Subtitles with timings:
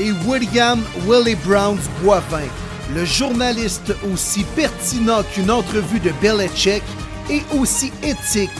[0.00, 2.46] Et William Willie Browns Boivin,
[2.94, 6.84] le journaliste aussi pertinent qu'une entrevue de Belichick
[7.28, 8.50] et aussi éthique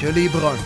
[0.00, 0.56] que les Bruns.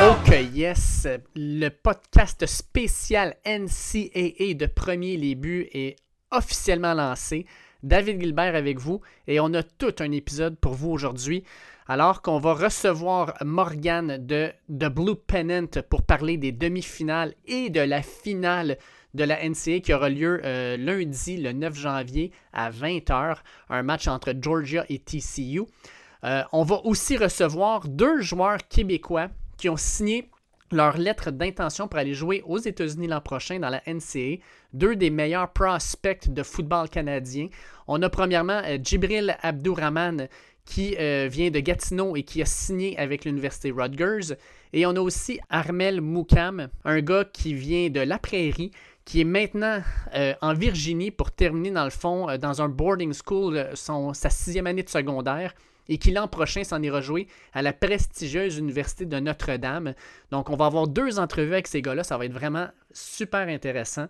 [0.00, 1.08] Ok, yes.
[1.34, 5.96] Le podcast spécial NCAA de Premier Les Buts est
[6.30, 7.46] officiellement lancé.
[7.82, 11.44] David Gilbert avec vous et on a tout un épisode pour vous aujourd'hui.
[11.88, 17.80] Alors qu'on va recevoir Morgan de The Blue Pennant pour parler des demi-finales et de
[17.80, 18.76] la finale
[19.14, 23.36] de la NCAA qui aura lieu euh, lundi, le 9 janvier à 20h,
[23.70, 25.62] un match entre Georgia et TCU.
[26.24, 30.28] Euh, on va aussi recevoir deux joueurs québécois qui ont signé
[30.72, 34.42] leur lettre d'intention pour aller jouer aux États-Unis l'an prochain dans la NCAA.
[34.72, 37.46] Deux des meilleurs prospects de football canadien.
[37.86, 40.26] On a premièrement euh, Djibril Abdourahman
[40.66, 44.34] qui vient de Gatineau et qui a signé avec l'Université Rutgers.
[44.72, 48.72] Et on a aussi Armel Moukam, un gars qui vient de La Prairie,
[49.06, 49.80] qui est maintenant
[50.14, 54.28] euh, en Virginie pour terminer, dans le fond, euh, dans un boarding school, euh, sa
[54.28, 55.54] sixième année de secondaire,
[55.88, 59.94] et qui l'an prochain s'en ira jouer à la prestigieuse Université de Notre-Dame.
[60.32, 62.02] Donc, on va avoir deux entrevues avec ces gars-là.
[62.02, 64.08] Ça va être vraiment super intéressant.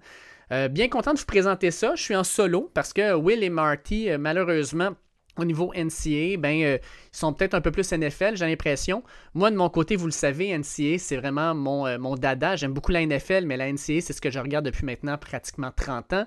[0.71, 1.95] bien content de vous présenter ça.
[1.95, 4.93] Je suis en solo parce que Will et Marty, malheureusement,
[5.37, 9.03] au niveau NCA, ben, euh, ils sont peut-être un peu plus NFL, j'ai l'impression.
[9.35, 12.57] Moi, de mon côté, vous le savez, NCA, c'est vraiment mon, euh, mon dada.
[12.57, 15.71] J'aime beaucoup la NFL, mais la NCA, c'est ce que je regarde depuis maintenant pratiquement
[15.75, 16.27] 30 ans.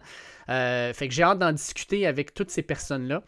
[0.49, 3.23] Euh, fait que j'ai hâte d'en discuter avec toutes ces personnes-là.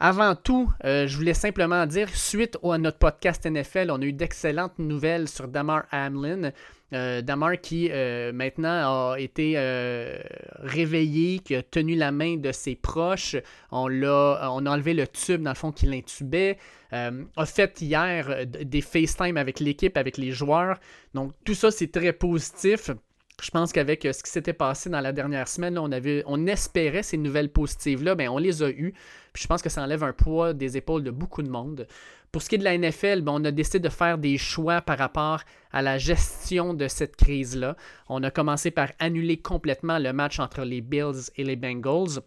[0.00, 4.76] Avant tout, je voulais simplement dire, suite à notre podcast NFL, on a eu d'excellentes
[4.80, 6.50] nouvelles sur Damar Hamlin.
[6.92, 10.18] Euh, Damar qui euh, maintenant a été euh,
[10.58, 13.36] réveillé, qui a tenu la main de ses proches.
[13.70, 16.58] On, a enlevé le tube dans le fond qui l'intubait.
[16.90, 20.78] a fait hier des FaceTime avec l'équipe, avec les joueurs.
[21.14, 22.90] Donc tout ça, c'est très positif.
[23.42, 27.02] Je pense qu'avec ce qui s'était passé dans la dernière semaine, on, avait, on espérait
[27.02, 28.94] ces nouvelles positives-là, ben, on les a eues.
[29.34, 31.88] Je pense que ça enlève un poids des épaules de beaucoup de monde.
[32.32, 34.80] Pour ce qui est de la NFL, ben, on a décidé de faire des choix
[34.80, 37.76] par rapport à la gestion de cette crise-là.
[38.08, 42.22] On a commencé par annuler complètement le match entre les Bills et les Bengals.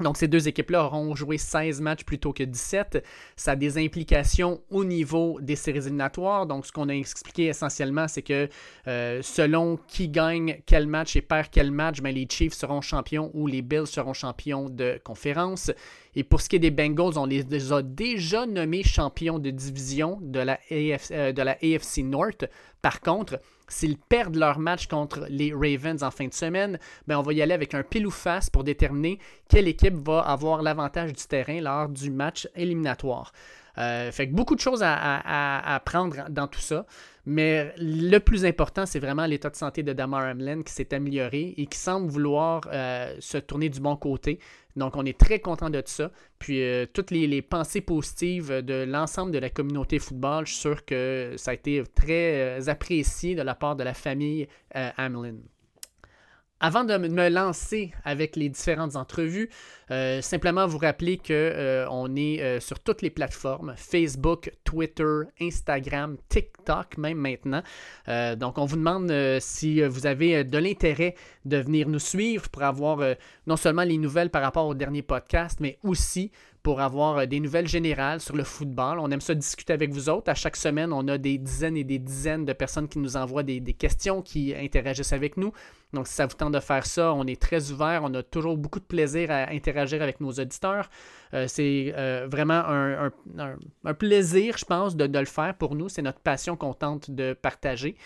[0.00, 3.04] Donc, ces deux équipes-là auront joué 16 matchs plutôt que 17.
[3.36, 6.46] Ça a des implications au niveau des séries éliminatoires.
[6.46, 8.48] Donc, ce qu'on a expliqué essentiellement, c'est que
[8.86, 13.30] euh, selon qui gagne quel match et perd quel match, ben, les Chiefs seront champions
[13.34, 15.70] ou les Bills seront champions de conférence.
[16.14, 20.18] Et pour ce qui est des Bengals, on les a déjà nommés champions de division
[20.22, 22.44] de la, euh, de la AFC North.
[22.82, 27.22] Par contre, S'ils perdent leur match contre les Ravens en fin de semaine, ben on
[27.22, 29.18] va y aller avec un pile ou face pour déterminer
[29.48, 33.32] quelle équipe va avoir l'avantage du terrain lors du match éliminatoire.
[33.78, 36.86] Euh, fait que beaucoup de choses à, prendre dans tout ça.
[37.26, 41.54] Mais le plus important, c'est vraiment l'état de santé de Damar Hamlin qui s'est amélioré
[41.58, 44.38] et qui semble vouloir euh, se tourner du bon côté.
[44.76, 46.10] Donc, on est très content de ça.
[46.38, 50.84] Puis, euh, toutes les, pensées positives de l'ensemble de la communauté football, je suis sûr
[50.84, 55.36] que ça a été très apprécié de la part de la famille Hamlin.
[56.60, 59.48] Avant de me lancer avec les différentes entrevues,
[59.92, 65.20] euh, simplement vous rappeler qu'on euh, on est euh, sur toutes les plateformes, Facebook, Twitter,
[65.40, 67.62] Instagram, TikTok même maintenant.
[68.36, 71.14] donc on vous demande si vous avez de l'intérêt
[71.44, 72.98] de venir nous suivre pour avoir
[73.46, 76.32] non seulement les nouvelles par rapport au dernier podcast, mais aussi
[76.68, 78.98] pour avoir des nouvelles générales sur le football.
[78.98, 80.30] On aime ça discuter avec vous autres.
[80.30, 83.42] À chaque semaine, on a des dizaines et des dizaines de personnes qui nous envoient
[83.42, 85.50] des, questions, qui interagissent avec nous.
[85.94, 88.02] Donc, si ça vous tente de faire ça, on est très ouvert.
[88.04, 90.90] On a toujours beaucoup de plaisir à interagir avec nos auditeurs.
[91.32, 95.88] Euh, c'est euh, vraiment un, plaisir, je pense, de, le faire pour nous.
[95.88, 97.96] C'est notre passion qu'on tente de partager.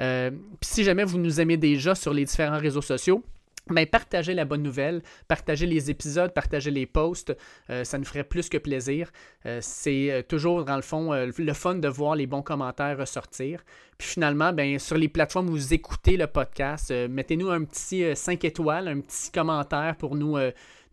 [0.00, 3.22] Euh, si jamais vous nous aimez déjà sur les différents réseaux sociaux,
[3.70, 7.36] mais partagez la bonne nouvelle, partagez les épisodes, partagez les posts,
[7.70, 9.10] euh, ça nous ferait plus que plaisir.
[9.46, 13.64] Euh, c'est euh, toujours, dans le fond, le fun de voir les bons commentaires ressortir.
[13.96, 18.44] Puis finalement, ben, sur les plateformes où vous écoutez le podcast, mettez-nous un petit 5
[18.44, 20.36] étoiles, un petit commentaire pour nous,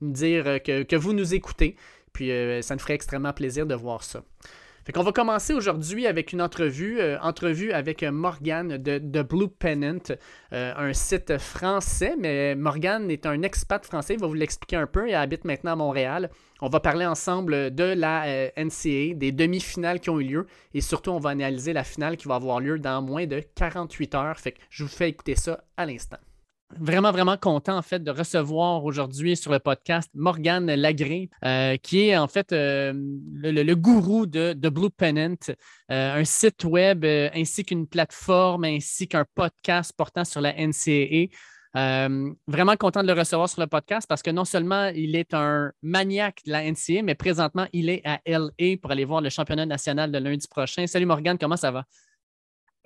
[0.01, 1.75] dire que, que, vous nous écoutez.
[2.13, 2.31] Puis
[2.62, 4.24] ça nous ferait extrêmement plaisir de voir ça.
[4.85, 9.47] Fait qu'on va commencer aujourd'hui avec une entrevue, euh, entrevue avec Morgane de, de Blue
[9.47, 9.97] Pennant,
[10.53, 14.85] euh, un site français, mais Morgane est un expat français, il va vous l'expliquer un
[14.85, 16.29] peu, il habite maintenant à Montréal.
[16.61, 20.81] On va parler ensemble de la euh, NCA, des demi-finales qui ont eu lieu, et
[20.81, 24.37] surtout on va analyser la finale qui va avoir lieu dans moins de 48 heures.
[24.37, 26.17] Fait que je vous fais écouter ça à l'instant
[26.80, 32.10] vraiment, vraiment content en fait de recevoir aujourd'hui sur le podcast Morgane Lagré, euh, qui
[32.10, 35.36] est en fait euh, le, gourou de, Blue Pennant,
[35.92, 41.27] euh, un site web ainsi qu'une plateforme ainsi qu'un podcast portant sur la NCAA.
[42.48, 45.71] vraiment content de le recevoir sur le podcast parce que non seulement il est un
[45.81, 49.66] maniaque de la NCAA, mais présentement il est à LA pour aller voir le championnat
[49.66, 50.88] national de lundi prochain.
[50.88, 51.83] Salut Morgane, comment ça va?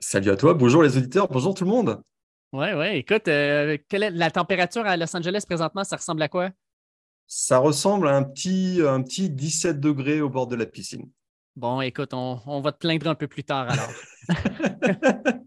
[0.01, 2.01] Salut à toi, bonjour les auditeurs, bonjour tout le monde.
[2.51, 2.87] Oui, oui.
[2.97, 5.83] Écoute, euh, quelle est la température à Los Angeles présentement?
[5.83, 6.49] Ça ressemble à quoi?
[7.27, 11.07] Ça ressemble à un petit, un petit 17 degrés au bord de la piscine.
[11.55, 13.91] Bon, écoute, on, va te plaindre un peu plus tard alors.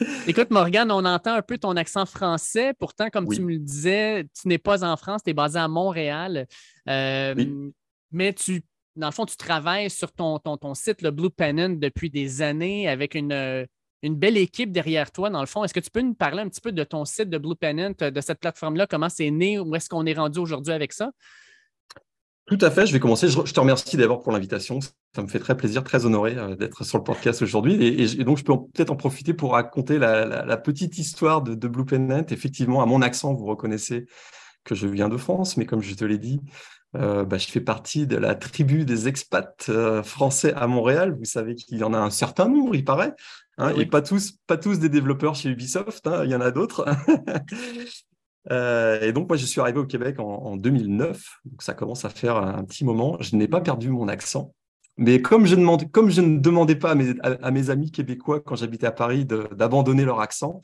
[0.26, 2.72] écoute, Morgane, on entend un peu ton accent français.
[2.78, 5.68] Pourtant, comme tu me le disais, tu n'es pas en France, tu es basé à
[5.68, 6.46] Montréal.
[6.88, 7.70] Euh,
[8.12, 8.62] mais tu,
[8.96, 12.40] dans le fond, tu travailles sur ton, ton, ton site, le Blue Pennant, depuis des
[12.40, 13.66] années avec une,
[14.04, 15.64] une belle équipe derrière toi, dans le fond.
[15.64, 17.92] Est-ce que tu peux nous parler un petit peu de ton site de Blue Pennant,
[17.98, 21.10] de cette plateforme-là, comment c'est né, où est-ce qu'on est rendu aujourd'hui avec ça?
[22.46, 23.28] Tout à fait, je vais commencer.
[23.28, 24.78] Je te remercie d'abord pour l'invitation.
[25.14, 27.82] Ça me fait très plaisir, très honoré euh, d'être sur le podcast aujourd'hui.
[27.82, 32.26] Et, donc, je peux peut-être en profiter pour raconter la, petite histoire de, Blue Pennant.
[32.28, 34.06] Effectivement, à mon accent, vous reconnaissez
[34.62, 36.40] que je viens de France, mais comme je te l'ai dit,
[36.96, 41.16] euh, bah, je fais partie de la tribu des expats euh, français à Montréal.
[41.18, 43.14] Vous savez qu'il y en a un certain nombre, il paraît.
[43.58, 46.50] Hein, Et pas tous, pas tous des développeurs chez Ubisoft, hein, il y en a
[46.50, 46.84] d'autres.
[48.50, 52.10] Euh, et donc, moi, je suis arrivé au Québec en, 2009, donc ça commence à
[52.10, 53.16] faire un petit moment.
[53.20, 54.54] Je n'ai pas perdu mon accent.
[54.98, 55.56] Mais comme je,
[55.86, 59.24] comme je ne demandais pas à mes, à, mes amis québécois quand j'habitais à Paris
[59.24, 60.60] d'abandonner leur accent,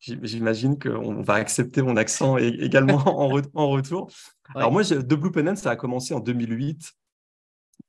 [0.00, 4.10] j'imagine qu'on va accepter mon accent également en, en, retour.
[4.54, 6.92] Alors moi, The Blue Pennant, ça a commencé en 2008.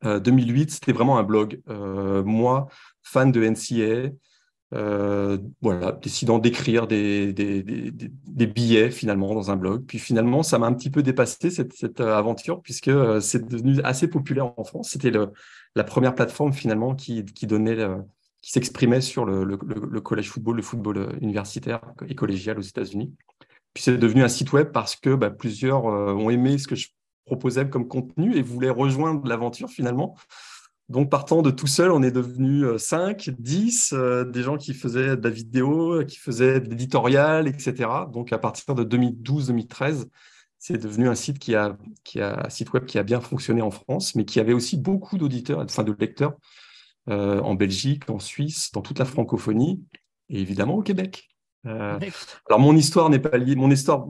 [0.03, 1.61] 2008, euh, c'était vraiment un blog.
[1.69, 2.67] Euh, moi,
[3.03, 4.11] fan de NCA,
[4.73, 7.31] euh, voilà, décidant d'écrire des,
[8.27, 9.85] billets finalement dans un blog.
[9.85, 14.07] Puis finalement, ça m'a un petit peu dépassé cette, aventure puisque euh, c'est devenu assez
[14.07, 14.89] populaire en France.
[14.89, 15.11] C'était
[15.75, 17.77] la première plateforme finalement qui, donnait,
[18.41, 23.13] qui s'exprimait sur le, le, collège football, le football euh, universitaire et collégial aux États-Unis.
[23.73, 26.87] Puis c'est devenu un site web parce que bah, plusieurs ont aimé ce que je
[27.25, 30.15] proposais comme contenu et voulaient rejoindre l'aventure finalement.
[30.87, 34.73] Donc, partant de tout seul, on est devenu 5, euh, 10, euh, des gens qui
[34.73, 37.89] faisaient de la vidéo, qui faisaient de l'éditorial, etc.
[38.13, 40.07] Donc, à partir de 2012-2013,
[40.59, 43.63] c'est devenu un site qui a, qui a, un site web qui a bien fonctionné
[43.63, 46.35] en France, mais qui avait aussi beaucoup d'auditeurs, enfin de lecteurs
[47.09, 49.83] euh, en Belgique, en Suisse, dans toute la francophonie
[50.29, 51.29] et évidemment au Québec.
[51.65, 54.05] alors, mon histoire n'est pas liée, mon histoire,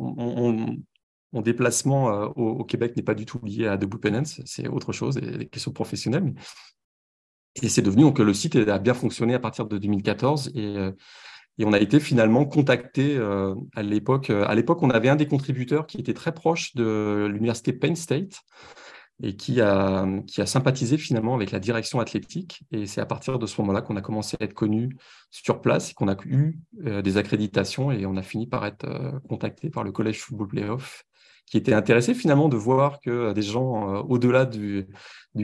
[1.35, 4.93] mon, déplacement au, Québec n'est pas du tout lié à The Blue Penance, c'est autre
[4.93, 6.33] chose, des questions professionnelles.
[7.61, 10.91] Et c'est devenu donc le site a bien fonctionné à partir de 2014 et, euh,
[11.57, 14.29] et on a été finalement contacté euh, à l'époque.
[14.29, 17.95] Euh, à l'époque, on avait un des contributeurs qui était très proche de l'université Penn
[17.95, 18.41] State
[19.23, 20.05] et qui a,
[20.45, 22.63] sympathisé finalement avec la direction athlétique.
[22.73, 24.97] Et c'est à partir de ce moment-là qu'on a commencé à être connu
[25.31, 29.69] sur place et qu'on a eu des accréditations et on a fini par être contacté
[29.69, 31.05] par le Collège Football Playoff
[31.45, 34.87] qui étaient intéressés finalement de voir que euh, des gens euh, au-delà du,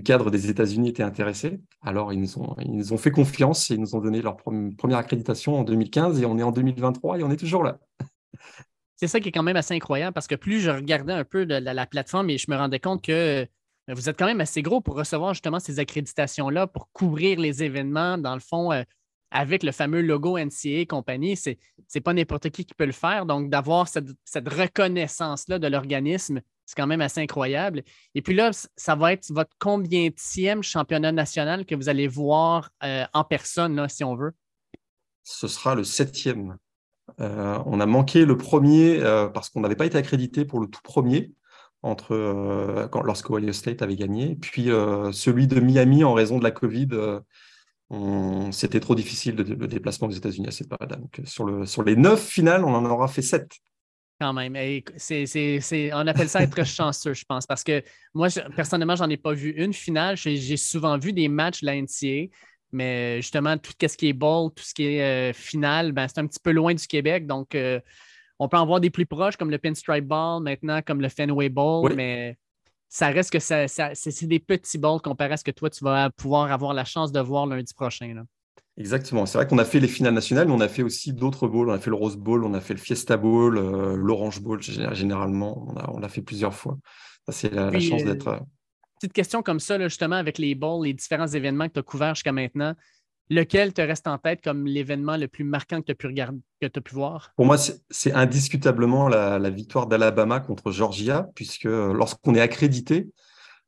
[0.04, 1.60] cadre des États-Unis étaient intéressés.
[1.82, 4.38] Alors, ils nous, ont, ils nous ont fait confiance et ils nous ont donné leur
[4.38, 7.78] première accréditation en 2015 et on est en 2023 et on est toujours là.
[8.96, 11.44] C'est ça qui est quand même assez incroyable parce que plus je regardais un peu
[11.44, 13.46] la, plateforme et je me rendais compte que euh,
[13.90, 18.18] vous êtes quand même assez gros pour recevoir justement ces accréditations-là, pour couvrir les événements.
[18.18, 18.72] Dans le fond,
[19.32, 21.58] avec le fameux logo NCA et compagnie, c'est
[21.96, 23.26] n'est pas n'importe qui qui peut le faire.
[23.26, 27.84] Donc, d'avoir cette, reconnaissance-là de l'organisme, c'est quand même assez incroyable.
[28.16, 33.06] Et puis là, ça va être votre combienième championnat national que vous allez voir euh,
[33.14, 34.34] en personne, si on veut?
[35.24, 36.58] Ce sera le septième.
[37.20, 40.68] Euh, on a manqué le premier euh, parce qu'on n'avait pas été accrédité pour le
[40.68, 41.34] tout premier
[41.84, 42.16] entre
[43.04, 46.90] lorsque Ohio State avait gagné, puis celui de Miami en raison de la Covid
[48.52, 50.98] c'était trop difficile de, le déplacement des États-Unis à cette période-là.
[50.98, 53.52] Donc, euh, sur, le, sur les neuf finales, on en aura fait sept.
[54.20, 54.54] Quand même.
[54.54, 57.84] on appelle ça être chanceux, je pense, parce que
[58.14, 60.16] moi, personnellement, j'en ai pas vu une finale.
[60.16, 62.32] J'ai souvent vu des matchs de la NCA,
[62.72, 66.20] mais justement, tout ce qui est ball, tout ce qui est euh, finale, ben, c'est
[66.20, 67.26] un petit peu loin du Québec.
[67.26, 67.80] Donc, euh,
[68.40, 71.50] on peut en voir des plus proches, comme le Pinstripe Ball, maintenant, comme le Fenway
[71.50, 72.38] Ball, mais
[72.94, 76.10] ça reste que ça, c'est des petits balls comparé à ce que toi, tu vas
[76.10, 78.26] pouvoir avoir la chance de voir lundi prochain.
[78.76, 79.26] Exactement.
[79.26, 81.70] C'est vrai qu'on a fait les finales nationales, mais on a fait aussi d'autres bowls.
[81.70, 84.62] On a fait le Rose Bowl, on a fait le Fiesta Bowl, euh, l'Orange Bowl,
[84.62, 85.74] généralement.
[85.88, 86.78] On l'a fait plusieurs fois.
[87.30, 88.28] C'est la, chance d'être.
[88.28, 88.40] Euh,
[89.00, 92.16] petite question comme ça, justement, avec les bowls, les différents événements que tu as couverts
[92.16, 92.76] jusqu'à maintenant.
[93.32, 96.42] Lequel te reste en tête comme l'événement le plus marquant que tu as pu regarder,
[96.60, 97.32] que tu as pu voir?
[97.38, 103.08] Pour moi, c'est indiscutablement la, victoire d'Alabama contre Georgia, puisque lorsqu'on est accrédité,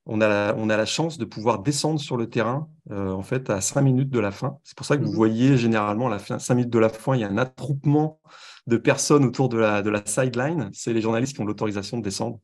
[0.06, 3.24] on a, la, on a la chance de pouvoir descendre sur le terrain euh, en
[3.24, 4.58] fait à cinq minutes de la fin.
[4.66, 5.16] C'est pour ça que vous mhm.
[5.16, 8.20] voyez généralement à la fin, cinq minutes de la fin, il y a un attroupement
[8.68, 10.72] de personnes autour de la, de la sideline.
[10.74, 12.42] C'est les journalistes qui ont l'autorisation de descendre,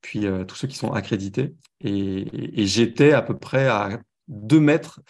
[0.00, 1.54] puis euh, tous ceux qui sont accrédités.
[1.80, 5.00] Et, et j'étais à peu près à deux mètres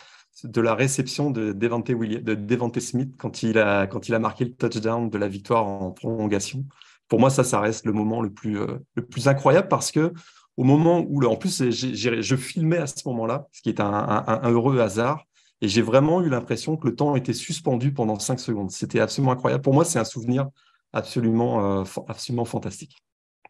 [0.44, 4.52] de la réception de Devante, de Smith quand il, a, quand il a marqué le
[4.52, 6.64] touchdown de la victoire en prolongation.
[7.08, 10.12] Pour moi, ça, ça reste le moment le plus, euh, le plus incroyable parce que
[10.56, 14.80] au moment où, en plus, je filmais à ce moment-là, ce qui est un, heureux
[14.80, 15.26] hasard,
[15.60, 18.70] et j'ai vraiment eu l'impression que le temps était suspendu pendant cinq secondes.
[18.70, 19.62] C'était absolument incroyable.
[19.62, 20.48] Pour moi, c'est un souvenir
[20.92, 22.96] absolument, euh, absolument fantastique.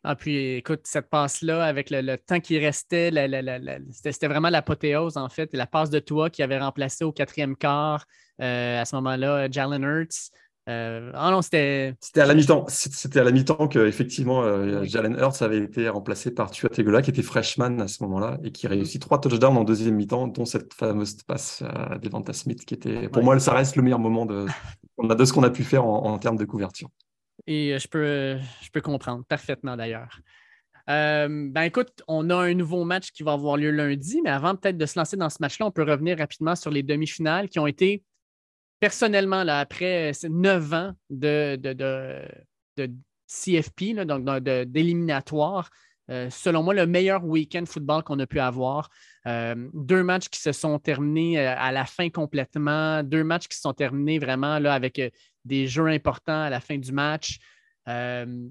[0.09, 3.11] Ah, puis écoute, cette passe-là, avec le, temps qui restait,
[3.91, 5.51] c'était vraiment l'apothéose, en fait.
[5.53, 8.05] La passe de toi qui avait remplacé au quatrième quart,
[8.41, 10.31] euh, à ce moment-là, Jalen Hurts.
[10.69, 11.97] Euh, ah non, c'était.
[12.01, 12.67] C'était à la mi-temps.
[12.69, 17.03] C'était à la mi-temps que effectivement euh, Jalen Hurts avait été remplacé par Tua Tegola,
[17.03, 20.45] qui était freshman à ce moment-là et qui réussit trois touchdowns en deuxième mi-temps, dont
[20.45, 24.25] cette fameuse passe à Devonta Smith, qui était, pour moi, ça reste le meilleur moment
[24.25, 24.47] de,
[25.03, 26.91] de ce qu'on a pu faire en termes de couverture.
[27.47, 30.21] Et euh, je peux, euh, je peux comprendre parfaitement d'ailleurs.
[30.89, 34.55] Euh, ben écoute, on a un nouveau match qui va avoir lieu lundi, mais avant
[34.55, 37.59] peut-être de se lancer dans ce match-là, on peut revenir rapidement sur les demi-finales qui
[37.59, 38.05] ont été
[38.79, 42.93] personnellement, là, après neuf ans de, de,
[43.27, 45.71] CFP, donc d'éliminatoire,
[46.09, 48.89] selon moi, le meilleur week-end football qu'on a pu avoir.
[49.25, 53.73] deux matchs qui se sont terminés à la fin complètement, deux matchs qui se sont
[53.73, 55.01] terminés vraiment avec
[55.47, 57.39] des jeux importants à la fin du match.
[57.89, 58.49] Euh,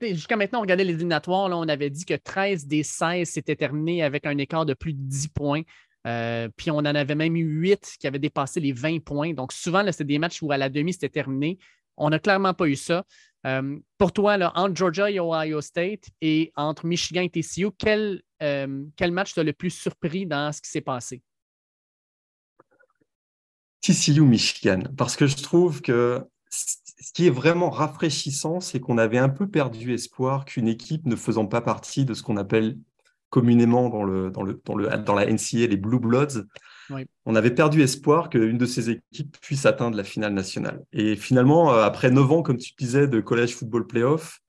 [0.00, 3.56] jusqu'à maintenant, on regardait les éliminatoires, là, on avait dit que 13 des 16 s'étaient
[3.56, 5.62] terminés avec un écart de plus de 10 points.
[6.06, 9.32] Euh, puis on en avait même eu 8 qui avaient dépassé les 20 points.
[9.34, 11.58] Donc souvent, c'était des matchs où à la demi, c'était terminé.
[11.96, 13.04] On n'a clairement pas eu ça.
[13.46, 19.12] Euh, pour toi, entre Georgia et Ohio State et entre Michigan et TCU, quel, quel
[19.12, 21.22] match t'a le plus surpris dans ce qui s'est passé?
[23.80, 26.20] TCU Michigan, parce que je trouve que
[26.50, 31.16] ce qui est vraiment rafraîchissant, c'est qu'on avait un peu perdu espoir qu'une équipe ne
[31.16, 32.76] faisant pas partie de ce qu'on appelle
[33.30, 36.44] communément dans, le, dans, le, dans, le, dans la NCA les Blue Bloods,
[37.24, 40.82] on avait perdu espoir qu'une de ces équipes puisse atteindre la finale nationale.
[40.92, 44.40] Et finalement, euh, après neuf ans, comme tu disais, de collège football playoff,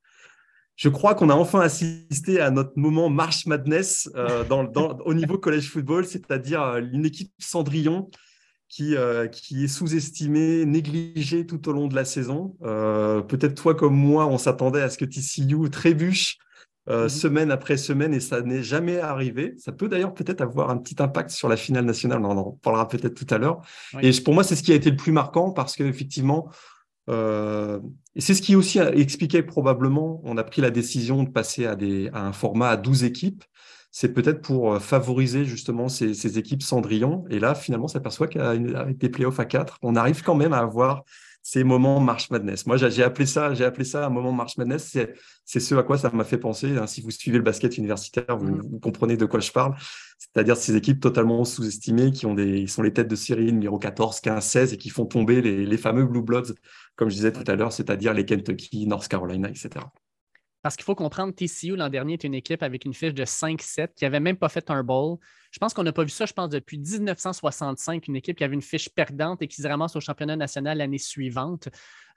[0.76, 4.66] je crois qu'on a enfin assisté à notre moment March Madness euh, dans,
[5.06, 8.10] au niveau collège football, c'est-à-dire euh, une équipe Cendrillon
[8.72, 12.56] qui, euh, qui est sous-estimé, négligé tout au long de la saison.
[12.64, 16.38] Euh, peut-être toi comme moi, on s'attendait à ce que TCU trébuche
[16.90, 17.10] euh, mhm.
[17.10, 19.56] semaine après semaine et ça n'est jamais arrivé.
[19.58, 22.88] Ça peut d'ailleurs peut-être avoir un petit impact sur la finale nationale, on en parlera
[22.88, 23.60] peut-être tout à l'heure.
[24.02, 26.50] Et pour moi, c'est ce qui a été le plus marquant parce qu'effectivement,
[27.10, 31.76] et c'est ce qui aussi expliquait probablement, on a pris la décision de passer à,
[31.76, 33.44] des, à un format à 12 équipes
[33.92, 37.26] c'est peut-être pour euh, favoriser justement ces, équipes Cendrillon.
[37.30, 40.60] Et là, finalement, on s'aperçoit qu'avec des playoffs à 4, on arrive quand même à
[40.60, 41.04] avoir
[41.44, 42.68] ces moments March Madness.
[42.68, 44.96] Moi, j'ai appelé ça, j'ai appelé ça un moment March Madness.
[45.44, 46.78] C'est ce à quoi ça m'a fait penser.
[46.78, 46.88] Hein.
[46.88, 48.80] Si vous suivez le basket universitaire, vous, mm.
[48.80, 49.76] comprenez de quoi je parle.
[50.20, 54.22] C'est-à-dire ces équipes totalement sous-estimées qui ont des, sont les têtes de série numéro 14,
[54.22, 56.54] 15, 16 et qui font tomber les, les fameux Blue Bloods,
[56.96, 59.70] comme je disais tout à l'heure, c'est-à-dire les Kentucky, North Carolina, etc.
[60.62, 63.96] Parce qu'il faut comprendre, TCU l'an dernier est une équipe avec une fiche de 5-7
[63.96, 65.18] qui n'avait même pas fait un bowl.
[65.52, 68.54] Je pense qu'on n'a pas vu ça, je pense, depuis 1965, une équipe qui avait
[68.54, 71.70] une fiche perdante et qui se ramasse au championnat national l'année suivante.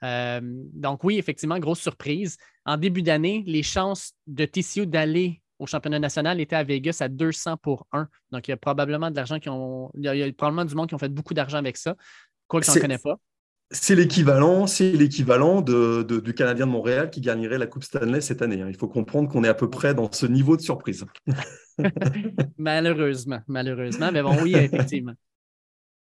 [0.03, 2.37] Euh, donc oui, effectivement, grosse surprise.
[2.65, 7.07] En début d'année, les chances de TCU d'aller au championnat national étaient à Vegas à
[7.07, 8.07] 200 pour 1.
[8.31, 9.89] Donc il y a probablement de l'argent qui ont.
[9.95, 11.95] Il y a probablement du monde qui ont fait beaucoup d'argent avec ça,
[12.47, 13.17] quoi que je n'en connais pas
[13.71, 18.61] c'est l'équivalent, c'est l'équivalent du Canadien de Montréal qui gagnerait la Coupe Stanley cette année.
[18.61, 18.67] Hein.
[18.69, 21.05] Il faut comprendre qu'on est à peu près dans ce niveau de surprise.
[22.57, 24.11] malheureusement, malheureusement.
[24.11, 25.13] Mais bon, oui, effectivement.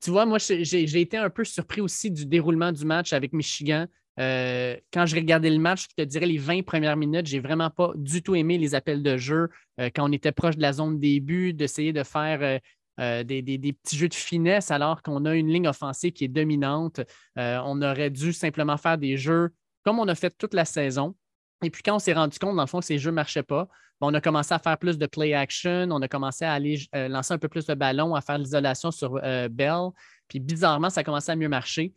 [0.01, 3.86] Tu vois, moi, j'ai été un peu surpris aussi du déroulement du match avec Michigan.
[4.20, 7.70] Euh, quand je regardais le match, je te dirais les 20 premières minutes, j'ai vraiment
[7.70, 9.50] pas du tout aimé les appels de jeu.
[9.80, 12.60] Euh, quand on était proche de la zone début, d'essayer de faire euh,
[13.00, 17.00] euh, des, petits jeux de finesse alors qu'on a une ligne offensive qui est dominante.
[17.38, 19.50] Euh, on aurait dû simplement faire des jeux
[19.86, 21.15] comme on a fait toute la saison.
[21.63, 23.44] Et puis quand on s'est rendu compte, dans le fond, que ces jeux ne marchaient
[23.44, 23.68] pas,
[24.00, 26.79] ben, on a commencé à faire plus de play action, on a commencé à aller
[26.96, 29.13] euh, lancer un peu plus de ballons, à faire l'isolation sur
[29.50, 29.89] Bell.
[30.27, 31.94] Puis bizarrement, ça a commencé à mieux marcher.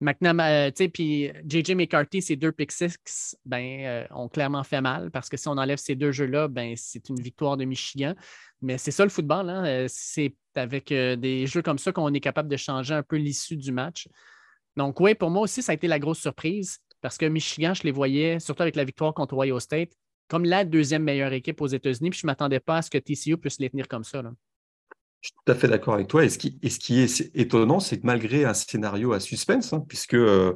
[0.00, 5.10] Maintenant, tu sais, puis JJ McCarthy, ces deux pick six, ben, ont clairement fait mal
[5.10, 8.14] parce que si on enlève ces deux jeux-là, ben, c'est une victoire de Michigan.
[8.62, 9.50] Mais c'est ça le football.
[9.50, 9.86] Hein?
[9.88, 13.72] C'est avec des jeux comme ça qu'on est capable de changer un peu l'issue du
[13.72, 14.08] match.
[14.76, 17.82] Donc, oui, pour moi aussi, ça a été la grosse surprise parce que Michigan, je
[17.82, 19.90] les voyais, surtout avec la victoire contre Ohio State,
[20.28, 22.10] comme la deuxième meilleure équipe aux États-Unis.
[22.10, 24.22] Puis je ne m'attendais pas à ce que TCU puisse les tenir comme ça.
[25.20, 26.24] Je suis tout à fait d'accord avec toi.
[26.24, 26.58] Et ce qui,
[27.08, 30.54] ce est étonnant, c'est que malgré un scénario à suspense, hein, puisque euh,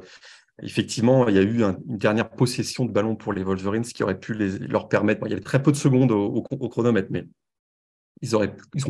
[0.61, 4.19] effectivement, il y a eu une dernière possession de ballon pour les Wolverines qui aurait
[4.19, 7.25] pu leur permettre, il y avait très peu de secondes au, chronomètre, mais
[8.21, 8.41] ils ont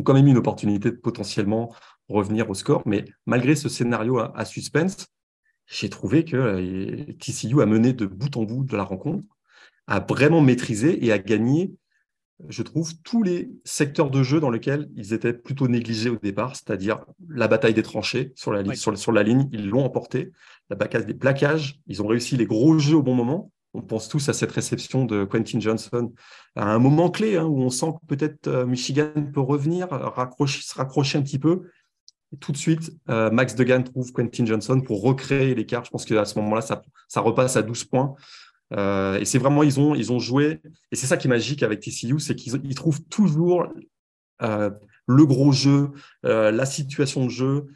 [0.04, 1.74] quand même eu une opportunité de potentiellement
[2.08, 2.82] revenir au score.
[2.86, 5.08] Mais malgré ce scénario à suspense,
[5.66, 9.24] j'ai trouvé que euh, TCU a mené de bout en bout de la rencontre,
[9.86, 11.72] a vraiment maîtrisé et a gagné,
[12.48, 16.54] je trouve, tous les secteurs de jeu dans lesquels ils étaient plutôt négligés au départ,
[16.54, 20.32] c'est-à-dire la bataille des tranchées sur la, sur, sur la ligne, ils l'ont emporté,
[20.70, 23.50] la bataille des plaquages, ils ont réussi les gros jeux au bon moment.
[23.74, 26.12] On pense tous à cette réception de Quentin Johnson
[26.54, 30.62] à un moment clé hein, où on sent que peut-être euh, Michigan peut revenir, raccrocher,
[30.62, 31.62] se raccrocher un petit peu
[32.40, 35.84] tout de suite, euh, Max Degan trouve Quentin Johnson pour recréer l'écart.
[35.84, 38.14] Je pense qu'à ce moment-là, ça, ça, repasse à 12 points.
[38.72, 40.60] Euh, et c'est vraiment, ils ont, ils ont joué.
[40.92, 43.68] Et c'est ça qui est magique avec TCU, c'est qu'ils trouvent toujours
[44.42, 44.70] euh,
[45.06, 45.90] le gros jeu,
[46.22, 47.66] la situation de jeu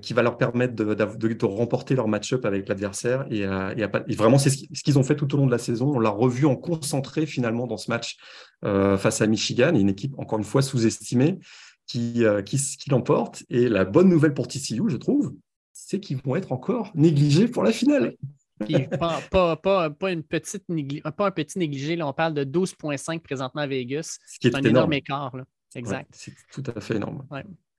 [0.00, 3.26] qui va leur permettre de, remporter leur match-up avec l'adversaire.
[3.30, 3.44] Et,
[4.14, 5.92] vraiment, c'est ce qu'ils ont fait tout au long de la saison.
[5.94, 8.16] On l'a revu en concentré finalement dans ce match
[8.62, 11.38] face à Michigan, une équipe encore une fois sous-estimée
[11.96, 13.44] euh, qui, qui l'emporte.
[13.48, 15.34] Et la bonne nouvelle pour TCU, je trouve,
[15.72, 18.14] c'est qu'ils vont être encore négligés pour la finale.
[18.98, 20.64] Pas, pas, pas, pas, une petite
[21.16, 24.18] pas un petit négligé, là, on parle de 12,5 présentement à Vegas.
[24.26, 25.36] C'est un énorme, écart.
[25.36, 25.44] Là.
[25.74, 26.08] Exact.
[26.12, 27.26] c'est tout à fait énorme.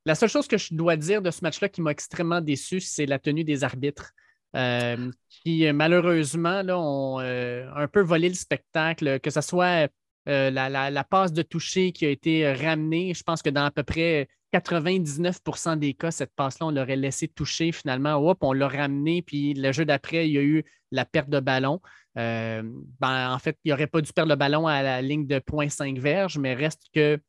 [0.06, 3.06] La seule chose que je dois dire de ce match-là qui m'a extrêmement déçu, c'est
[3.06, 4.12] la tenue des arbitres.
[4.56, 9.92] Euh, qui malheureusement là, ont euh, un peu volé le spectacle, que ce soit
[10.28, 13.72] euh, la, passe de toucher qui a été euh, ramenée, je pense que dans à
[13.72, 18.16] peu près 99% des cas, cette passe-là, on l'aurait laissé toucher finalement.
[18.16, 21.40] Hop, on l'a ramené, puis le jeu d'après, il y a eu la perte de
[21.40, 21.82] ballon.
[22.18, 22.64] Euh,
[23.00, 26.00] ben, en fait, il n'aurait pas dû perdre le ballon à la ligne de 0.5
[26.00, 27.20] verges, mais reste que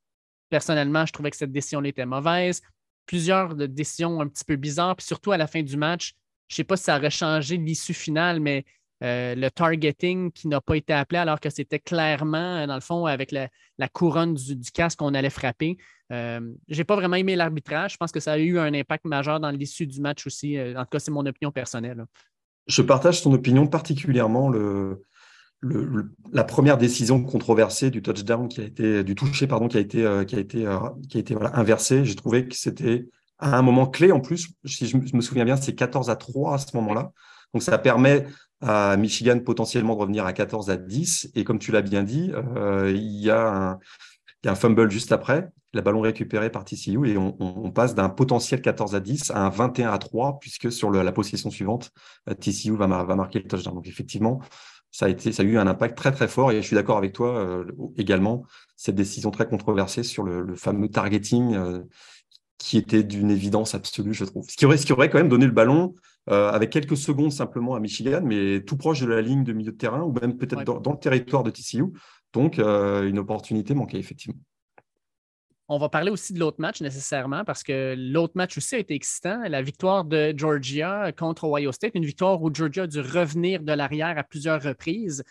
[0.49, 2.63] personnellement, je trouvais que cette décision était mauvaise.
[3.07, 6.15] Plusieurs décisions un petit peu bizarres, puis surtout à la fin du match,
[6.49, 8.65] je ne sais pas si ça aurait changé l'issue finale, mais
[9.03, 12.83] euh, le targeting qui n'a pas été appelé alors que c'était clairement, euh, dans le
[12.83, 13.49] fond, avec la,
[13.89, 15.79] couronne du, casque qu'on allait frapper.
[16.13, 17.93] Euh, je n'ai pas vraiment aimé l'arbitrage.
[17.93, 20.61] Je pense que ça a eu un impact majeur dans l'issue du match aussi.
[20.61, 22.05] En tout cas, c'est mon opinion personnelle.
[22.67, 24.53] Je partage ton opinion, particulièrement
[26.33, 31.37] la première décision controversée du touchdown qui a été du toucher pardon qui a été
[31.53, 32.05] inversé.
[32.05, 33.07] J'ai trouvé que c'était
[33.39, 34.49] à un moment clé en plus.
[34.65, 37.13] Si je me souviens bien, c'est 14 à 3 à ce moment-là.
[37.53, 38.27] Donc ça permet
[38.61, 41.31] à Michigan potentiellement de revenir à 14 à 10.
[41.35, 43.79] Et comme tu l'as bien dit, euh, il, y a
[44.45, 48.95] un, fumble juste après, le ballon récupéré par TCU et on, passe d'un potentiel 14
[48.95, 51.93] à 10 à un 21 à 3, puisque sur la possession suivante,
[52.29, 53.75] euh, TCU va, marquer le touchdown.
[53.75, 54.41] Donc effectivement,
[54.91, 56.99] ça a, été, ça a eu un impact très très fort et je suis d'accord
[56.99, 57.65] avec toi euh,
[57.97, 58.45] également,
[58.77, 61.57] cette décision très controversée sur le, fameux targeting
[62.59, 64.45] qui était d'une évidence absolue, je trouve.
[64.49, 65.95] Ce qui, aurait, ce qui aurait quand même donné le ballon
[66.27, 69.77] avec quelques secondes simplement à Michigan, mais tout proche de la ligne de milieu de
[69.77, 71.87] terrain ou même peut-être dans, le territoire de TCU.
[72.33, 74.41] Donc, euh, une opportunité manquée, effectivement.
[75.69, 78.95] On va parler aussi de l'autre match nécessairement parce que l'autre match aussi a été
[78.95, 79.41] excitant.
[79.49, 83.73] La victoire de Georgia contre Ohio State, une victoire où Georgia a dû revenir de
[83.73, 85.23] l'arrière à plusieurs reprises.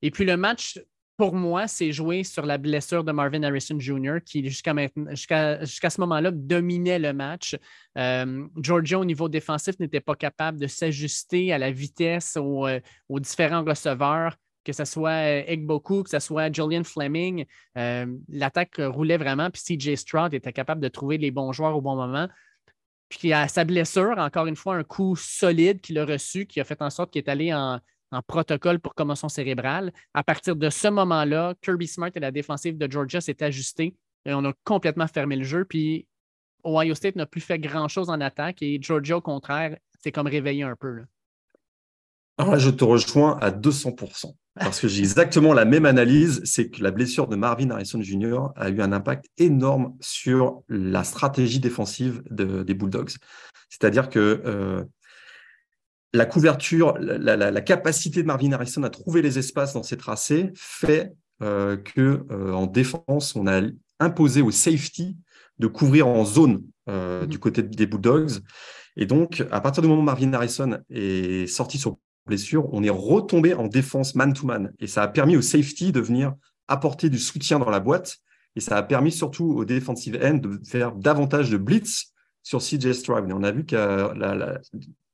[0.00, 0.80] Et puis le match
[1.16, 6.30] pour moi, c'est joué sur la blessure de Marvin Harrison Jr., qui jusqu'à ce moment-là
[6.30, 7.56] dominait le match.
[7.98, 12.80] Euh, Georgia, au niveau défensif, n'était pas capable de s'ajuster à la vitesse aux, euh,
[13.10, 17.44] différents receveurs, que ce soit euh, Egboku, que ce soit Julian Fleming.
[17.74, 21.94] L'attaque roulait vraiment, puis CJ Stroud était capable de trouver les bons joueurs au bon
[21.94, 22.28] moment.
[23.10, 26.64] Puis à sa blessure, encore une fois, un coup solide qu'il a reçu, qui a
[26.64, 27.78] fait en sorte qu'il est allé en,
[28.12, 29.92] en protocole pour commotion cérébrale.
[30.14, 33.94] À partir de ce moment-là, Kirby Smart et la défensive de Georgia s'est ajustée
[34.24, 35.64] et on a complètement fermé le jeu.
[35.64, 36.06] Puis
[36.64, 40.62] Ohio State n'a plus fait grand-chose en attaque et Georgia, au contraire, s'est comme réveillé
[40.62, 41.02] un peu.
[42.38, 46.68] Alors là, je te rejoins à 200% parce que j'ai exactement la même analyse, c'est
[46.68, 48.48] que la blessure de Marvin Harrison Jr.
[48.56, 53.12] a eu un impact énorme sur la stratégie défensive des Bulldogs.
[53.70, 54.84] C'est-à-dire que euh,
[56.12, 61.12] la couverture, la, capacité de Marvin Harrison à trouver les espaces dans ses tracés fait
[61.42, 63.62] euh, que euh, en défense, on a
[63.98, 65.16] imposé au safety
[65.58, 68.40] de couvrir en zone euh, du côté des Bulldogs.
[68.96, 71.96] Et donc, à partir du moment où Marvin Harrison est sorti sur
[72.26, 74.72] blessure, on est retombé en défense man-to-man.
[74.80, 76.34] Et ça a permis au safety de venir
[76.68, 78.18] apporter du soutien dans la boîte.
[78.54, 82.92] Et ça a permis surtout au defensive end de faire davantage de blitz sur CJ
[82.92, 83.30] Stroud.
[83.30, 83.76] Et on a vu que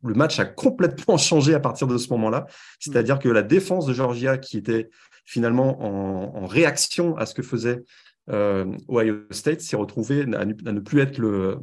[0.04, 2.46] le match a complètement changé à partir de ce moment-là.
[2.80, 4.90] C'est-à-dire que la défense de Georgia, qui était
[5.24, 7.84] finalement en, réaction à ce que faisait
[8.30, 11.58] euh, Ohio State, s'est retrouvée à, ne plus être le,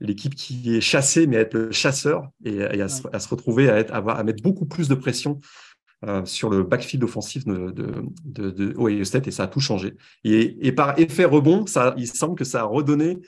[0.00, 3.92] l'équipe qui est chassée, mais à être le chasseur et, à, se, retrouver à, être,
[3.92, 5.40] à mettre beaucoup plus de pression
[6.06, 7.72] euh, sur le backfield offensif de,
[8.24, 9.96] de, de, Ohio State et ça a tout changé.
[10.22, 13.18] Et, par effet rebond, ça, il semble que ça a redonné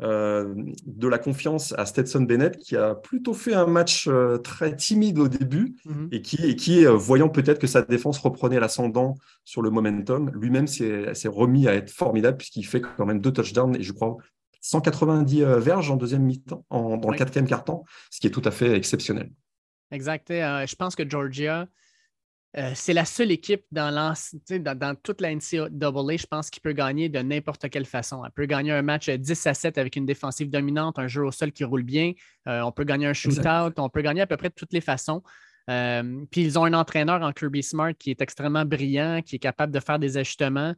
[0.00, 0.54] euh,
[0.86, 5.18] de la confiance à Stetson Bennett qui a plutôt fait un match euh, très timide
[5.18, 6.08] au début mhm.
[6.12, 10.68] et qui, et qui voyant peut-être que sa défense reprenait l'ascendant sur le momentum, lui-même
[10.68, 14.16] s'est remis à être formidable puisqu'il fait quand même deux touchdowns et je crois
[14.60, 18.76] 190 verges en deuxième mi-temps, dans le quatrième quart-temps, ce qui est tout à fait
[18.76, 19.30] exceptionnel.
[19.90, 20.28] Exact.
[20.28, 21.66] je pense que Georgia,
[22.56, 27.10] euh, c'est la seule équipe dans, dans, toute la NCAA, je pense, qui peut gagner
[27.10, 28.24] de n'importe quelle façon.
[28.24, 31.30] Elle peut gagner un match 10 à 7 avec une défensive dominante, un jeu au
[31.30, 32.12] sol qui roule bien.
[32.46, 33.74] Euh, on peut gagner un shootout.
[33.76, 35.22] On peut gagner à peu près de toutes les façons.
[35.68, 39.40] Euh, puis ils ont un entraîneur en Kirby Smart qui est extrêmement brillant, qui est
[39.40, 40.74] capable de faire des ajustements.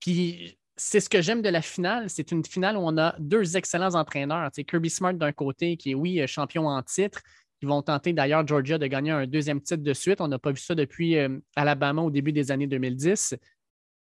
[0.00, 2.10] puis c'est ce que j'aime de la finale.
[2.10, 4.50] C'est une finale où on a deux excellents entraîneurs.
[4.50, 7.20] Kirby Smart d'un côté, qui est, oui, champion en titre,
[7.62, 10.20] ils vont tenter d'ailleurs Georgia de gagner un deuxième titre de suite.
[10.20, 13.36] On n'a pas vu ça depuis euh, Alabama au début des années 2010.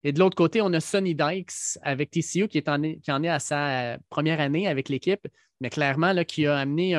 [0.03, 3.23] Et de l'autre côté, on a Sonny Dykes avec TCU qui, est en, qui en
[3.23, 5.27] est à sa euh, première année avec l'équipe,
[5.59, 6.95] mais clairement là, qui a amené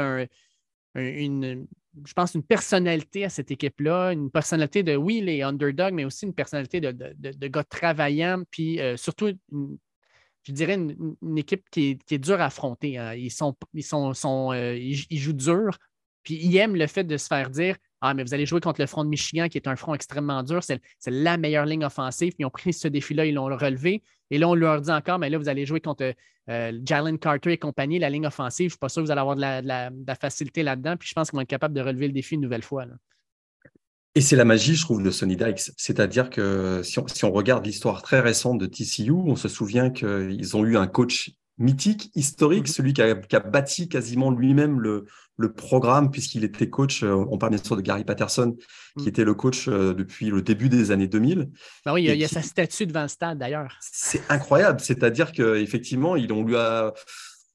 [0.94, 1.66] une,
[2.04, 6.26] je pense, une personnalité à cette équipe-là, une personnalité de, oui, les underdogs, mais aussi
[6.26, 9.30] une personnalité de, de, gars travaillants, puis euh, surtout,
[10.42, 12.98] je dirais, une, équipe qui est, dure à affronter.
[12.98, 13.14] Hein.
[13.14, 14.12] Ils, sont, ils, sont
[14.52, 15.78] ils, jouent dur,
[16.28, 18.82] puis ils aiment le fait de se faire dire Ah, mais vous allez jouer contre
[18.82, 22.34] le front de Michigan, qui est un front extrêmement dur, c'est la meilleure ligne offensive.
[22.34, 24.02] Puis ils ont pris ce défi-là, ils l'ont relevé.
[24.30, 26.12] Et là, on leur dit encore, mais là, vous allez jouer contre
[26.50, 28.64] euh, Jalen Carter et compagnie, la ligne offensive.
[28.64, 30.98] Je ne suis pas sûr que vous allez avoir de la, facilité là-dedans.
[30.98, 32.84] Puis je pense qu'ils vont être capables de relever le défi une nouvelle fois.
[34.14, 35.72] Et c'est la magie, je trouve, de Sonny Dykes.
[35.78, 40.66] C'est-à-dire que si on, regarde l'histoire très récente de TCU, on se souvient qu'ils ont
[40.66, 42.74] eu un coach mythique, historique, mhm.
[42.74, 45.06] celui qui a, bâti quasiment lui-même le,
[45.46, 48.56] programme, puisqu'il était coach, euh, on parle bien sûr de Gary Patterson,
[48.96, 49.08] qui mhm.
[49.08, 51.48] était le coach euh, depuis le début des années 2000.
[51.86, 53.78] Ben oui, il y a, sa statue devant le stade d'ailleurs.
[53.80, 56.92] C'est incroyable, c'est-à-dire qu'effectivement, on lui a...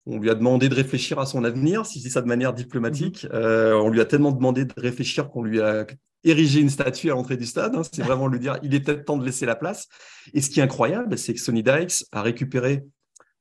[0.05, 2.51] On lui a demandé de réfléchir à son avenir, si je dis ça de manière
[2.51, 3.23] diplomatique.
[3.23, 3.29] Mhm.
[3.35, 5.85] Euh, on lui a tellement demandé de réfléchir qu'on lui a
[6.25, 7.73] érigé une statue à l'entrée du stade.
[7.73, 7.83] Hein.
[7.89, 9.87] C'est vraiment lui dire, il est peut-être temps de laisser la place.
[10.33, 12.83] Et ce qui est incroyable, c'est que Sonny Dykes a récupéré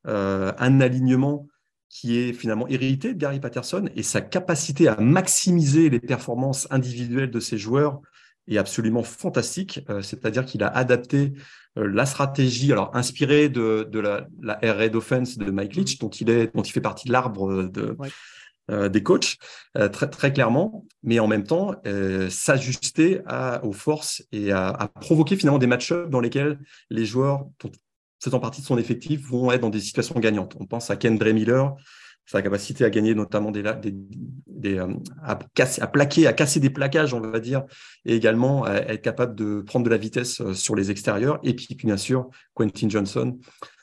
[0.06, 1.46] euh, un alignement
[1.92, 7.30] qui est finalement hérité de Gary Patterson et sa capacité à maximiser les performances individuelles
[7.30, 8.00] de ses joueurs
[8.48, 9.84] est absolument fantastique.
[9.90, 11.34] Euh, c'est-à-dire qu'il a adapté
[11.76, 16.08] euh, la stratégie, alors inspirée de, la, la air raid offense de Mike Leach, dont
[16.08, 17.96] il, est, dont il fait partie de l'arbre de,
[18.88, 19.36] des coachs,
[19.74, 21.74] très, très clairement, mais en même temps
[22.30, 23.20] s'ajuster
[23.62, 27.48] aux forces et à, à, provoquer finalement des match-ups dans lesquels les joueurs
[28.30, 30.56] en partie de son effectif vont être dans des situations gagnantes.
[30.60, 31.74] On pense à Kendra Miller,
[32.26, 33.62] sa capacité à gagner notamment des,
[34.46, 35.38] des, euh, à,
[35.80, 37.64] à, plaquer, à casser des plaquages, on va dire,
[38.04, 41.38] et également à être capable de prendre de la vitesse euh, sur les extérieurs.
[41.42, 43.38] Et puis, bien sûr, Quentin Johnson.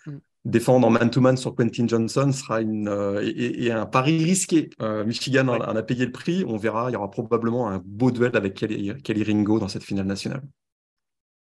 [0.06, 0.18] Mm.
[0.46, 4.70] Défendre en man-to-man sur Quentin Johnson sera une, euh, et, un pari risqué.
[5.06, 6.46] Michigan en, a payé le prix.
[6.48, 10.08] On verra, il y aura probablement un beau duel avec Kelly Ringo dans cette finale
[10.08, 10.42] nationale.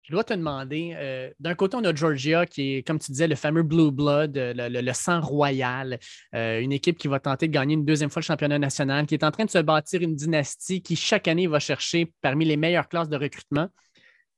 [0.04, 3.26] Je dois te demander, euh, d'un côté, on a Georgia qui est, comme tu disais,
[3.26, 5.98] le fameux Blue Blood, euh, le, sang royal,
[6.36, 9.14] euh, une équipe qui va tenter de gagner une deuxième fois le championnat national, qui
[9.14, 12.58] est en train de se bâtir une dynastie qui, chaque année, va chercher parmi les
[12.58, 13.70] meilleures classes de recrutement.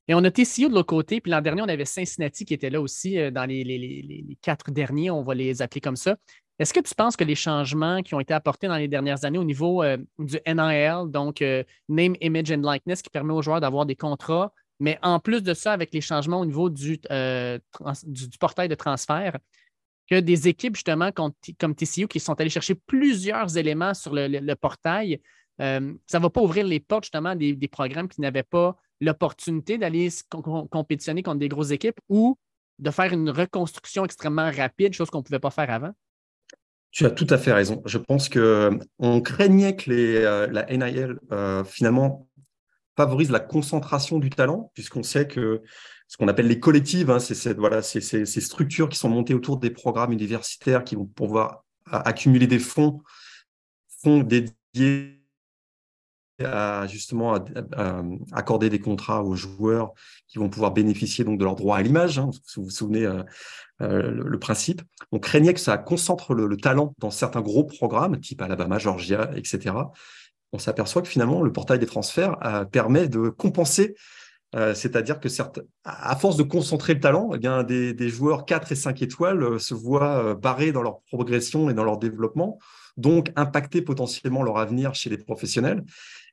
[0.07, 2.69] Et on a TCU de l'autre côté, puis l'an dernier, on avait Cincinnati qui était
[2.69, 6.15] là aussi dans les, quatre derniers, on va les appeler comme ça.
[6.59, 9.39] Est-ce que tu penses que les changements qui ont été apportés dans les dernières années
[9.39, 9.83] au niveau
[10.19, 11.43] du NIL, donc
[11.89, 15.53] Name, Image and Likeness, qui permet aux joueurs d'avoir des contrats mais en plus de
[15.53, 17.59] ça, avec les changements au niveau du, euh,
[18.03, 19.37] du, portail de transfert,
[20.09, 21.33] que des équipes, justement, comme,
[21.75, 25.21] TCU, qui sont allées chercher plusieurs éléments sur le, portail,
[25.61, 29.77] euh, ça ne va pas ouvrir les portes, justement, des, programmes qui n'avaient pas l'opportunité
[29.77, 30.09] d'aller
[30.69, 32.37] compétitionner contre des grosses équipes ou
[32.77, 35.91] de faire une reconstruction extrêmement rapide, chose qu'on ne pouvait pas faire avant?
[36.91, 37.81] Tu as tout à fait raison.
[37.85, 39.91] Je pense que on craignait que
[40.49, 41.19] la NIL
[41.65, 42.27] finalement
[42.95, 45.61] favorise la concentration du talent, puisqu'on sait que
[46.07, 49.71] ce qu'on appelle les collectives, hein, c'est voilà, ces structures qui sont montées autour des
[49.71, 53.01] programmes universitaires qui vont pouvoir accumuler des fonds,
[54.01, 55.15] fonds dédiés
[56.43, 57.35] à justement
[58.33, 59.93] accorder des contrats aux joueurs
[60.27, 62.19] qui vont pouvoir bénéficier donc de leur droit à l'image.
[62.19, 63.23] Hein, vous vous souvenez euh,
[63.81, 64.81] euh, le, principe.
[65.11, 69.75] On craignait que ça concentre le, talent dans certains gros programmes, type Alabama, Georgia, etc.
[70.51, 73.95] On s'aperçoit que finalement le portail des transferts euh, permet de compenser
[74.55, 78.75] euh, c'est-à-dire que certes, à force de concentrer le talent, eh des, joueurs 4 et
[78.75, 82.57] 5 étoiles euh, se voient barrés dans leur progression et dans leur développement,
[82.95, 85.83] donc impacter potentiellement leur avenir chez les professionnels.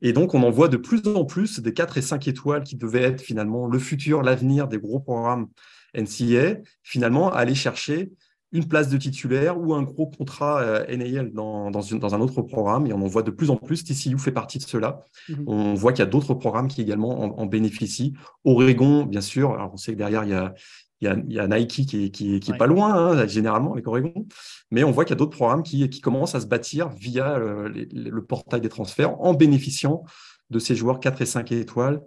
[0.02, 2.76] Et donc, on en voit de plus en plus des 4 et 5 étoiles qui
[2.76, 5.48] devaient être finalement le futur, l'avenir des gros programmes
[5.94, 8.12] NCA, finalement aller chercher
[8.52, 12.86] une place de titulaire ou un gros contrat euh, NAL dans, dans, un autre programme.
[12.86, 13.82] Et on en voit de plus en plus.
[13.82, 15.04] TCU fait partie de cela.
[15.28, 15.44] Mhm.
[15.46, 18.12] On voit qu'il y a d'autres programmes qui également en, bénéficient.
[18.44, 19.52] Oregon, bien sûr.
[19.52, 20.54] Alors, on sait que derrière, il y a,
[21.00, 24.26] il y a, Nike qui est, qui, qui est pas loin, hein, généralement, avec Oregon.
[24.70, 27.38] Mais on voit qu'il y a d'autres programmes qui, qui commencent à se bâtir via
[27.38, 30.04] le, le portail des transferts en bénéficiant
[30.50, 32.02] de ces joueurs 4 et 5 étoiles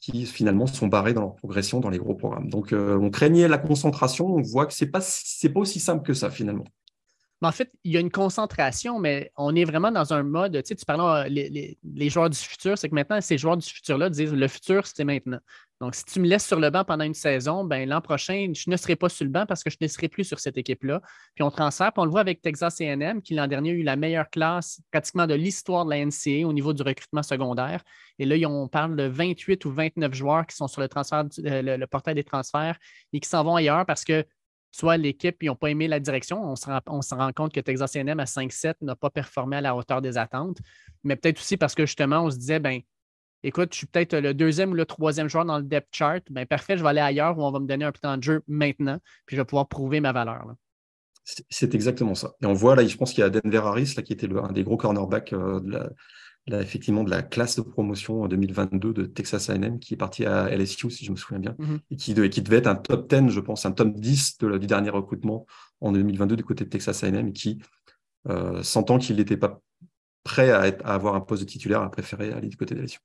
[0.00, 2.48] qui finalement sont barrés dans leur progression dans les gros programmes.
[2.48, 6.02] Donc, euh, on craignait la concentration, on voit que ce n'est pas, pas aussi simple
[6.04, 6.64] que ça finalement.
[7.48, 10.68] En fait, il y a une concentration, mais on est vraiment dans un mode, tu
[10.68, 13.66] sais, tu parles euh, les, les, joueurs du futur, c'est que maintenant, ces joueurs du
[13.66, 15.40] futur-là disent le futur, c'est maintenant.
[15.80, 18.68] Donc, si tu me laisses sur le banc pendant une saison, ben, l'an prochain, je
[18.68, 21.00] ne serai pas sur le banc parce que je ne serai plus sur cette équipe-là.
[21.34, 23.82] Puis on transfère, puis on le voit avec Texas AM, qui l'an dernier a eu
[23.82, 27.82] la meilleure classe pratiquement de l'histoire de la NCA au niveau du recrutement secondaire.
[28.18, 31.78] Et là, on parle de 28 ou 29 joueurs qui sont sur le, transfert, euh,
[31.78, 32.78] le, portail des transferts
[33.14, 34.26] et qui s'en vont ailleurs parce que
[34.70, 36.42] soit l'équipe, ils n'ont pas aimé la direction.
[36.42, 40.00] On se, rend, compte que Texas AM à 5-7 n'a pas performé à la hauteur
[40.00, 40.58] des attentes.
[41.04, 42.80] Mais peut-être aussi parce que justement, on se disait, ben
[43.42, 46.46] écoute, je suis peut-être le deuxième ou le troisième joueur dans le depth chart, bien
[46.46, 48.98] parfait, je vais aller ailleurs où on va me donner un temps de jeu maintenant,
[49.26, 50.54] puis je vais pouvoir prouver ma valeur.
[51.24, 52.32] C'est exactement ça.
[52.42, 54.52] Et on voit là, je pense qu'il y a Denver Harris, là, qui était un
[54.52, 55.90] des gros cornerbacks euh, de la,
[56.48, 60.90] effectivement de la classe de promotion 2022 de Texas A&M qui est parti à LSU,
[60.90, 61.80] si je me souviens bien, mm-hmm.
[61.90, 61.96] et,
[62.30, 65.46] qui devait être un top 10, je pense, un top 10 du dernier recrutement
[65.80, 67.60] en 2022 du côté de Texas A&M, et qui,
[68.28, 69.60] euh, sentant qu'il n'était pas
[70.24, 72.98] prêt à, à, avoir un poste de titulaire, a préféré aller du côté de LSU.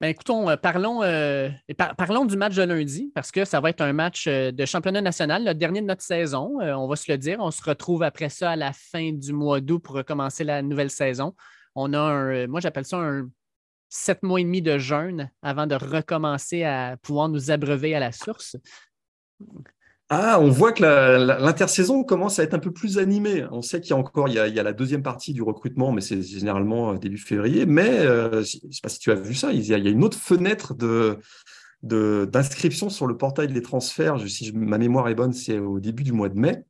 [0.00, 1.48] Ben, écoutons, euh, parlons, euh,
[1.96, 5.44] parlons du match de lundi, parce que ça va être un match de championnat national,
[5.44, 6.58] le dernier de notre saison.
[6.60, 7.38] on va se le dire.
[7.40, 10.90] On se retrouve après ça à la fin du mois d'août pour recommencer la nouvelle
[10.90, 11.34] saison.
[11.80, 13.30] On a un, moi j'appelle ça un
[13.88, 18.10] sept mois et demi de jeûne avant de recommencer à pouvoir nous abreuver à la
[18.10, 18.56] source.
[20.10, 23.44] Ah, on voit que l'intersaison commence à être un peu plus animée.
[23.52, 26.00] On sait qu'il y a encore il y a, la deuxième partie du recrutement, mais
[26.00, 27.64] c'est généralement euh, début février.
[27.64, 30.02] Mais euh, je ne sais pas si tu as vu ça, il y a, une
[30.02, 31.18] autre fenêtre de
[31.82, 34.18] d'inscription sur le portail des transferts.
[34.26, 36.64] si ma mémoire est bonne, c'est au début du mois de mai.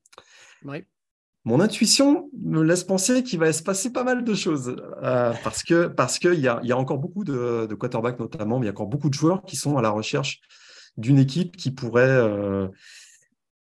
[1.45, 5.63] Mon intuition me laisse penser qu'il va se passer pas mal de choses euh, parce
[5.63, 8.69] que parce qu'il y a, y a encore beaucoup de, de quarterbacks notamment, mais il
[8.69, 10.41] y a encore beaucoup de joueurs qui sont à la recherche
[10.97, 12.69] d'une équipe qui pourrait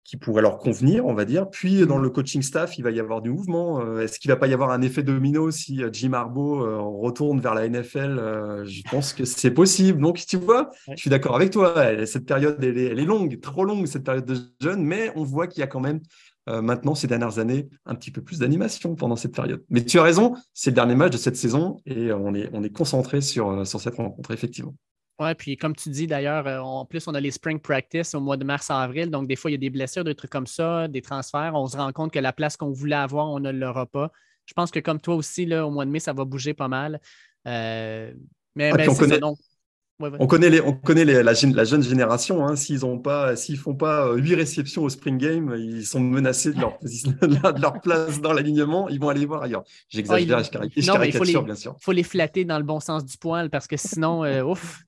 [0.08, 1.50] qui pourrait leur convenir, on va dire.
[1.50, 3.82] Puis dans le coaching staff, il va y avoir du mouvement.
[3.82, 6.78] Euh, est-ce qu'il va pas y avoir un effet domino si euh, Jim Harbaugh euh,
[6.78, 10.00] retourne vers la NFL Je pense que c'est possible.
[10.00, 11.74] Donc tu vois, je suis d'accord avec toi.
[12.06, 15.60] Cette période, elle est, longue, trop longue cette période de jeûne, mais on voit qu'il
[15.60, 16.00] y a quand même
[16.62, 19.62] maintenant ces dernières années un petit peu plus d'animation pendant cette période.
[19.68, 22.62] Mais tu as raison, c'est le dernier match de cette saison et on est, on
[22.62, 24.74] est concentré sur, sur cette rencontre effectivement.
[25.20, 28.20] Oui, puis comme tu dis d'ailleurs, euh, en plus, on a les spring practice au
[28.20, 29.10] mois de mars-avril.
[29.10, 31.54] Donc, des fois, il y a des blessures, des trucs comme ça, des transferts.
[31.54, 34.12] On se rend compte que la place qu'on voulait avoir, on ne l'aura pas.
[34.46, 36.68] Je pense que comme toi aussi, là, au mois de mai, ça va bouger pas
[36.68, 37.00] mal.
[37.48, 38.12] Euh,
[38.54, 39.20] mais, on, connaît,
[40.00, 42.46] on connaît, les, on connaît la, la, jeune génération.
[42.46, 42.56] Hein.
[42.56, 46.52] S'ils ne pas, s'ils font pas euh, huit réceptions au spring game, ils sont menacés
[46.52, 48.88] de leur, de leur place dans l'alignement.
[48.88, 49.64] Ils vont aller voir ailleurs.
[49.88, 51.74] J'exagère, je, caricature, bien sûr.
[51.80, 54.84] Il faut les flatter dans le bon sens du poil parce que sinon, ouf,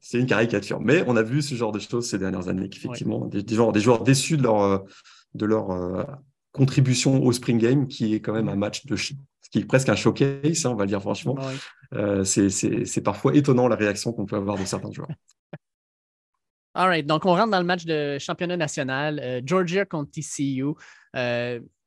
[0.00, 0.80] c'est une caricature.
[0.80, 4.02] Mais on a vu ce genre de choses ces dernières années, qu'effectivement, des, des, joueurs,
[4.02, 4.78] déçus de leur, euh,
[5.34, 6.04] de leur euh,
[6.52, 9.14] contribution au Spring Game, qui est quand même un match de ce
[9.52, 11.38] qui est presque un showcase, hein, on va le dire franchement.
[11.94, 15.10] Euh, c'est parfois étonnant la réaction qu'on peut avoir de certains joueurs.
[16.74, 20.72] All right, donc on rentre dans le match de championnat national, Georgia contre TCU.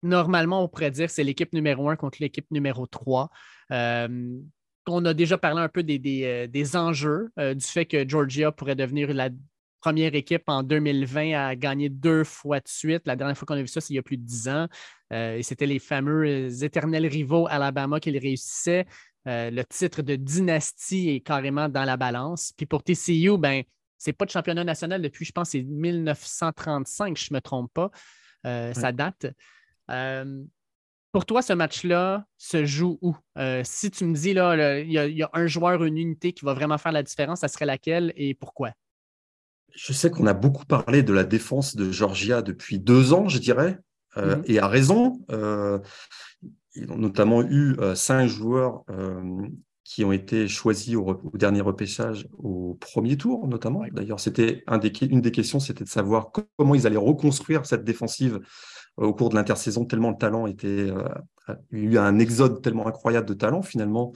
[0.03, 3.29] normalement, on pourrait dire que c'est l'équipe numéro un contre l'équipe numéro 3
[4.87, 8.51] on a déjà parlé un peu des, des, euh, enjeux euh, du fait que Georgia
[8.51, 9.29] pourrait devenir la
[9.85, 13.03] première équipe en 2020 à gagner deux fois de suite.
[13.05, 14.67] La dernière fois qu'on a vu ça, c'est il y a plus de dix ans.
[15.11, 18.87] et c'était les fameux éternels rivaux Alabama qui le réussissaient.
[19.25, 22.51] le titre de dynastie est carrément dans la balance.
[22.57, 23.61] Puis pour TCU, ben,
[23.99, 27.91] c'est pas de championnat national depuis, je pense, c'est 1935, je ne me trompe pas.
[28.43, 29.27] Ça date.
[31.11, 33.15] Pour toi, ce match-là se joue où?
[33.37, 36.55] Euh, si tu me dis, là, il y, a un joueur, une unité qui va
[36.55, 38.71] vraiment faire la différence, ça serait laquelle et pourquoi?
[39.75, 43.39] Je sais qu'on a beaucoup parlé de la défense de Georgia depuis deux ans, je
[43.39, 43.79] dirais,
[44.17, 44.43] euh, mm-hmm.
[44.45, 45.19] et à raison.
[45.31, 45.79] Euh,
[46.75, 48.83] ils ont notamment eu cinq joueurs
[49.85, 53.83] qui ont été choisis au, dernier repêchage au premier tour, notamment.
[53.91, 58.41] D'ailleurs, c'était une des questions, c'était de savoir comment ils allaient reconstruire cette défensive
[58.97, 60.89] au cours de l'intersaison, tellement le talent était.
[60.89, 61.03] Euh,
[61.71, 64.13] il y a eu un exode tellement incroyable de talent, finalement.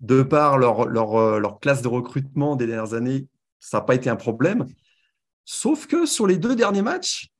[0.00, 3.28] De par leur, leur, euh, leur classe de recrutement des dernières années,
[3.64, 4.66] ça n'a pas été un problème.
[5.44, 7.30] Sauf que sur les deux derniers matchs,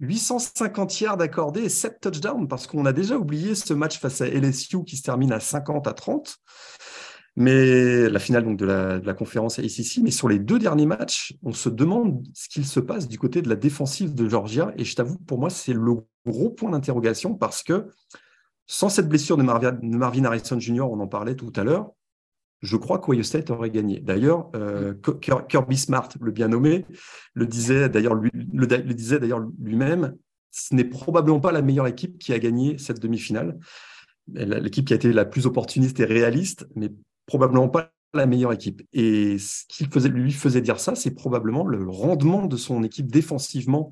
[0.00, 4.28] 850 yards accordés et 7 touchdowns, parce qu'on a déjà oublié ce match face à
[4.28, 6.38] LSU qui se termine à 50 à 30
[7.36, 9.58] mais la finale donc, de, la, de la conférence.
[9.58, 13.42] Mais sur les deux derniers matchs, on se demande ce qu'il se passe du côté
[13.42, 14.72] de la défensive de Georgia.
[14.78, 17.88] Et je t'avoue, pour moi, c'est le gros point d'interrogation parce que
[18.66, 21.90] sans cette blessure de Marvin, Harrison Jr., on en parlait tout à l'heure,
[22.62, 24.00] je crois qu'Ohio State aurait gagné.
[24.00, 24.94] D'ailleurs, euh,
[25.48, 26.86] Kirby Smart, le bien nommé,
[27.34, 30.16] le disait d'ailleurs lui, le, le disait d'ailleurs lui-même.
[30.50, 33.58] Ce n'est probablement pas la meilleure équipe qui a gagné cette demi-finale.
[34.28, 36.90] L'équipe qui a été la plus opportuniste et réaliste, mais
[37.26, 38.82] probablement pas la meilleure équipe.
[38.92, 43.10] Et ce qui faisait, lui faisait dire ça, c'est probablement le rendement de son équipe
[43.10, 43.90] défensivement.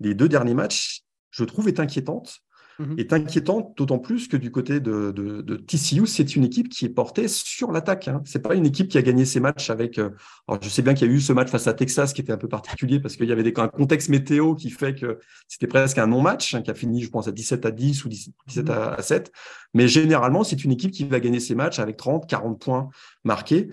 [0.00, 2.40] Les deux derniers matchs, je trouve, est inquiétante.
[2.78, 2.98] Mhm.
[2.98, 6.90] est inquiétante, d'autant plus que du côté de, de, TCU, c'est une équipe qui est
[6.90, 8.08] portée sur l'attaque.
[8.08, 8.22] Hein.
[8.24, 9.98] Ce n'est pas une équipe qui a gagné ses matchs avec.
[9.98, 10.10] Euh,
[10.48, 12.32] alors je sais bien qu'il y a eu ce match face à Texas qui était
[12.32, 15.66] un peu particulier parce qu'il y avait des, un contexte météo qui fait que c'était
[15.66, 18.34] presque un non-match, hein, qui a fini, je pense, à 17 à 10 ou 17,
[18.56, 18.70] mhm.
[18.70, 19.32] à 7.
[19.74, 22.88] Mais généralement, c'est une équipe qui va gagner ses matchs avec 30, 40 points
[23.24, 23.70] marqués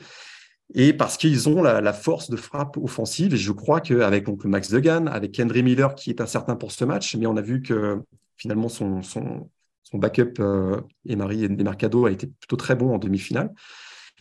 [0.76, 3.34] et parce qu'ils ont la, force de frappe offensive.
[3.34, 7.16] Et je crois qu'avec Max Degan, avec Henry Miller qui est incertain pour ce match,
[7.16, 8.02] mais on a vu que
[8.40, 9.50] finalement, son, son,
[9.84, 13.54] son backup euh, Marie et Mercado a été plutôt très bon en demi-finale.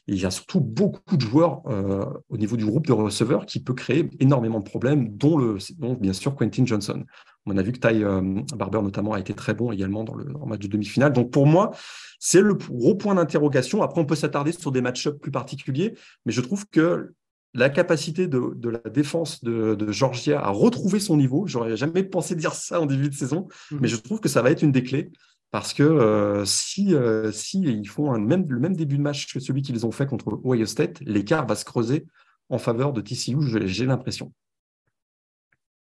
[0.06, 3.62] il y a surtout beaucoup de joueurs euh, au niveau du groupe de receveurs qui
[3.62, 7.04] peut créer énormément de problèmes, dont, le, dont bien sûr Quentin Johnson.
[7.46, 10.26] On a vu que Ty euh, Barber notamment a été très bon également dans le
[10.46, 11.12] match de demi-finale.
[11.12, 11.70] Donc pour moi,
[12.18, 13.82] c'est le gros point d'interrogation.
[13.82, 15.94] Après, on peut s'attarder sur des match-ups plus particuliers,
[16.26, 17.14] mais je trouve que
[17.54, 21.46] la capacité de, la défense de, Georgia à retrouver son niveau.
[21.46, 23.78] J'aurais jamais pensé dire ça en début de saison, mhm.
[23.80, 25.10] mais je trouve que ça va être une des clés
[25.50, 29.32] parce que euh, si, euh, si ils font un même, le même début de match
[29.32, 32.06] que celui qu'ils ont fait contre Ohio State, l'écart va se creuser
[32.50, 34.32] en faveur de TCU, j'ai l'impression.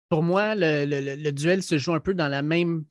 [0.10, 2.86] Pour moi, le, duel se joue un peu dans la même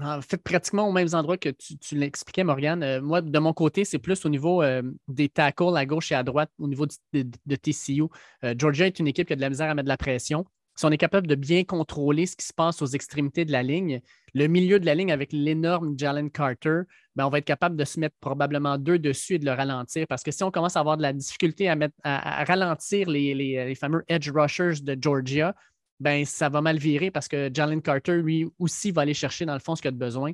[0.00, 2.82] en fait, pratiquement aux mêmes endroits que tu, l'expliquais, Morgane.
[2.82, 6.14] Euh, moi, de mon côté, c'est plus au niveau euh, des tackles à gauche et
[6.14, 8.04] à droite, au niveau de, TCU.
[8.44, 10.46] Euh, Georgia est une équipe qui a de la misère à mettre de la pression.
[10.76, 13.62] Si on est capable de bien contrôler ce qui se passe aux extrémités de la
[13.62, 14.00] ligne,
[14.32, 16.82] le milieu de la ligne avec l'énorme Jalen Carter,
[17.16, 20.06] ben, on va être capable de se mettre probablement deux dessus et de le ralentir.
[20.08, 24.04] Parce que si on commence à avoir de la difficulté à, ralentir les, les, fameux
[24.08, 25.54] edge rushers de Georgia,
[26.00, 29.54] ben ça va mal virer parce que Jalen Carter, lui aussi, va aller chercher dans
[29.54, 30.32] le fond ce qu'il a de besoin.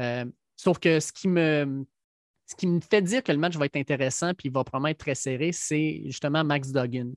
[0.00, 0.24] Euh,
[0.54, 1.84] sauf que ce qui me.
[2.48, 4.98] Ce me fait dire que le match va être intéressant puis il va probablement être
[4.98, 7.10] très serré, c'est justement Max Duggan.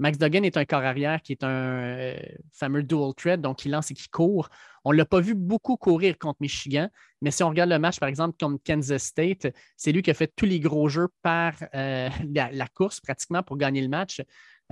[0.00, 2.16] Max Duggan est un corps arrière qui est un euh,
[2.52, 4.48] fameux dual threat, donc il lance et qui court.
[4.82, 6.88] On ne l'a pas vu beaucoup courir contre Michigan,
[7.20, 10.14] mais si on regarde le match, par exemple, comme Kansas State, c'est lui qui a
[10.14, 14.22] fait tous les gros jeux par euh, la, course pratiquement pour gagner le match.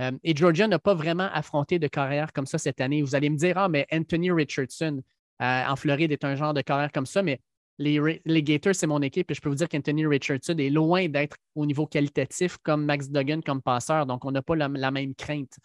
[0.01, 3.03] Euh, et Georgia n'a pas vraiment affronté de carrière comme ça cette année.
[3.03, 5.01] Vous allez me dire, ah, mais Anthony Richardson
[5.41, 7.39] en Floride est un genre de carrière comme ça, mais
[7.79, 11.37] les, Gators, c'est mon équipe et je peux vous dire qu'Anthony Richardson est loin d'être
[11.55, 15.57] au niveau qualitatif comme Max Duggan comme passeur, donc on n'a pas la, même crainte.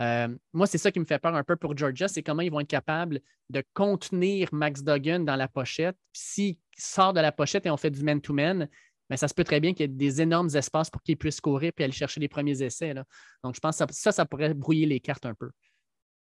[0.00, 2.50] Euh, moi, c'est ça qui me fait peur un peu pour Georgia, c'est comment ils
[2.50, 5.96] vont être capables de contenir Max Duggan dans la pochette.
[6.12, 8.68] S'il sort de la pochette et on fait du man-to-man,
[9.10, 11.40] mais ça se peut très bien qu'il y ait des énormes espaces pour qu'il puisse
[11.40, 12.94] courir et aller chercher les premiers essais.
[13.42, 15.50] Donc, je pense que ça, ça, pourrait brouiller les cartes un peu.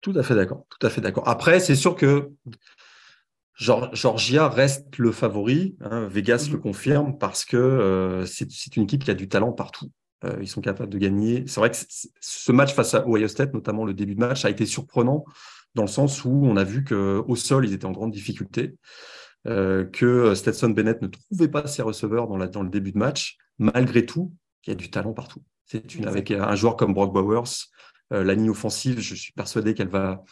[0.01, 0.67] Tout à fait d'accord.
[0.71, 1.29] Tout à fait d'accord.
[1.29, 2.31] Après, c'est sûr que
[3.55, 5.77] Georgia reste le favori.
[5.81, 6.07] Hein.
[6.09, 6.63] Vegas le mhm.
[6.63, 9.91] confirme parce que euh, c'est une équipe qui a du talent partout.
[10.25, 11.45] Euh, ils sont capables de gagner.
[11.47, 11.77] C'est vrai que
[12.21, 15.25] ce match face à Ohio State, notamment le début de match, a été surprenant
[15.75, 18.75] dans le sens où on a vu qu'au sol, ils étaient en grande difficulté.
[19.47, 23.39] Euh, que Stetson Bennett ne trouvait pas ses receveurs dans, le début de match.
[23.59, 24.35] Malgré tout,
[24.67, 25.43] il y a du talent partout.
[25.65, 27.69] C'est une avec un joueur comme Brock Bowers,
[28.11, 30.25] la ligne offensive, je suis persuadé qu'elle va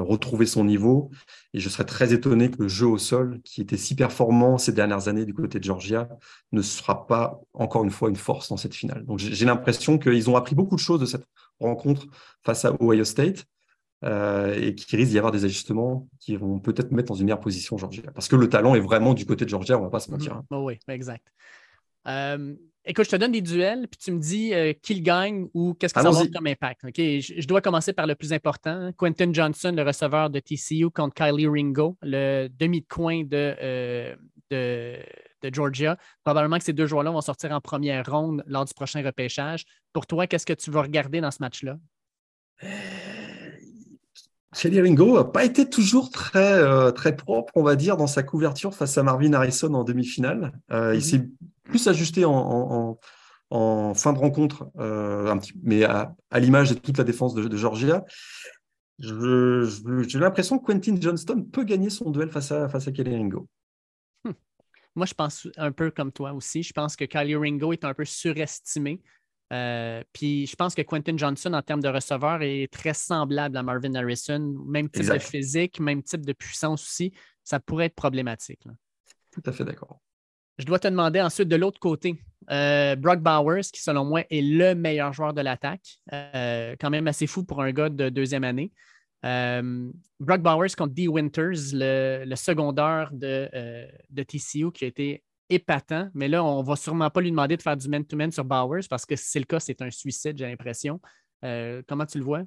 [0.00, 1.10] retrouver son niveau.
[1.54, 4.72] Et je serais très étonné que le jeu au sol, qui était si performant ces
[4.72, 6.08] dernières années du côté de Georgia,
[6.52, 9.04] ne sera pas encore une fois une force dans cette finale.
[9.04, 11.24] Donc j'ai l'impression qu'ils ont appris beaucoup de choses de cette
[11.60, 12.06] rencontre
[12.44, 13.44] face à Ohio State.
[14.04, 17.38] Euh, et qu'il risque d'y avoir des ajustements qui vont peut-être mettre dans une meilleure
[17.38, 18.02] position Georgia.
[18.12, 20.10] Parce que le talent est vraiment du côté de Georgia, on ne va pas se
[20.10, 20.32] mentir.
[20.32, 20.44] Hein.
[20.50, 20.64] Mm-hmm.
[20.64, 21.24] oui, exact.
[22.08, 25.48] Euh, écoute, je te donne des duels, puis tu me dis euh, qui le gagne
[25.54, 26.80] ou qu'est-ce que ça va comme impact.
[26.96, 28.92] Je, dois commencer par le plus important.
[28.96, 34.16] Quentin Johnson, le receveur de TCU, contre Kylie Ringo, le demi de coin de,
[34.50, 34.98] de,
[35.42, 35.96] de, Georgia.
[36.24, 39.64] Probablement que ces deux joueurs-là vont sortir en première ronde lors du prochain repêchage.
[39.92, 41.78] Pour toi, qu'est-ce que tu vas regarder dans ce match-là?
[44.54, 48.22] Kelly Ringo n'a pas été toujours très, euh, très propre, on va dire, dans sa
[48.22, 50.52] couverture face à Marvin Harrison en demi-finale.
[50.70, 51.02] Euh, il mhm.
[51.02, 51.28] s'est
[51.64, 52.98] plus ajusté en,
[53.94, 58.04] fin de rencontre, euh, un petit, mais à, l'image de toute la défense de, Georgia.
[58.98, 63.48] J'ai l'impression que Quentin Johnston peut gagner son duel face à, face à Kelly Ringo.
[64.24, 64.32] Hmm.
[64.94, 66.62] Moi, je pense un peu comme toi aussi.
[66.62, 69.00] Je pense que Kylie Ringo est un peu surestimé.
[69.52, 73.62] Euh, puis je pense que Quentin Johnson, en termes de receveur, est très semblable à
[73.62, 74.54] Marvin Harrison.
[74.66, 77.12] Même type de physique, même type de puissance aussi.
[77.44, 78.62] Ça pourrait être problématique.
[79.30, 80.00] Tout à fait d'accord.
[80.58, 84.42] Je dois te demander ensuite de l'autre côté, euh, Brock Bowers, qui selon moi est
[84.42, 85.98] le meilleur joueur de l'attaque.
[86.12, 88.72] Euh, quand même assez fou pour un gars de deuxième année.
[89.22, 93.48] Brock Bowers contre Dee Winters, le, secondaire de,
[94.10, 95.22] de, TCU, qui a été
[95.52, 98.44] épatant, mais là, on ne va sûrement pas lui demander de faire du man-to-man sur
[98.44, 101.00] Bowers parce que si c'est le cas, c'est un suicide, j'ai l'impression.
[101.44, 102.42] Euh, comment tu le vois?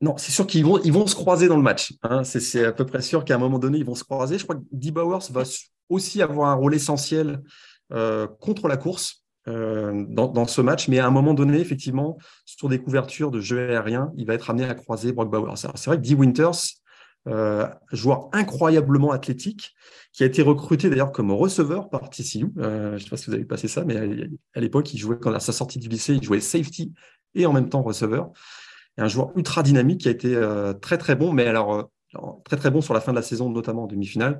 [0.00, 1.94] Non, c'est sûr qu'ils vont, ils vont se croiser dans le match.
[2.02, 2.22] Hein.
[2.24, 4.38] C'est à peu près sûr qu'à un moment donné, ils vont se croiser.
[4.38, 4.90] Je crois que D.
[4.90, 5.42] Bowers va
[5.88, 7.42] aussi avoir un rôle essentiel
[7.92, 12.68] euh, contre la course euh, dans, ce match, mais à un moment donné, effectivement, sur
[12.68, 15.56] des couvertures de jeu aérien, il va être amené à croiser Brock Bowers.
[15.56, 16.56] C'est vrai que Dee Winters,
[17.26, 19.74] euh, joueur incroyablement athlétique,
[20.12, 22.52] qui a été recruté d'ailleurs comme receveur par TCU.
[22.58, 23.96] Euh, je ne sais pas si vous avez passé ça, mais
[24.54, 26.92] à, l'époque, il jouait, quand à sa sortie du lycée, il jouait safety
[27.34, 28.30] et en même temps receveur.
[28.96, 31.90] Et un joueur ultra dynamique qui a été euh, très très bon, mais alors
[32.44, 34.38] très très bon sur la fin de la saison, notamment en demi-finale.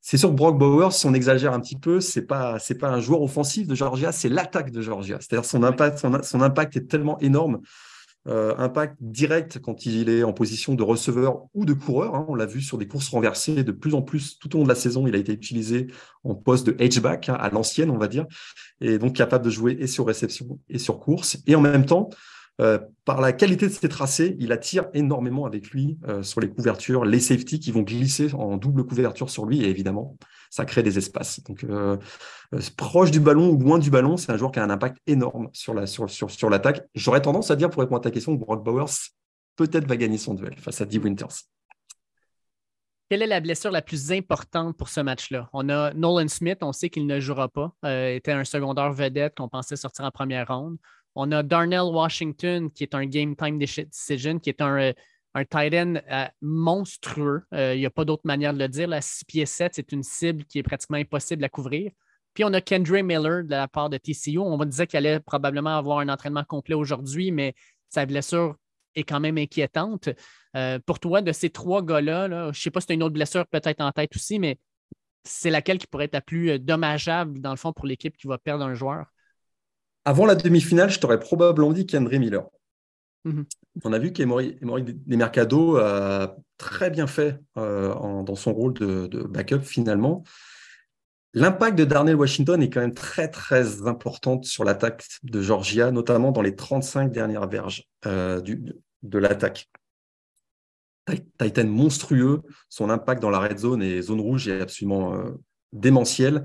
[0.00, 2.90] C'est sûr que Brock Bowers, si on exagère un petit peu, c'est pas c'est pas
[2.90, 5.18] un joueur offensif de Georgia, c'est l'attaque de Georgia.
[5.20, 7.60] C'est-à-dire son impact son impact est tellement énorme
[8.26, 12.14] euh, impact direct quand il est en position de receveur ou de coureur.
[12.14, 12.26] Hein.
[12.28, 14.68] On l'a vu sur des courses renversées de plus en plus tout au long de
[14.68, 15.06] la saison.
[15.06, 15.88] Il a été utilisé
[16.22, 18.26] en poste de H-back hein, à l'ancienne, on va dire,
[18.80, 21.38] et donc capable de jouer et sur réception et sur course.
[21.46, 22.08] Et en même temps,
[22.60, 26.48] euh, par la qualité de ses tracés, il attire énormément avec lui euh, sur les
[26.48, 30.16] couvertures, les safety qui vont glisser en double couverture sur lui, et évidemment,
[30.54, 31.42] ça crée des espaces.
[31.42, 31.96] Donc, euh,
[32.76, 35.48] proche du ballon ou loin du ballon, c'est un joueur qui a un impact énorme
[35.52, 36.86] sur la sur, sur, sur l'attaque.
[36.94, 38.94] J'aurais tendance à dire, pour répondre à ta question, que Brock Bowers
[39.56, 41.42] peut-être va gagner son duel face à Dee Winters.
[43.10, 45.50] Quelle est la blessure la plus importante pour ce match-là?
[45.52, 49.48] On a Nolan Smith, on sait qu'il ne jouera pas, était un secondaire vedette qu'on
[49.48, 50.76] pensait sortir en première ronde.
[51.16, 54.92] On a Darnell Washington, qui est un game time decision, qui est un, euh,
[55.34, 57.42] un tight end euh, monstrueux.
[57.52, 58.88] Euh, il n'y a pas d'autre manière de le dire.
[58.88, 61.90] La 6 pieds 7, c'est une cible qui est pratiquement impossible à couvrir.
[62.34, 64.38] Puis on a Kendra Miller de la part de TCU.
[64.38, 67.54] On dire qu'elle allait probablement avoir un entraînement complet aujourd'hui, mais
[67.90, 68.56] sa blessure
[68.94, 70.08] est quand même inquiétante.
[70.86, 73.14] pour toi, de ces trois gars-là, je ne sais pas si tu as une autre
[73.14, 74.58] blessure peut-être en tête aussi, mais
[75.24, 78.38] c'est laquelle qui pourrait être la plus dommageable, dans le fond, pour l'équipe qui va
[78.38, 79.06] perdre un joueur?
[80.04, 82.44] Avant la demi-finale, je t'aurais probablement dit qu'André Miller.
[83.24, 83.46] Mhm.
[83.84, 84.58] On a vu qu'Emory
[85.06, 90.22] Mercado a très bien fait euh, dans son rôle de, backup finalement.
[91.32, 96.30] L'impact de Darnell Washington est quand même très très important sur l'attaque de Georgia, notamment
[96.30, 99.68] dans les 35 dernières verges euh, de l'attaque.
[101.38, 105.32] Titan monstrueux, son impact dans la red zone et zone rouge est absolument euh,
[105.72, 106.44] démentiel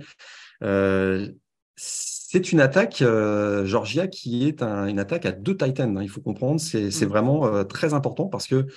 [2.32, 5.98] c'est une attaque, euh, Georgia, qui est une attaque à deux Titans.
[5.98, 7.06] Hein, il faut comprendre, c'est mm.
[7.06, 8.68] vraiment euh, très important parce que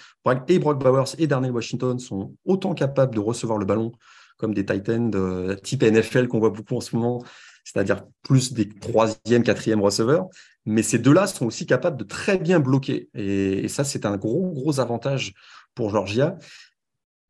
[0.49, 3.93] et Brock Bowers et Darnell Washington sont autant capables de recevoir le ballon
[4.39, 7.23] comme des Titans de type NFL qu'on voit beaucoup en ce moment,
[7.63, 10.29] c'est-à-dire plus des troisième, quatrième receveurs.
[10.65, 13.11] Mais ces deux-là sont aussi capables de très bien bloquer.
[13.15, 15.35] Et, et ça, c'est un gros, gros avantage
[15.75, 16.39] pour Georgia.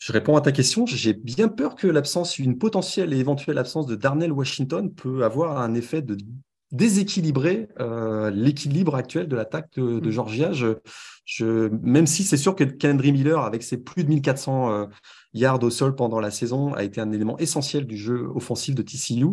[0.02, 0.84] Je réponds à ta question.
[0.84, 5.60] J'ai bien peur que l'absence, une potentielle et éventuelle absence de Darnell Washington peut avoir
[5.60, 6.16] un effet de
[6.72, 10.10] déséquilibrer euh, l'équilibre actuel de l'attaque de, mm.
[10.10, 10.50] Georgia.
[10.52, 14.86] Je, même si c'est sûr que Kendry Miller, avec ses plus de 1400 euh,
[15.34, 18.82] yards au sol pendant la saison, a été un élément essentiel du jeu offensif de
[18.82, 19.26] TCU,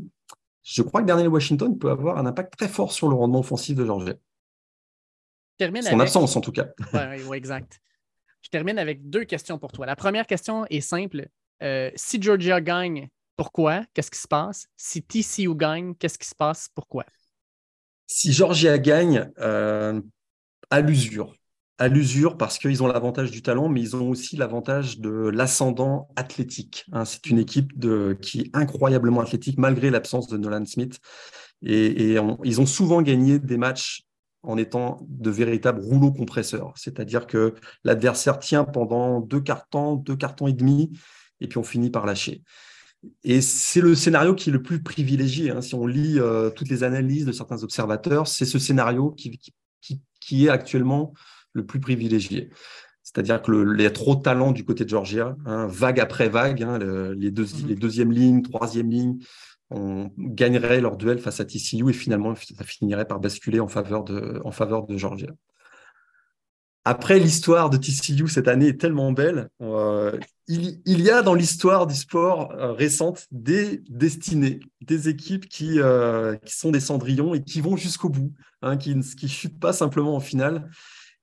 [0.62, 3.76] je crois que Darnell Washington peut avoir un impact très fort sur le rendement offensif
[3.76, 4.14] de Georgia.
[5.58, 6.68] termine Son absence, en tout cas.
[6.94, 7.82] Oui, ouais, exact.
[8.42, 9.86] Je termine avec deux questions pour toi.
[9.86, 11.28] La première question est simple.
[11.62, 13.84] Euh, si Georgia gagne, pourquoi?
[13.94, 14.68] Qu'est-ce qui se passe?
[14.78, 16.70] Si TCU gagne, qu'est-ce qui se passe?
[16.74, 17.06] Pourquoi?
[18.08, 20.02] Si Georgia gagne, euh,
[20.70, 21.36] à l'usure.
[21.78, 26.10] À l'usure parce qu'ils ont l'avantage du talent, mais ils ont aussi l'avantage de l'ascendant
[26.16, 26.86] athlétique.
[26.92, 27.06] Hein.
[27.06, 27.72] C'est une équipe
[28.22, 31.00] qui est incroyablement athlétique malgré l'absence de Nolan Smith.
[31.62, 34.09] Et, ils ont souvent gagné des matchs
[34.44, 36.74] en étant de véritables rouleaux compresseurs.
[36.76, 40.92] C'est-à-dire que l'adversaire tient pendant deux temps, deux temps et demi,
[41.42, 42.44] et puis on finit par lâcher.
[43.24, 45.52] Et c'est le scénario qui est le plus privilégié.
[45.52, 45.62] Hein.
[45.62, 49.40] Si on lit euh, toutes les analyses de certains observateurs, c'est ce scénario qui,
[49.82, 51.14] qui, qui, est actuellement
[51.54, 52.50] le plus privilégié.
[53.04, 56.62] C'est-à-dire que le, les trop de talent du côté de Georgia, hein, vague après vague,
[56.62, 56.78] hein,
[57.18, 57.68] les, deux, mm-hmm.
[57.68, 59.18] les deuxième lignes, troisième ligne,
[59.72, 64.04] on gagnerait leur duel face à TCU et finalement ça finirait par basculer en faveur
[64.04, 65.30] de, en faveur de Georgia.
[66.86, 69.50] Après, l'histoire de TCU cette année est tellement belle.
[69.62, 70.18] Euh,
[70.48, 76.36] il, y a dans l'histoire du sport euh, récente des destinées, des équipes qui, euh,
[76.38, 80.16] qui, sont des cendrillons et qui vont jusqu'au bout, hein, qui ne chutent pas simplement
[80.16, 80.70] en finale.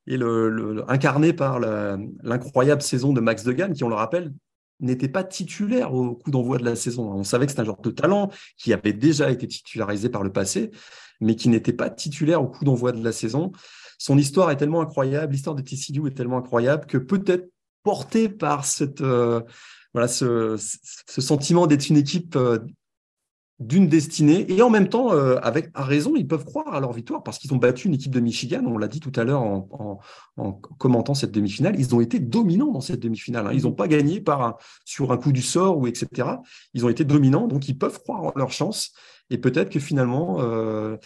[0.07, 4.32] Et le, incarné par l'incroyable saison de Max Degan, qui, on le rappelle,
[4.81, 7.11] n'était pas titulaire au coup d'envoi de la saison.
[7.12, 10.33] On savait que c'était un joueur de talent qui avait déjà été titularisé par le
[10.33, 10.70] passé,
[11.20, 13.53] mais qui n'était pas titulaire au coup d'envoi de la saison.
[13.99, 17.51] Son histoire est tellement incroyable, l'histoire de TCU est tellement incroyable que peut-être
[17.83, 19.41] porté par cette, euh,
[19.95, 22.59] voilà, ce, ce sentiment d'être une équipe euh,
[23.59, 26.93] d'une destinée et en même temps, euh, avec à raison, ils peuvent croire à leur
[26.93, 28.63] victoire parce qu'ils ont battu une équipe de Michigan.
[28.67, 30.01] On l'a dit tout à l'heure en,
[30.79, 33.47] commentant cette demi-finale, ils ont été dominants dans cette demi-finale.
[33.47, 33.53] Hein.
[33.55, 36.29] Ils n'ont pas gagné par sur un coup du sort ou etc.
[36.75, 38.93] Ils ont été dominants, donc ils peuvent croire en leur chance
[39.31, 40.41] et peut-être que finalement.
[40.41, 40.97] Euh,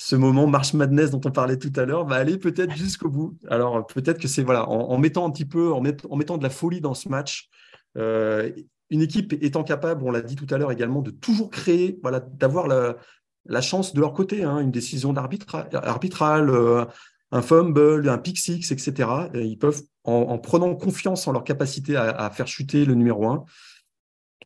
[0.00, 3.36] ce moment March Madness dont on parlait tout à l'heure va aller peut-être jusqu'au bout.
[3.50, 6.50] Alors peut-être que c'est voilà en, mettant un petit peu, en, en, mettant de la
[6.50, 7.48] folie dans ce match,
[7.96, 8.52] euh,
[8.90, 12.00] une équipe étant capable, on l'a dit tout à l'heure également, de toujours créer,
[12.34, 16.84] d'avoir la, chance de leur côté, hein, une décision arbitrale, euh,
[17.30, 19.08] un fumble, un pick six, etc.
[19.34, 23.44] ils peuvent, en, prenant confiance en leur capacité à, faire chuter le numéro un,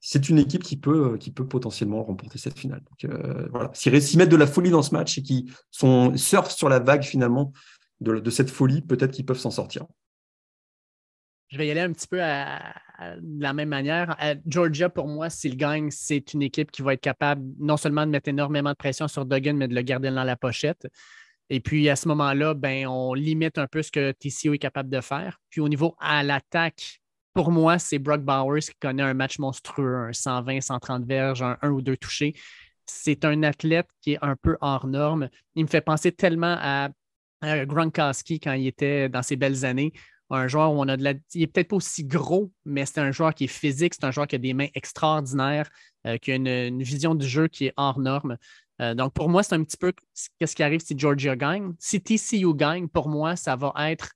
[0.01, 1.17] c'est une équipe qui peut,
[1.49, 2.83] potentiellement remporter cette finale.
[3.05, 3.71] Euh, voilà.
[3.73, 7.53] S'ils mettent de la folie dans ce match et qui surfent sur la vague finalement
[8.01, 9.87] de cette folie, peut-être qu'ils peuvent s'en sortir.
[11.53, 12.75] Je vais y aller un petit peu à,
[13.21, 14.17] de la même manière.
[14.47, 18.11] Georgia, pour moi, s'il gagne, c'est une équipe qui va être capable non seulement de
[18.11, 20.87] mettre énormément de pression sur Duggan, mais de le garder dans la pochette.
[21.51, 24.89] Et puis, à ce moment-là, ben, on limite un peu ce que TCO est capable
[24.89, 25.39] de faire.
[25.51, 27.03] Puis, au niveau à l'attaque,
[27.35, 31.71] pour moi, c'est Brock Bowers qui connaît un match monstrueux, un 120, 130 verges, un,
[31.71, 32.35] ou deux touchés.
[32.87, 35.29] C'est un athlète qui est un peu hors norme.
[35.55, 36.91] Il me fait penser tellement à,
[37.41, 39.93] à Gronkowski quand il était dans ses belles années
[40.37, 41.15] un joueur où on a de la.
[41.35, 44.11] Il n'est peut-être pas aussi gros, mais c'est un joueur qui est physique, c'est un
[44.11, 45.69] joueur qui a des mains extraordinaires,
[46.07, 48.37] euh, qui a une, vision du jeu qui est hors norme.
[48.81, 51.75] Euh, donc, pour moi, c'est un petit peu ce qui arrive si Georgia gagne.
[51.79, 54.13] Si TCU gagne, pour moi, ça va être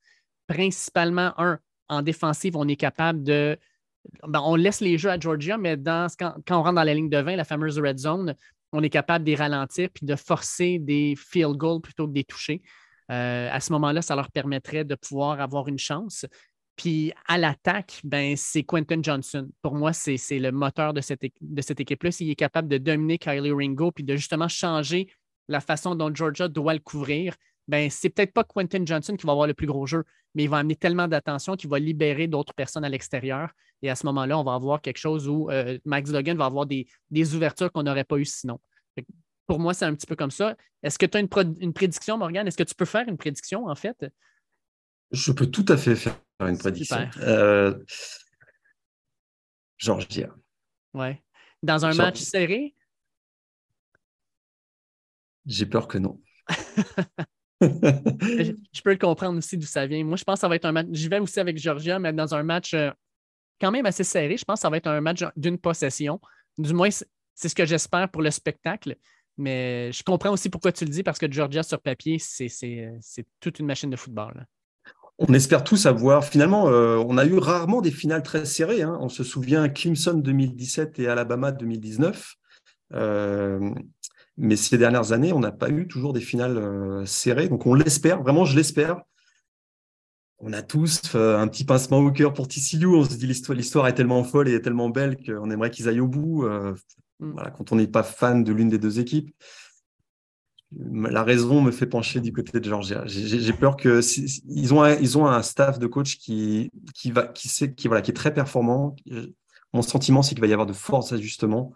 [0.47, 1.59] principalement un.
[1.89, 3.59] En défensive, on est capable de.
[4.27, 6.95] Ben, on laisse les jeux à Georgia, mais dans, quand, quand, on rentre dans la
[6.95, 8.35] ligne de 20, la fameuse red zone,
[8.73, 12.63] on est capable de ralentir puis de forcer des field goals plutôt que des toucher.
[13.11, 16.27] Euh, à ce moment-là, ça leur permettrait de pouvoir avoir une chance.
[16.77, 19.49] Puis à l'attaque, ben, c'est Quentin Johnson.
[19.63, 22.11] Pour moi, c'est le moteur de cette, équipe-là.
[22.11, 25.09] S'il est capable de dominer Kylie Ringo puis de justement changer
[25.49, 27.35] la façon dont Georgia doit le couvrir,
[27.69, 30.05] ben, c'est peut-être pas Quentin Johnson qui va avoir le plus gros jeu,
[30.35, 33.51] mais il va amener tellement d'attention qu'il va libérer d'autres personnes à l'extérieur.
[33.83, 36.67] Et à ce moment-là, on va avoir quelque chose où euh, Max Logan va avoir
[36.67, 38.61] des, des ouvertures qu'on n'aurait pas eues sinon
[39.47, 40.57] pour moi, c'est un petit peu comme ça.
[40.83, 42.47] Est-ce que tu as une, prédiction, Morgane?
[42.47, 44.07] Est-ce que tu peux faire une prédiction, en fait?
[45.13, 47.09] Je peux tout à fait faire une prédiction.
[47.19, 47.79] Euh,
[49.79, 50.35] Georgia.
[50.95, 51.23] Ouais.
[51.63, 52.75] Dans un match serré?
[55.47, 56.21] J'ai peur que non.
[57.61, 60.05] je, peux le comprendre aussi d'où ça vient.
[60.05, 60.89] Moi, je pense que ça va être un match.
[60.91, 62.91] J'y vais aussi avec Georgia, mais dans un match euh,
[63.61, 64.37] quand même assez serré.
[64.37, 66.21] Je pense que ça va être un match d'une possession.
[66.59, 68.97] Du moins, c'est ce que j'espère pour le spectacle.
[69.39, 72.49] Mais je comprends aussi pourquoi tu le dis, parce que Georgia, sur papier, c'est
[73.41, 74.47] toute une machine de football.
[75.19, 76.25] On espère tous avoir.
[76.25, 78.83] Finalement, euh, on a eu rarement des finales très serrées.
[78.83, 78.99] Hein.
[79.01, 82.35] On se souvient Clemson 2017 et Alabama 2019.
[82.93, 83.71] Euh,
[84.37, 87.49] mais ces dernières années, on n'a pas eu toujours des finales euh, serrées.
[87.49, 89.01] Donc on l'espère, vraiment, je l'espère.
[90.39, 92.85] On a tous un petit pincement au cœur pour TCU.
[92.85, 96.09] On se dit l'histoire est tellement folle et tellement belle qu'on aimerait qu'ils aillent au
[96.09, 96.47] bout.
[97.21, 97.33] Mm.
[97.33, 99.35] Voilà, quand on n'est pas fan de l'une des deux équipes.
[100.73, 103.05] la raison me fait pencher du côté de Georgia.
[103.07, 104.01] J'ai peur que
[104.49, 107.89] ils ont un, ils ont un staff de coach qui qui va qui sait qui
[107.89, 108.97] voilà qui est très performant.
[109.73, 111.73] Mon sentiment c'est qu'il va y avoir de forts ajustements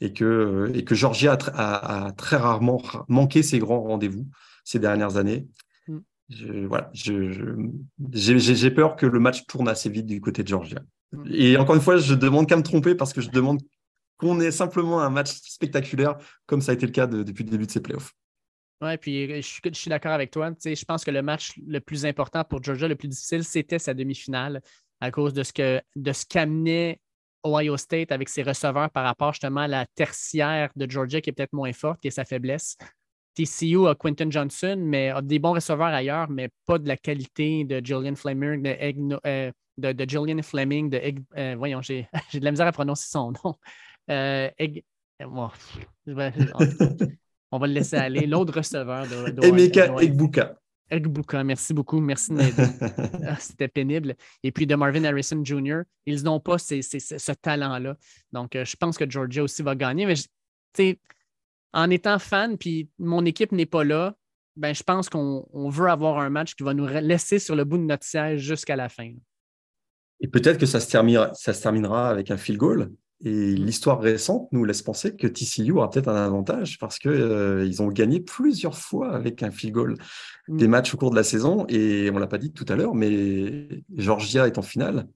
[0.00, 4.26] et que et que Georgia a, très rarement manqué ses grands rendez-vous
[4.64, 5.48] ces dernières années.
[5.88, 5.98] Mm.
[6.30, 10.80] Je, voilà, j'ai peur que le match tourne assez vite du côté de Georgia.
[11.12, 11.24] Mm.
[11.30, 13.60] Et encore une fois, je demande qu'à me tromper parce que je demande
[14.18, 17.66] qu'on ait simplement un match spectaculaire comme ça a été le cas depuis le début
[17.66, 18.12] de ces playoffs.
[18.80, 20.52] Oui, puis euh, je suis, d'accord avec toi.
[20.64, 23.94] je pense que le match le plus important pour Georgia, le plus difficile, c'était sa
[23.94, 24.60] demi-finale
[25.00, 27.00] à cause de ce que de ce qu'amenait
[27.44, 31.32] Ohio State avec ses receveurs par rapport justement à la tertiaire de Georgia qui est
[31.32, 32.76] peut-être moins forte, qui est sa faiblesse.
[33.34, 37.64] TCU a Quinton Johnson, mais a des bons receveurs ailleurs, mais pas de la qualité
[37.64, 41.00] de Julian Fleming, de, euh, de, Julian Fleming, de
[41.36, 43.54] euh, voyons, j'ai de la misère à prononcer son nom.
[44.10, 44.50] Euh,
[47.50, 48.26] on va le laisser aller.
[48.26, 50.58] L'autre receveur de, Emeka Egbuka.
[50.90, 52.00] Egbuka, merci beaucoup.
[52.00, 52.32] Merci.
[53.26, 54.14] Ah, c'était pénible.
[54.42, 57.96] Et puis de Marvin Harrison Jr., ils n'ont pas ce talent-là.
[58.32, 60.06] Donc, euh, je pense que Georgia aussi va gagner.
[60.06, 60.14] Mais
[61.72, 64.16] en étant fan, puis mon équipe n'est pas là,
[64.56, 67.78] ben, je pense qu'on veut avoir un match qui va nous laisser sur le bout
[67.78, 69.12] de notre siège jusqu'à la fin.
[70.20, 72.90] Et peut-être que ça se, terminera, ça se terminera avec un field goal.
[73.24, 73.54] Et mmh.
[73.54, 77.88] l'histoire récente nous laisse penser que TCU aura peut-être un avantage parce qu'ils euh, ont
[77.88, 79.94] gagné plusieurs fois avec un field goal
[80.48, 80.70] des mmh.
[80.70, 81.66] matchs au cours de la saison.
[81.68, 85.06] Et on ne l'a pas dit tout à l'heure, mais Georgia est en finale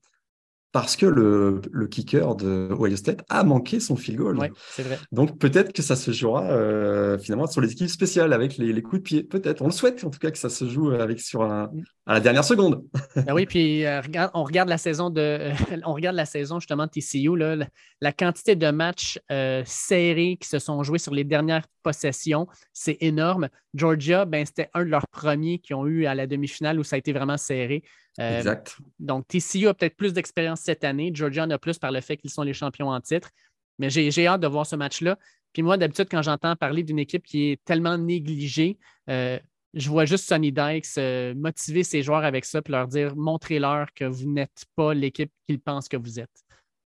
[0.73, 4.51] parce que le, le kicker de Ohio State a manqué son field goal.
[4.71, 4.99] c'est vrai.
[5.13, 9.03] Donc peut-être que ça se jouera euh, finalement sur les équipes spéciales avec les, coups
[9.03, 9.23] de pied.
[9.23, 9.61] Peut-être.
[9.61, 11.71] On le souhaite en tout cas que ça se joue avec sur un,
[12.07, 12.83] à la dernière seconde.
[13.15, 14.01] Ben oui, puis euh,
[14.33, 15.51] on regarde la saison de,
[15.85, 17.57] on regarde la saison justement de TCU là,
[18.01, 22.97] la, quantité de matchs euh, serrés qui se sont joués sur les dernières possessions, c'est
[23.01, 23.49] énorme.
[23.75, 26.97] Georgia, ben c'était un de leurs premiers qui ont eu à la demi-finale où ça
[26.97, 27.83] a été vraiment serré.
[28.21, 28.77] Euh, exact.
[28.99, 31.11] Donc, TCU a peut-être plus d'expérience cette année.
[31.15, 33.31] Georgia en a plus par le fait qu'ils sont les champions en titre.
[33.79, 35.19] Mais j'ai hâte de voir ce match-là.
[35.53, 39.39] Puis moi, d'habitude, quand j'entends parler d'une équipe qui est tellement négligée, euh,
[39.75, 43.93] je vois juste Sonny Dykes euh, motiver ses joueurs avec ça, puis leur dire montrez-leur
[43.95, 46.31] que vous n'êtes pas l'équipe qu'ils pensent que vous êtes.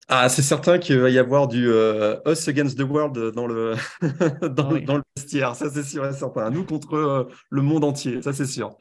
[0.09, 3.75] Ah, c'est certain qu'il va y avoir du us against the world dans le,
[4.41, 6.49] dans, dans le vestiaire, ça c'est sûr et certain.
[6.49, 8.77] Nous contre le monde entier, ça c'est sûr.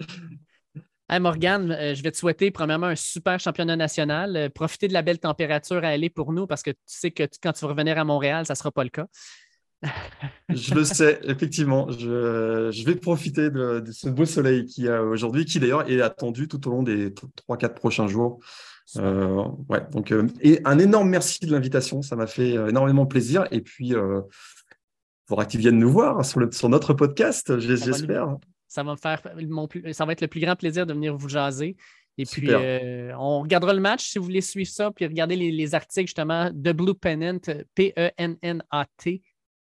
[1.08, 4.36] Hey Morgane, euh, je vais te souhaiter premièrement un super championnat national.
[4.36, 7.22] Euh, profiter de la belle température à aller pour nous parce que tu sais que
[7.40, 9.06] quand tu vas revenir à Montréal, ça ne sera pas le cas.
[10.48, 11.88] je le sais, effectivement.
[11.92, 16.48] Je, vais profiter de, ce beau soleil qu'il y a aujourd'hui, qui d'ailleurs est attendu
[16.48, 18.40] tout au long des 3-4 prochains jours.
[18.96, 22.02] Euh, ouais, donc, et un énorme merci de l'invitation.
[22.02, 23.46] Ça m'a fait énormément plaisir.
[23.52, 24.22] Et puis, il
[25.28, 28.38] faudra que tu viennes nous voir sur, sur notre podcast, j'espère.
[28.76, 29.22] Ça va me faire
[29.92, 31.78] ça va être le plus grand plaisir de venir vous jaser.
[32.18, 35.74] Et puis, euh, on regardera le match si vous voulez suivre ça, puis regarder les,
[35.74, 37.40] articles justement de Blue Pennant,
[37.74, 39.22] P-E-N-N-A-T,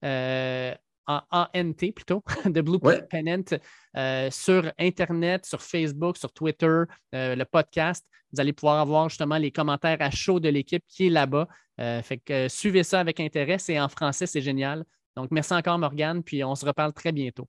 [0.05, 0.75] euh,
[1.09, 2.79] A-N-T plutôt, de Blue
[3.11, 3.59] Pennant
[3.97, 6.83] euh, sur Internet, sur Facebook, sur Twitter,
[7.13, 8.07] le podcast.
[8.33, 11.49] Vous allez pouvoir avoir justement les commentaires à chaud de l'équipe qui est là-bas.
[11.77, 13.59] fait que suivez ça avec intérêt.
[13.59, 14.85] C'est en français, c'est génial.
[15.17, 17.49] Donc, merci encore, Morgane, puis on se reparle très bientôt.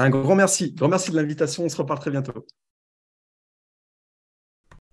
[0.00, 0.72] Un grand merci.
[0.72, 1.64] Grand merci de l'invitation.
[1.64, 2.46] On se reparle très bientôt.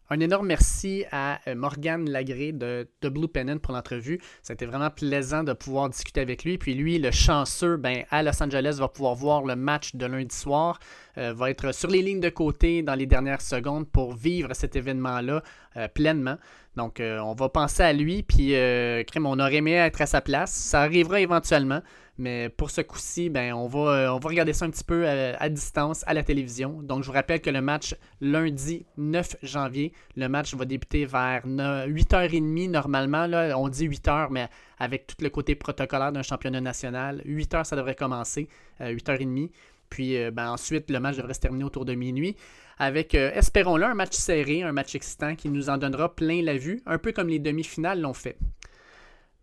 [0.10, 4.20] Un énorme merci à euh, Morgan Lagré de, Blue Pennant pour l'entrevue.
[4.44, 6.58] C'était vraiment plaisant de pouvoir discuter avec lui.
[6.58, 10.36] Puis lui, le chanceux, ben, à Los Angeles, va pouvoir voir le match de lundi
[10.36, 10.78] soir.
[11.18, 14.76] Euh, va être sur les lignes de côté dans les dernières secondes pour vivre cet
[14.76, 15.42] événement-là
[15.78, 16.36] euh, pleinement.
[16.76, 18.24] Donc, on va penser à lui.
[18.24, 20.52] Puis, on aurait aimé être à sa place.
[20.52, 21.82] Ça arrivera éventuellement.
[22.18, 25.04] Mais pour ce coup-ci, ben, on, va, euh, on va regarder ça un petit peu
[25.06, 26.82] euh, à, distance à la télévision.
[26.82, 31.46] Donc, je vous rappelle que le match lundi 9 janvier, le match va débuter vers
[31.46, 33.28] 8h30 normalement.
[33.28, 34.48] Là, on dit 8h, mais
[34.80, 38.48] avec tout le côté protocolaire d'un championnat national, 8h, ça devrait commencer,
[38.82, 39.46] 8h30.
[39.46, 39.48] Euh,
[39.90, 42.36] Puis ben, ensuite, le match devrait se terminer autour de minuit
[42.80, 46.84] avec, espérons-le, un match serré, un match excitant qui nous en donnera plein la vue,
[46.86, 48.38] un peu comme les demi-finales l'ont fait.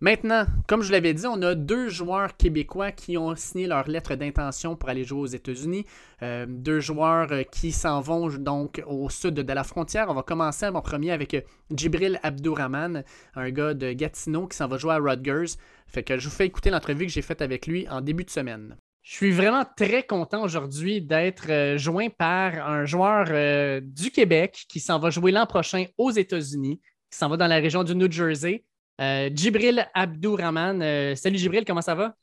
[0.04, 4.16] Maintenant, comme je l'avais dit, on a deux joueurs québécois qui ont signé leur lettre
[4.16, 5.86] d'intention pour aller jouer aux États-Unis.
[6.20, 10.10] Euh, deux joueurs euh, qui s'en vont donc au sud de la frontière.
[10.10, 11.40] On va commencer en premier avec euh,
[11.74, 13.02] Djibril Abdourahman,
[13.34, 15.56] un gars de Gatineau qui s'en va jouer à Rutgers.
[15.86, 18.30] Fait que je vous fais écouter l'entrevue que j'ai faite avec lui en début de
[18.30, 18.76] semaine.
[19.00, 24.98] Je suis vraiment très content aujourd'hui d'être joint par un joueur du Québec qui s'en
[24.98, 28.64] va jouer l'an prochain aux États-Unis, qui s'en va dans la région du New Jersey.
[29.00, 30.82] Euh, Djibril Abdourahman.
[30.82, 32.14] Euh, salut Djibril, comment ça va?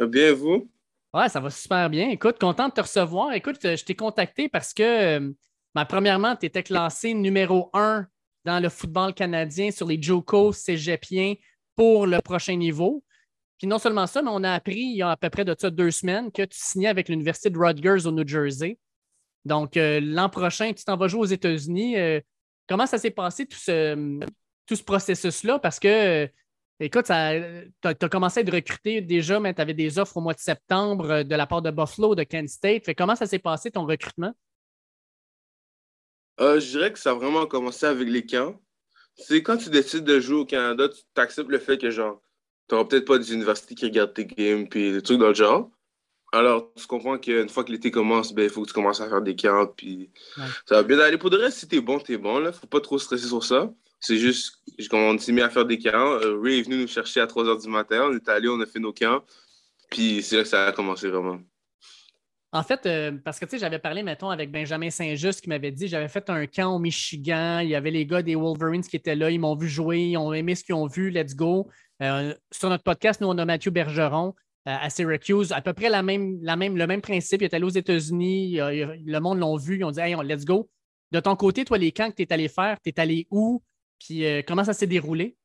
[0.00, 0.70] Euh, bien, vous?
[1.12, 2.10] Ouais, ça va super bien.
[2.10, 3.32] Écoute, content de te recevoir.
[3.32, 5.18] Écoute, je t'ai contacté parce que,
[5.74, 8.06] ben, premièrement, tu étais classé numéro un
[8.44, 11.34] dans le football canadien sur les JOCO cégepiens
[11.74, 13.02] pour le prochain niveau.
[13.58, 15.54] Puis non seulement ça, mais on a appris il y a à peu près de
[15.58, 18.78] ça deux semaines que tu signais avec l'Université de Rutgers au New Jersey.
[19.44, 21.96] Donc, euh, l'an prochain, tu t'en vas jouer aux États-Unis.
[21.98, 22.20] Euh,
[22.68, 24.20] comment ça s'est passé tout ce,
[24.68, 25.58] tout ce processus-là?
[25.58, 26.28] Parce que, euh,
[26.78, 30.34] écoute, tu as, commencé à être recruté déjà, mais tu avais des offres au mois
[30.34, 32.84] de septembre de la part de Buffalo, de Kent State.
[32.84, 34.32] Fait, comment ça s'est passé ton recrutement?
[36.40, 38.54] je dirais que ça a vraiment commencé avec les camps.
[39.16, 42.22] C'est quand tu décides de jouer au Canada, tu acceptes le fait que, genre,
[42.68, 45.34] tu n'auras peut-être pas des universités qui regardent tes games puis des trucs dans le
[45.34, 45.68] genre.
[46.30, 49.08] Alors, tu comprends qu'une fois que l'été commence, ben, il faut que tu commences à
[49.08, 50.10] faire des camps, puis
[50.66, 51.16] ça va bien aller.
[51.16, 52.52] Pour de reste, si t'es bon, t'es bon, là.
[52.52, 53.72] Faut pas trop stresser sur ça.
[54.00, 56.12] C'est juste, on s'est mis à faire des camps.
[56.22, 58.08] Euh, Ray est venu nous chercher à 3 h du matin.
[58.10, 59.22] On est allé, on a fait nos camps.
[59.90, 61.38] Puis c'est là que ça a commencé vraiment.
[62.52, 65.70] En fait, euh, parce que tu sais, j'avais parlé, mettons, avec Benjamin Saint-Just qui m'avait
[65.70, 67.58] dit j'avais fait un camp au Michigan.
[67.58, 69.30] Il y avait les gars des Wolverines qui étaient là.
[69.30, 70.00] Ils m'ont vu jouer.
[70.00, 71.10] Ils ont aimé ce qu'ils ont vu.
[71.10, 71.68] Let's go.
[72.02, 74.34] Euh, sur notre podcast, nous, on a Mathieu Bergeron
[74.64, 75.52] à Syracuse.
[75.52, 77.40] À peu près la même, la même, le même principe.
[77.42, 78.56] Il est allé aux États-Unis.
[78.56, 79.78] le monde l'ont vu.
[79.78, 80.70] Ils ont dit Hey, let's go.
[81.10, 83.62] De ton côté, toi, les camps que tu es allé faire, tu es allé où?
[83.98, 85.36] Puis comment ça s'est déroulé?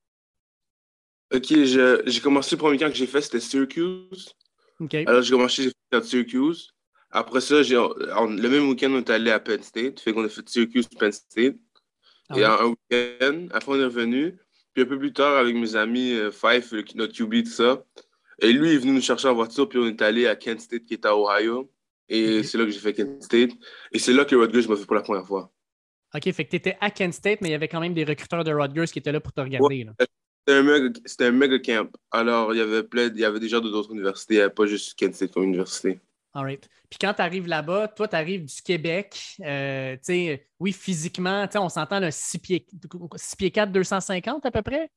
[1.33, 4.35] OK, j'ai commencé le premier camp que j'ai fait, c'était Syracuse.
[4.79, 4.93] OK.
[4.93, 6.73] Alors, j'ai commencé à Syracuse.
[7.09, 9.99] Après ça, le même week-end, on est allé à Penn State.
[9.99, 11.55] Fait qu'on a fait Syracuse, Penn State.
[12.29, 14.37] Ah et un week-end, après, on est revenu.
[14.73, 17.83] Puis un peu plus tard, avec mes amis, euh, Fife, notre QB, tout ça.
[18.39, 20.61] Et lui, il est venu nous chercher en voiture, puis on est allé à Kent
[20.61, 21.71] State, qui est à Ohio.
[22.09, 23.51] Et c'est là que j'ai fait Kent State.
[23.91, 25.51] Et c'est là que Rutgers m'a fait pour la première fois.
[26.15, 28.03] OK, fait que tu étais à Kent State, mais il y avait quand même des
[28.03, 29.87] recruteurs de Rutgers qui étaient là pour te regarder.
[31.05, 31.89] C'était un, méga camp.
[32.11, 34.65] Alors, il y avait plein, il y avait déjà d'autres universités, il n'y avait pas
[34.65, 35.99] juste Kent State comme université.
[36.35, 36.67] All right.
[36.89, 39.37] Puis quand tu arrives là-bas, toi, tu arrives du Québec.
[39.41, 39.95] Euh,
[40.59, 42.65] oui, physiquement, on s'entend le 6 pieds,
[43.15, 44.89] 6 pieds 4, 250 à peu près?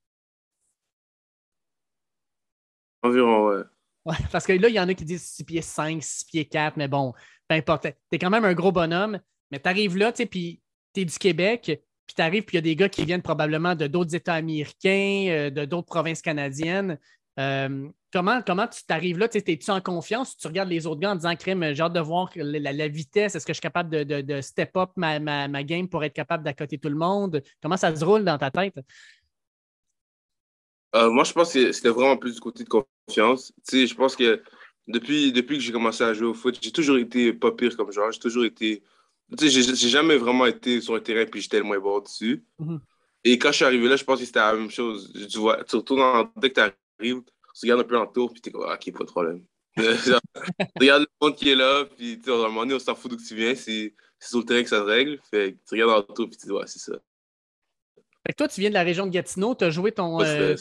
[3.03, 3.63] Environ, ouais.
[4.07, 6.45] Ouais, parce que là, il y en a qui disent 6 pieds 5, 6 pieds
[6.47, 7.13] 4, mais bon,
[7.49, 7.83] peu importe.
[7.83, 10.63] Tu es quand même un gros bonhomme, mais tu arrives là, puis
[11.05, 13.87] du Québec, puis tu arrives, puis il y a des gars qui viennent probablement de
[13.87, 16.99] d'autres États américains, euh, de d'autres provinces canadiennes.
[17.39, 19.29] Euh, comment, comment tu t'arrives là?
[19.33, 20.37] Es-tu en confiance?
[20.37, 23.35] Tu regardes les autres gars en disant, crème, j'ai hâte de voir la, vitesse.
[23.35, 26.79] Est-ce que je suis capable de, step up ma, ma, game pour être capable d'accoter
[26.79, 27.43] tout le monde?
[27.61, 28.79] Comment ça se roule dans ta tête?
[30.95, 33.53] Euh, moi, je pense que c'était vraiment plus du côté de confiance.
[33.71, 34.43] je pense que
[34.89, 37.93] depuis, depuis que j'ai commencé à jouer au foot, j'ai toujours été pas pire comme
[37.93, 38.13] joueur.
[38.13, 38.83] J'ai toujours été.
[39.37, 42.45] Tu sais, j'ai jamais vraiment été sur un terrain puis j'étais le moins bon dessus.
[42.61, 42.79] Mm-hmm.
[43.25, 45.13] Et quand je suis arrivé là, je pense que c'était la même chose.
[45.29, 45.99] Tu vois, surtout
[46.37, 48.75] dès que tu arrives, tu regardes un peu en tour, puis tu es comme, ah,
[48.75, 49.45] ok, pas de problème.
[49.77, 49.83] tu
[50.79, 53.17] regardes le monde qui est là, puis à un moment donné, on s'en fout d'où
[53.17, 55.19] tu viens, c'est sur le terrain que ça se règle.
[55.31, 56.93] Fait tu regardes en tour, puis tu dis, ouais, c'est ça.
[58.27, 60.21] Fait que toi, tu viens de la région de Gatineau, tu as joué ton.
[60.21, 60.57] Euh,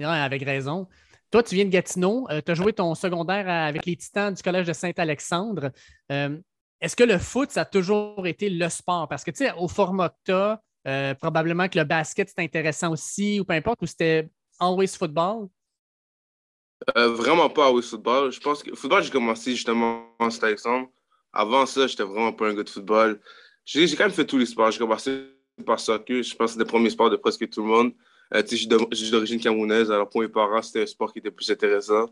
[0.00, 0.86] avec raison.
[1.30, 4.42] Toi, tu viens de Gatineau, euh, tu as joué ton secondaire avec les Titans du
[4.42, 5.72] Collège de Saint-Alexandre.
[6.10, 6.38] Euh,
[6.80, 9.08] est-ce que le foot, ça a toujours été le sport?
[9.08, 12.92] Parce que, tu sais, au format que tu as, probablement que le basket, c'est intéressant
[12.92, 15.48] aussi, ou peu importe, ou c'était always football?
[16.96, 18.30] Euh, vraiment pas always football.
[18.30, 20.88] Je pense que football, j'ai commencé justement en Saint-Alexandre.
[21.32, 23.20] Avant ça, j'étais vraiment pas un gars de football.
[23.64, 24.70] J'ai quand même fait tous les sports.
[24.70, 25.24] J'ai commencé
[25.66, 26.22] par soccer.
[26.22, 27.92] Je pense que c'était le premier sport de presque tout le monde.
[28.34, 28.56] Euh, je
[28.94, 29.90] suis d'origine camerounaise.
[29.90, 32.06] Alors, pour mes parents, c'était un sport qui était plus intéressant.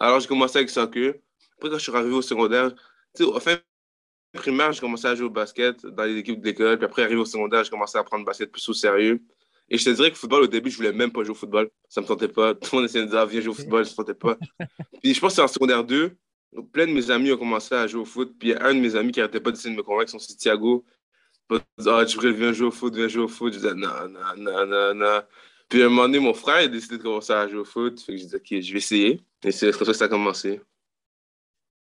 [0.00, 1.14] Alors, j'ai commencé avec soccer.
[1.56, 2.72] Après, quand je suis arrivé au secondaire,
[3.20, 3.56] au fin
[4.36, 6.76] primaire, j'ai commencé à jouer au basket dans les équipes de l'école.
[6.76, 9.20] Puis après, arrivé au secondaire, j'ai commencé à prendre le basket plus au sérieux.
[9.68, 11.34] Et je te dirais que le football, au début, je voulais même pas jouer au
[11.34, 11.68] football.
[11.88, 12.54] Ça me tentait pas.
[12.54, 14.36] Tout le monde essayait de dire, ah, viens jouer au football, ça me tentait pas.
[15.02, 16.16] puis je pense que c'est en secondaire 2,
[16.72, 18.34] plein de mes amis ont commencé à jouer au foot.
[18.38, 20.10] Puis il y a un de mes amis qui n'arrêtait pas d'essayer de me convaincre,
[20.10, 20.84] son c'est Thiago.
[21.50, 23.52] Ah, tu viens jouer au foot, viens jouer au foot.
[23.52, 25.22] Je disais, non, non, non, non, non.
[25.68, 28.00] Puis à un moment donné, mon frère a décidé de commencer à jouer au foot.
[28.00, 29.20] Fait que je disais, OK, je vais essayer.
[29.44, 30.60] Et c'est comme ça que ça a commencé.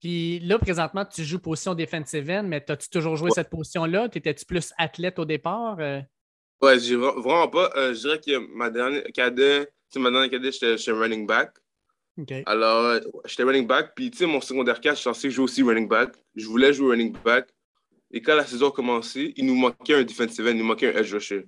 [0.00, 4.08] Puis là, présentement, tu joues position defensive end, mais as-tu toujours joué cette position-là?
[4.12, 5.76] Étais-tu plus athlète au départ?
[5.80, 6.00] Euh?
[6.60, 7.70] Ouais, j'ai vraiment pas.
[7.76, 11.52] Euh, je dirais que ma dernière cadet, ma dernière cadet, j'étais running back.
[12.46, 13.92] Alors, euh, j'étais running back.
[13.94, 16.14] Puis, tu sais, mon secondaire 4, je pensais jouer aussi running back.
[16.34, 17.48] Je voulais jouer running back.
[18.10, 20.94] Et quand la saison a commencé, il nous manquait un defensive end, il nous manquait
[20.94, 21.46] un edge rusher.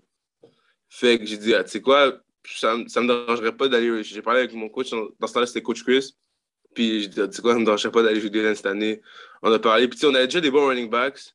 [0.89, 4.03] Fait que j'ai dit, ah, tu sais quoi, ça, ça me dérangerait pas d'aller.
[4.03, 6.15] J'ai parlé avec mon coach, dans ce temps-là, c'était coach Chris.
[6.75, 9.01] Puis dit, ah, tu sais quoi, ça me dérangerait pas d'aller jouer des cette année.
[9.43, 9.89] On a parlé.
[9.89, 11.35] Puis, tu sais, on avait déjà des bons running backs.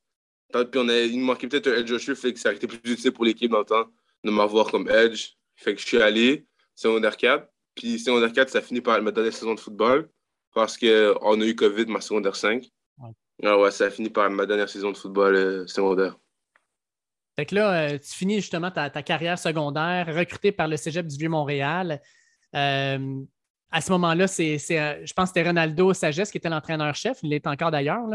[0.52, 2.68] Puis on a, il nous manquait peut-être un edge rusher, fait que ça a été
[2.68, 3.88] plus utile pour l'équipe dans le temps
[4.24, 5.32] de m'avoir comme edge.
[5.56, 7.48] Fait que je suis allé, secondaire 4.
[7.76, 10.10] Puis secondaire 4, ça finit par me donner saison de football.
[10.54, 12.70] parce qu'on a eu COVID ma secondaire 5.
[13.44, 16.18] Ah ouais, ça a fini par ma dernière saison de football euh, secondaire.
[17.36, 21.18] Fait que là, euh, tu finis justement ta, carrière secondaire, recruté par le Cégep du
[21.18, 22.00] Vieux-Montréal.
[22.56, 23.24] Euh,
[23.74, 27.19] à ce moment-là, c'est, je pense que c'était Ronaldo Sagesse qui était l'entraîneur-chef.
[27.24, 28.05] Il est encore d'ailleurs.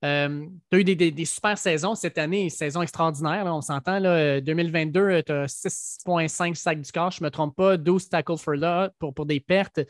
[0.00, 0.28] tu as
[0.72, 3.44] eu des, super saisons cette année, saison extraordinaire.
[3.46, 4.00] on s'entend.
[4.00, 8.54] 2022, tu as 6,5 sacs du corps, je ne me trompe pas, 12 tackles for
[8.98, 9.80] pour, pour des pertes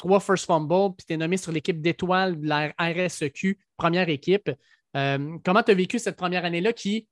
[0.00, 4.50] trois first fumbles, puis tu es nommé sur l'équipe d'étoiles de la RSEQ, première équipe.
[4.96, 7.06] Euh, comment tu as vécu cette première année-là qui,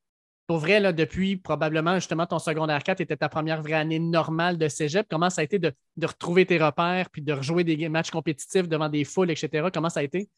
[0.49, 4.57] pour vrai, là, depuis probablement justement ton secondaire 4 était ta première vraie année normale
[4.57, 5.07] de cégep.
[5.09, 5.72] Comment ça a été de,
[6.03, 9.68] retrouver tes repères puis de rejouer des matchs compétitifs devant des foules, etc.?
[9.72, 10.28] Comment ça a été?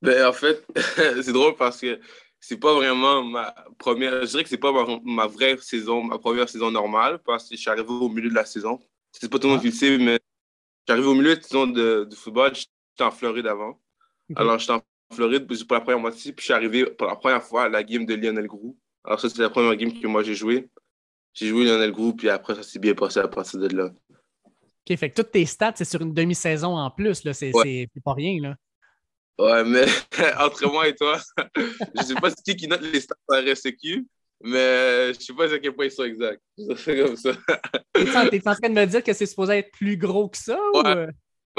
[0.00, 0.66] Ben, en fait,
[1.22, 2.00] c'est drôle parce que
[2.40, 4.22] c'est pas vraiment ma première.
[4.22, 4.72] Je dirais que c'est pas
[5.04, 8.34] ma, vraie saison, ma première saison normale parce que je suis arrivé au milieu de
[8.34, 8.80] la saison.
[9.12, 9.66] C'est pas tout le monde ah.
[9.66, 10.18] qui le sait, mais
[10.88, 13.80] J'arrive au milieu de, de, football, j'étais en Floride avant.
[14.36, 14.82] Alors, j'étais en
[15.12, 17.82] Floride pour la première moitié, puis je suis arrivé pour la première fois à la
[17.82, 18.76] game de Lionel Grou.
[19.04, 20.68] Alors, ça, c'est la première game que moi j'ai joué.
[21.32, 23.90] J'ai joué Lionel Grou, puis après, ça s'est bien passé à partir de là.
[24.88, 27.32] OK, fait que toutes tes stats, c'est sur une demi-saison en plus, là.
[27.32, 27.52] C'est
[28.04, 28.56] pas rien, là.
[29.38, 29.84] Ouais, mais
[30.38, 31.18] entre moi et toi,
[31.56, 34.06] je sais pas qui qui note les stats à RSEQ,
[34.42, 36.42] mais je sais pas à quel point ils sont exacts.
[36.76, 37.32] C'est comme ça.
[37.92, 40.58] T'es en train de me dire que c'est supposé être plus gros que ça?
[40.72, 40.80] Ouais.
[40.80, 41.06] Ou...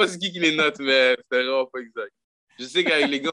[0.00, 2.12] Je sais pas qui qui les note, mais c'est vraiment pas exact.
[2.58, 3.32] Je sais qu'avec les gars,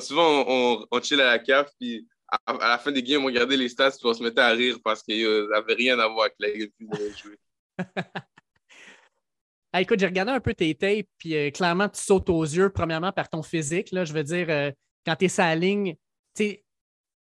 [0.00, 3.56] souvent on, on, chill à la cave, puis à, la fin des games, on regardait
[3.56, 6.26] les stats, puis on se mettait à rire parce qu'il n'y avait rien à voir
[6.26, 6.70] avec la game
[7.16, 7.38] jouer.
[9.80, 13.12] écoute, j'ai regardé un peu tes tapes, puis euh, clairement, tu sautes aux yeux, premièrement,
[13.12, 13.90] par ton physique.
[13.92, 14.70] Là, je veux dire, euh,
[15.04, 15.96] quand tu es sa ligne,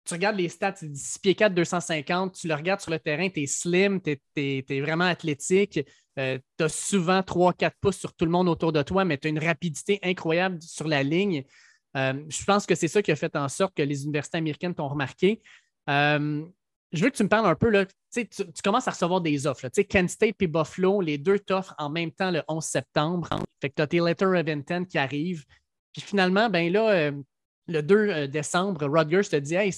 [0.06, 3.28] tu regardes les stats, c'est 6 pieds 4, 250, tu le regardes sur le terrain,
[3.30, 5.80] tu es slim, tu es, vraiment athlétique,
[6.20, 9.28] euh, tu as souvent 3-4 pouces sur tout le monde autour de toi, mais tu
[9.28, 11.44] as une rapidité incroyable sur la ligne.
[11.98, 14.76] Euh, je pense que c'est ça qui a fait en sorte que les universités américaines
[14.76, 15.42] t'ont remarqué.
[15.90, 16.46] Euh,
[16.92, 19.48] je veux que tu me parles un peu, là, tu, tu, commences à recevoir des
[19.48, 19.66] offres.
[19.66, 23.30] Là, Kent State et Buffalo, les deux t'offrent en même temps le 11 septembre.
[23.60, 25.46] Fait que tu as tes letter of intent qui arrivent.
[25.92, 27.12] Puis finalement, ben là,
[27.68, 29.74] le 2 euh, décembre, Rutgers te dit Hey,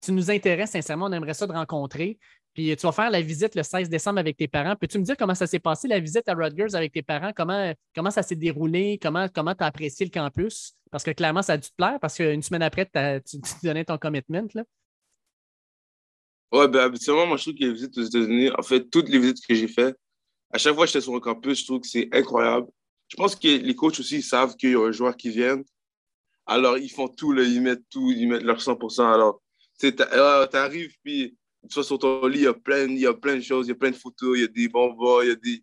[0.00, 2.18] tu nous intéresses, sincèrement, on aimerait ça te rencontrer.
[2.54, 4.76] Puis tu vas faire la visite le 16 décembre avec tes parents.
[4.76, 7.32] Peux-tu me dire comment ça s'est passé, la visite à Rutgers avec tes parents?
[7.36, 8.98] Comment, comment ça s'est déroulé?
[9.02, 10.74] Comment tu as apprécié le campus?
[10.90, 13.84] Parce que clairement, ça a dû te plaire parce qu'une semaine après, tu, tu donnais
[13.84, 14.48] ton commitment.
[14.54, 14.64] Là.
[16.52, 19.18] Ouais, ben habituellement, moi, je trouve que les visites aux États-Unis, en fait, toutes les
[19.18, 19.96] visites que j'ai faites,
[20.50, 22.68] à chaque fois que j'étais sur le campus, je trouve que c'est incroyable.
[23.08, 25.60] Je pense que les coachs aussi savent qu'il y a un joueur qui vient.
[26.46, 29.12] Alors, ils font tout, ils mettent tout, ils mettent leur 100%.
[29.12, 29.40] Alors,
[29.80, 31.36] tu arrives, puis
[31.68, 32.86] tu sur ton lit, il y, a plein,
[33.36, 35.32] de choses, il y a plein de photos, il y a des bonbons, il y
[35.32, 35.62] a des.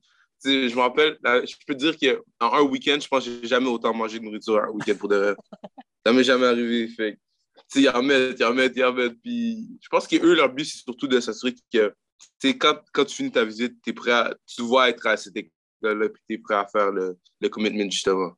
[0.70, 3.70] je me rappelle, je peux te dire qu'en un week-end, je pense que j'ai jamais
[3.70, 5.36] autant mangé de nourriture un week-end pour de vrai.
[6.06, 6.88] Ça m'est jamais arrivé.
[6.90, 7.18] Fait
[7.72, 9.20] tu ils en mettent, ils en mettent, ils en mettent.
[9.22, 11.94] Puis je pense qu'eux, leur but, c'est surtout de s'assurer que,
[12.60, 16.10] quand, quand tu finis ta visite, es prêt à, tu dois être à cette école-là,
[16.10, 18.34] puis tu es prêt à faire le, le commitment, justement.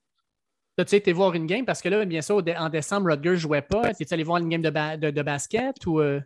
[0.78, 1.66] As-tu été voir une game?
[1.66, 3.92] Parce que là, bien sûr, en décembre, Rutgers ne jouait pas.
[3.92, 6.02] Es-tu allé voir une game de, de, basket ou.
[6.02, 6.20] Euh?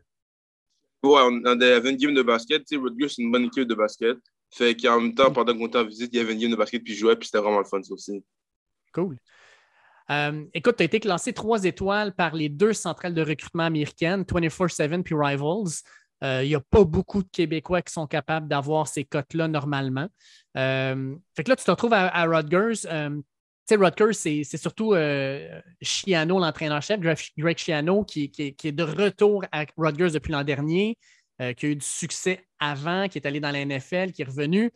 [1.03, 2.65] Ouais, on avait une game de basket.
[2.65, 4.17] Tu sais, Rutgers, c'est une bonne équipe de basket.
[4.51, 6.55] Fait qu'en même temps, pendant qu'on était en visite, il y avait une game de
[6.55, 8.23] basket, puis je jouais, puis c'était vraiment le fun, ça aussi.
[8.91, 9.17] Cool.
[10.09, 14.23] Euh, écoute, tu as été classé trois étoiles par les deux centrales de recrutement américaines,
[14.23, 15.83] 24-7 puis Rivals.
[16.23, 20.09] Euh, il n'y a pas beaucoup de Québécois qui sont capables d'avoir ces cotes-là normalement.
[20.55, 22.87] fait que là, tu te retrouves à, à Rutgers
[23.69, 30.11] sais, Rutgers, c'est surtout euh, Chiano, l'entraîneur-chef, Greg Chiano, qui, est de retour à Rutgers
[30.11, 30.97] depuis l'an dernier,
[31.41, 34.25] euh, qui a eu du succès avant, qui est allé dans la NFL, qui est
[34.25, 34.71] revenu.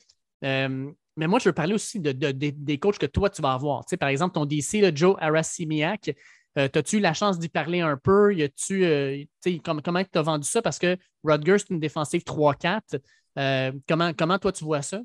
[0.45, 3.83] Euh, mais moi, je veux parler aussi de, des coachs que toi, tu vas avoir.
[3.99, 6.15] par exemple, ton DC, Joe Arasimiak,
[6.55, 8.35] as-tu eu la chance d'y parler un peu?
[9.63, 10.61] Comment tu as vendu ça?
[10.61, 12.99] Parce que Rutgers, c'est une défensive 3-4.
[13.87, 15.01] comment, comment toi, tu vois ça?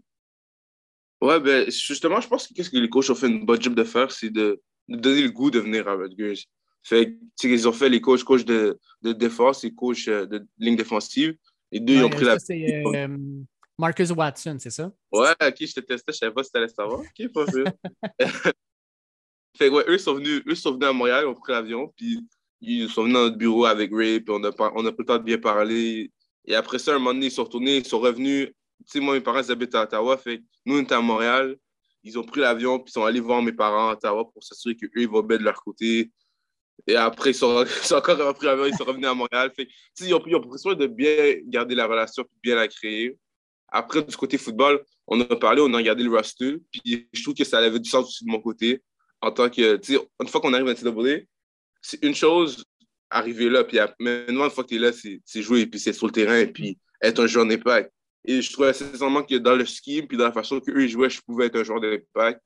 [1.20, 3.74] Ouais, ben, justement, je pense que qu'est-ce que les coachs ont fait une bonne job
[3.74, 6.40] de faire, c'est de, donner le goût de venir à Rutgers.
[6.82, 10.76] Fait ils ont fait les coachs, coachs de, de défense et coachs euh, de ligne
[10.76, 11.36] défensive.
[11.72, 12.38] Les deux, ils ont pris la.
[12.38, 13.18] C'est euh,
[13.78, 14.90] Marcus Watson, c'est ça?
[15.12, 17.00] Ouais, ok, je te testais, je savais pas si tu allais savoir.
[17.00, 17.64] Ok, pas sûr.
[19.56, 22.26] fait ouais, eux sont, venus, eux sont venus à Montréal, ils ont pris l'avion, puis
[22.60, 25.04] ils sont venus dans notre bureau avec Ray, puis on a, on a pris le
[25.04, 26.10] temps de bien parler.
[26.44, 28.50] Et après ça, un moment donné, ils sont retournés, ils sont revenus
[28.87, 30.16] sais, moi, mes parents, ils habitent à Ottawa.
[30.16, 31.57] Fait nous, on était à Montréal.
[32.05, 34.76] Ils ont pris l'avion, puis ils sont allés voir mes parents à Ottawa pour s'assurer
[34.76, 36.11] qu'eux, ils vont bien de leur côté.
[36.87, 39.53] Et après, ils sont, encore repris l'avion, ils sont revenus à Montréal.
[39.55, 39.68] Fait
[40.01, 43.16] ils ont, ils ont pris soin de bien garder la relation, puis bien la créer.
[43.68, 47.35] Après, du côté football, on a parlé, on a regardé le roster, puis je trouve
[47.35, 48.83] que ça avait du sens aussi de mon côté.
[49.20, 51.24] en tant que, tu sais, une fois qu'on arrive à NCAA,
[51.83, 52.64] c'est une chose
[53.11, 56.07] arriver là, puis maintenant, une fois que tu es là, c'est jouer, puis c'est sur
[56.07, 57.93] le terrain, puis être un joueur d'impact.
[58.29, 61.22] Et je trouvais sincèrement que dans le scheme, puis dans la façon qu'eux jouaient, je
[61.22, 62.43] pouvais être un joueur d'impact.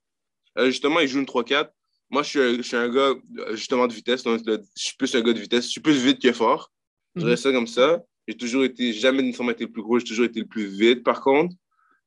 [0.57, 1.71] Euh, justement, ils jouent une 3-4.
[2.09, 3.15] Moi, je suis, un, gars,
[3.51, 4.23] justement, de vitesse.
[4.23, 5.65] Donc, je suis plus un gars de vitesse.
[5.65, 6.71] Je suis plus vite que fort.
[7.17, 7.37] Je dirais mhm.
[7.37, 8.01] ça comme ça.
[8.29, 11.03] J'ai toujours été, jamais nécessairement été le plus gros, j'ai toujours été le plus vite,
[11.03, 11.53] par contre.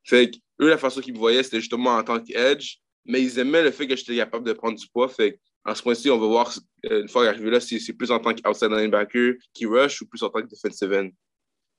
[0.05, 3.39] Fait que eux, la façon qu'ils me voyaient, c'était justement en tant qu'edge, mais ils
[3.39, 5.09] aimaient le fait que j'étais capable de prendre du poids.
[5.09, 8.11] Fait en ce point-ci, on va voir, euh, une fois arrivé là, si c'est plus
[8.11, 11.09] en tant qu'outside linebacker qui rush ou plus en tant que defensive end.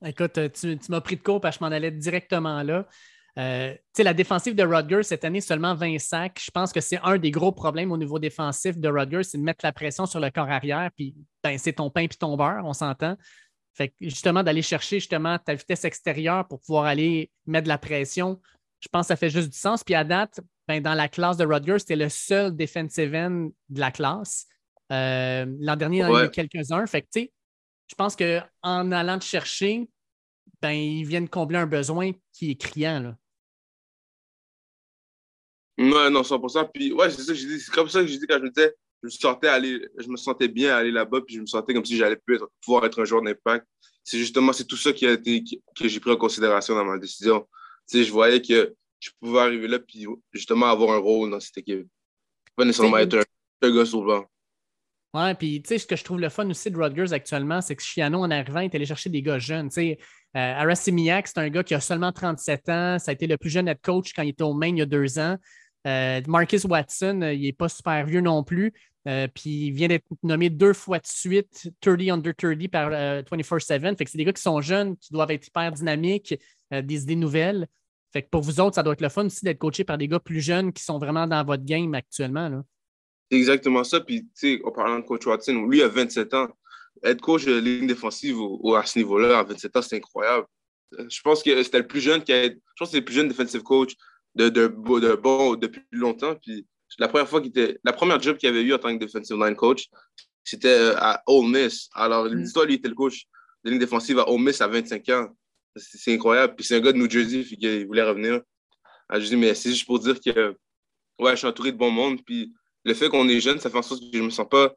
[0.05, 2.87] Écoute, euh, tu, m'as pris de court parce que je m'en allais directement là.
[3.39, 6.41] Euh, la défensive de Rutgers, cette année, seulement 20 sacs.
[6.43, 9.43] Je pense que c'est un des gros problèmes au niveau défensif de Rutgers, c'est de
[9.43, 12.65] mettre la pression sur le corps arrière, puis ben, c'est ton pain puis ton beurre,
[12.65, 13.17] on s'entend.
[13.75, 17.77] Fait que justement, d'aller chercher justement ta vitesse extérieure pour pouvoir aller mettre de la
[17.77, 18.41] pression,
[18.81, 19.85] je pense que ça fait juste du sens.
[19.85, 23.81] Puis à date, ben, dans la classe de Rutgers, c'était le seul defensive end de
[23.81, 24.47] la classe.
[24.93, 26.87] Euh, l'an dernier, il y en a eu quelques-uns.
[26.87, 27.33] Fait que, tu sais,
[27.89, 29.89] je pense qu'en allant te chercher,
[30.61, 33.01] ben, ils viennent combler un besoin qui est criant.
[33.01, 33.17] Là.
[35.79, 36.71] Ouais, non, 100%.
[36.73, 37.61] Puis, ouais, c'est ça que j'ai dit.
[37.61, 40.09] C'est comme ça que j'ai dit quand je me disais, je me sentais aller, je
[40.09, 42.19] me sentais bien aller là-bas, puis je me sentais comme si j'allais
[42.63, 43.67] pouvoir être un joueur d'impact.
[44.03, 45.43] C'est justement, c'est tout ça qui a été,
[45.77, 47.47] que j'ai pris en considération dans ma décision.
[47.89, 51.41] Tu sais, je voyais que je pouvais arriver là, puis justement avoir un rôle dans
[51.41, 51.87] cette équipe.
[52.55, 53.19] Pas nécessairement être
[53.63, 54.25] un, gars souvent.
[55.17, 57.75] Ouais, puis tu sais, ce que je trouve le fun aussi de Rutgers actuellement, c'est
[57.75, 59.69] que Chiano, en arrivant, est allé chercher des gars jeunes.
[59.71, 59.99] Tu sais,
[60.37, 62.99] euh, c'est un gars qui a seulement 37 ans.
[62.99, 64.83] Ça a été le plus jeune head coach quand il était au Maine il y
[64.83, 65.39] a deux ans.
[65.87, 68.75] Euh, Marcus Watson, euh, il n'est pas super vieux non plus.
[69.07, 73.97] puis il vient d'être nommé deux fois de suite 30 under 30 par 24-7.
[73.97, 76.35] Fait que c'est des gars qui sont jeunes, qui doivent être hyper dynamiques,
[76.71, 77.69] des idées nouvelles.
[78.13, 80.09] Fait que pour vous autres, ça doit être le fun aussi d'être coaché par des
[80.09, 82.63] gars plus jeunes qui sont vraiment dans votre game actuellement.
[83.31, 84.01] C'est exactement ça.
[84.01, 86.49] Puis, tu sais, en parlant de coach Watson, lui, a 27 ans.
[87.03, 88.37] Être coach de ligne défensive
[88.75, 90.47] à ce niveau-là, à 27 ans, c'est incroyable.
[90.93, 93.15] Je pense que c'était le plus jeune qui a Je pense que c'est le plus
[93.15, 93.95] jeune defensive coach
[94.35, 96.37] de, de, de, bon depuis longtemps.
[96.37, 96.67] Puis,
[96.99, 97.79] la première fois qu'il était.
[97.85, 99.89] La première job qu'il avait eu en tant que defensive line coach,
[100.45, 101.89] c'était euh, à Ole Miss.
[101.95, 102.35] Alors, mm.
[102.35, 103.27] l'histoire, lui, était le coach
[103.65, 105.29] de ligne défensive à Ole Miss à 25 ans.
[105.75, 106.55] C'est incroyable.
[106.57, 108.41] Puis c'est un gars de New Jersey, puis il voulait revenir.
[109.09, 110.57] Ah, je dis, mais c'est juste pour dire que
[111.19, 112.25] ouais, je suis entouré de bon monde.
[112.25, 112.55] Puis
[112.87, 114.73] le fait qu'on est jeune, ça fait en sorte que je ne me sens pas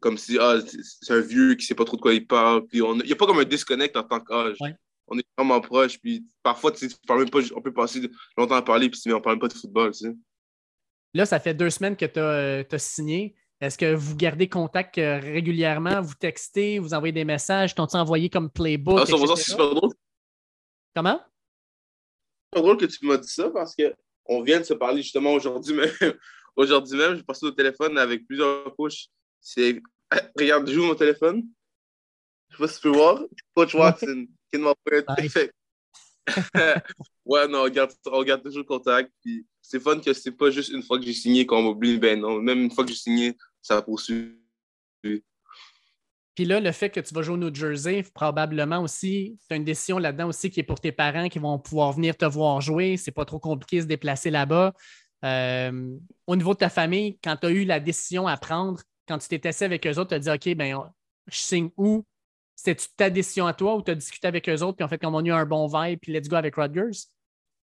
[0.00, 0.58] comme si ah,
[1.00, 2.66] c'est un vieux qui ne sait pas trop de quoi il parle.
[2.66, 4.56] Puis il n'y a pas comme un disconnect en tant qu'âge.
[5.06, 5.98] On est vraiment proche.
[5.98, 9.38] Puis parfois, tu même pas, on peut passer longtemps à parler, puis on ne parle
[9.38, 9.92] pas de football.
[9.92, 10.14] Tu sais.
[11.14, 13.34] Là, ça fait deux semaines que tu as, as, signé.
[13.60, 16.00] Est-ce que vous gardez contact euh, régulièrement?
[16.00, 17.74] Vous textez, vous envoyez des messages?
[17.74, 19.00] T'ont-ils envoyé comme playbook?
[19.00, 19.90] Ah, ça, c'est super drôle.
[20.94, 21.20] Comment?
[22.52, 25.74] C'est drôle que tu m'as dit ça parce qu'on vient de se parler justement aujourd'hui
[25.74, 26.14] même.
[26.58, 29.08] Aujourd'hui même, j'ai passé au téléphone avec plusieurs coachs.
[29.40, 29.80] C'est.
[30.38, 31.44] Regarde, joue mon téléphone.
[32.50, 33.20] Je sais pas si tu peux voir.
[33.54, 35.52] Coach Watson, qui m'a fait.
[37.24, 39.10] ouais, non, on garde, on garde toujours contact.
[39.22, 41.98] Puis c'est fun que c'est pas juste une fois que j'ai signé qu'on m'oublie.
[41.98, 44.34] Ben non, même une fois que j'ai signé, ça poursuit.
[46.34, 49.56] Puis là, le fait que tu vas jouer au New Jersey, probablement aussi, tu as
[49.56, 52.60] une décision là-dedans aussi qui est pour tes parents qui vont pouvoir venir te voir
[52.60, 52.96] jouer.
[52.96, 54.72] C'est pas trop compliqué de se déplacer là-bas.
[55.24, 55.96] Euh,
[56.26, 59.28] au niveau de ta famille, quand tu as eu la décision à prendre, quand tu
[59.28, 60.92] t'es assis avec eux autres, tu as dit OK, ben,
[61.26, 62.04] je signe où?
[62.54, 64.98] C'était-tu ta décision à toi ou tu as discuté avec eux autres puis en fait,
[64.98, 67.06] comme on a eu un bon vibe puis let's go avec Rutgers?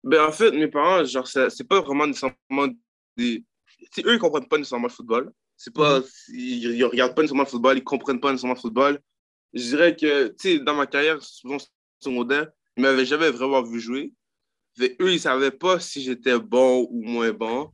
[0.03, 2.67] Ben, en fait, mes parents, genre, c'est pas vraiment nécessairement
[3.15, 3.43] des.
[3.99, 5.31] eux, ils comprennent pas nécessairement le football.
[5.57, 6.05] C'est pas, mhm.
[6.29, 8.99] ils, ne regardent pas nécessairement le football, ils comprennent pas nécessairement le football.
[9.53, 11.57] Je dirais que, tu sais, dans ma carrière, souvent
[11.99, 14.11] secondaire, ils m'avaient jamais vraiment vu jouer.
[14.79, 17.71] Eux, ils savaient pas si j'étais bon ou moins bon.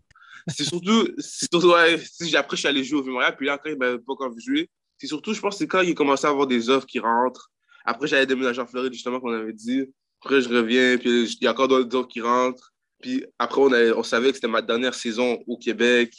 [0.48, 2.02] C'est surtout, surtout ouais,
[2.36, 4.42] après, je suis allé jouer au Vieux-Montréal, puis là, après, ils m'avaient pas encore vu
[4.42, 4.70] jouer.
[4.98, 7.52] C'est surtout, je pense, c'est quand ils commençaient à avoir des offres qui rentrent.
[7.86, 9.84] Après, j'allais déménager en Floride, justement, qu'on avait dit.
[10.22, 12.74] Après, je reviens, puis il y a encore d'autres offres qui rentrent.
[13.02, 16.14] Puis après, on, on savait que c'était ma dernière saison au Québec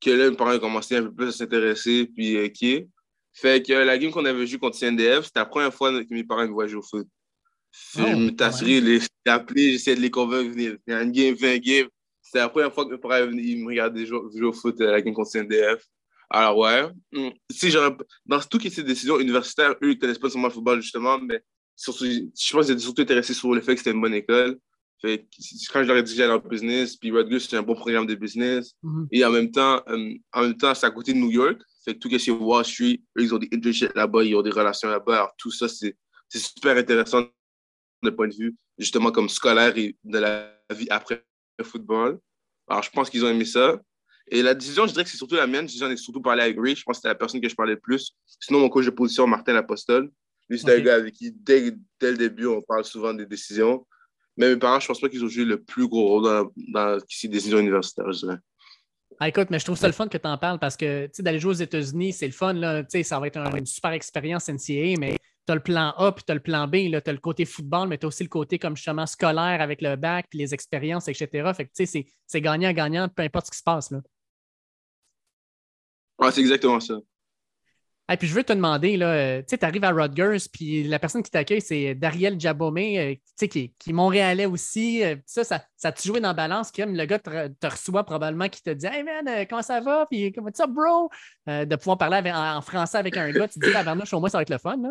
[0.00, 2.86] que là, mes parents commencé un peu plus à s'intéresser, puis euh, qui
[3.32, 6.24] Fait que la game qu'on avait joué contre CNDF, c'était la première fois que mes
[6.24, 7.08] parents me voyaient jouer au foot.
[7.96, 10.76] Je oh, me t'assurais, les appelé, j'essayais de les convaincre, venir.
[10.86, 11.88] Il y a une game, 20 games.
[12.22, 15.02] C'était la première fois que parents ils me regardaient jouer, jouer au foot à la
[15.02, 15.84] game contre CNDF.
[16.30, 16.88] Alors, ouais.
[17.12, 17.30] Hmm.
[17.50, 17.72] Si
[18.26, 20.80] dans tout qui est ces décisions universitaires, eux, ils ne connaissent pas seulement le football,
[20.80, 21.40] justement, mais
[21.76, 24.58] surtout, je pense qu'ils étaient surtout intéressés sur le fait que c'était une bonne école.
[25.00, 25.26] Fait
[25.72, 28.06] quand je leur ai dit que j'allais en business, puis Rutgers, c'est un bon programme
[28.06, 28.72] de business.
[28.82, 29.08] Mhm.
[29.12, 31.60] Et en même temps, euh, en même temps, c'est à côté de New York.
[31.84, 34.42] Fait que tout ce qui est Wall Street, ils ont des internships là-bas, ils ont
[34.42, 35.14] des relations là-bas.
[35.14, 35.94] Alors, tout ça, c'est
[36.32, 37.26] super intéressant
[38.04, 41.24] de point de vue, justement, comme scolaire et de la vie après
[41.58, 42.18] le football.
[42.68, 43.80] Alors, je pense qu'ils ont aimé ça.
[44.28, 45.68] Et la décision, je dirais que c'est surtout la mienne.
[45.68, 46.74] J'en ai surtout parlé avec Ray.
[46.74, 48.14] Je pense que c'était la personne que je parlais le plus.
[48.40, 50.10] Sinon, mon coach de position, Martin Lapostole,
[50.48, 53.86] lui, c'est un gars avec qui, dès, dès, le début, on parle souvent des décisions.
[54.36, 56.98] Mais mes parents, je pense pas qu'ils ont joué le plus gros rôle dans, dans
[57.08, 58.38] ces décisions universitaires, je dirais.
[59.20, 61.38] Ah, écoute, mais je trouve ça le fun que tu en parles parce que d'aller
[61.38, 62.52] jouer aux États-Unis, c'est le fun.
[62.52, 65.16] Là, ça va être une super expérience NCAA, mais
[65.46, 66.74] tu as le plan A puis tu as le plan B.
[66.90, 69.82] Tu as le côté football, mais tu as aussi le côté comme justement scolaire avec
[69.82, 71.50] le bac puis les expériences, etc.
[71.54, 71.70] Fait que
[72.26, 73.90] c'est gagnant-gagnant, peu importe ce qui se passe.
[73.90, 74.00] Là.
[76.18, 76.94] Ouais, c'est exactement ça.
[78.12, 81.22] Et puis je veux te demander, là, euh, tu arrives à Rutgers, puis la personne
[81.22, 85.02] qui t'accueille, c'est Dariel Jabomé, euh, qui, qui est montréalais aussi.
[85.02, 86.94] Euh, ça, ça, ça a joué dans balance, Kim?
[86.94, 90.06] Le gars te, reçoit probablement qui te dit Hey man, comment ça va?
[90.10, 91.10] Puis comment ça, bro?
[91.46, 94.28] de pouvoir parler en, français avec un gars, tu te dis, la Bernard, au moins,
[94.28, 94.90] ça va être le fun, là.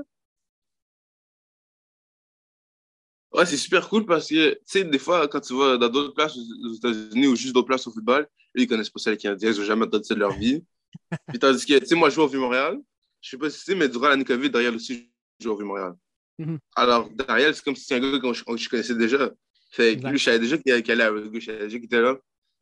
[3.33, 6.13] Ouais, c'est super cool parce que, tu sais, des fois, quand tu vas dans d'autres
[6.13, 9.51] places aux États-Unis ou juste d'autres places au football, ils connaissent pas ça les Canadiens,
[9.51, 10.63] ils n'ont jamais entendu ça de leur vie.
[11.27, 12.79] Puis tandis que, tu sais, moi, je joue au Vieux-Montréal.
[13.21, 15.09] Je sais pas si c'est, mais durant l'année COVID, Dariel aussi
[15.39, 15.95] joue au Vieux-Montréal.
[16.37, 16.59] Mhm.
[16.75, 19.31] Alors, Dariel, c'est comme si c'était un gars que je, connaissais déjà.
[19.71, 22.17] Fait lui, je savais déjà qu'il allait à je savais déjà qu'il était là.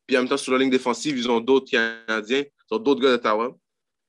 [0.08, 3.02] Puis en même temps, sur la ligne défensive, ils ont d'autres Canadiens, ils ont d'autres
[3.02, 3.58] gars d'Ottawa.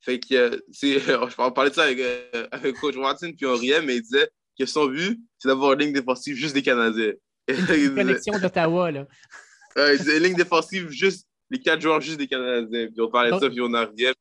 [0.01, 3.83] Fait que, euh, je parlais de ça avec, euh, avec Coach Martin, puis on riait,
[3.83, 4.29] mais il disait
[4.59, 7.13] que son but, c'est d'avoir une ligne défensive juste des Canadiens.
[7.49, 9.07] Une connexion d'Ottawa, là.
[9.97, 12.87] disait ligne défensive juste, les quatre joueurs juste des Canadiens.
[12.87, 14.15] Puis on parlait de ça, puis on en riait.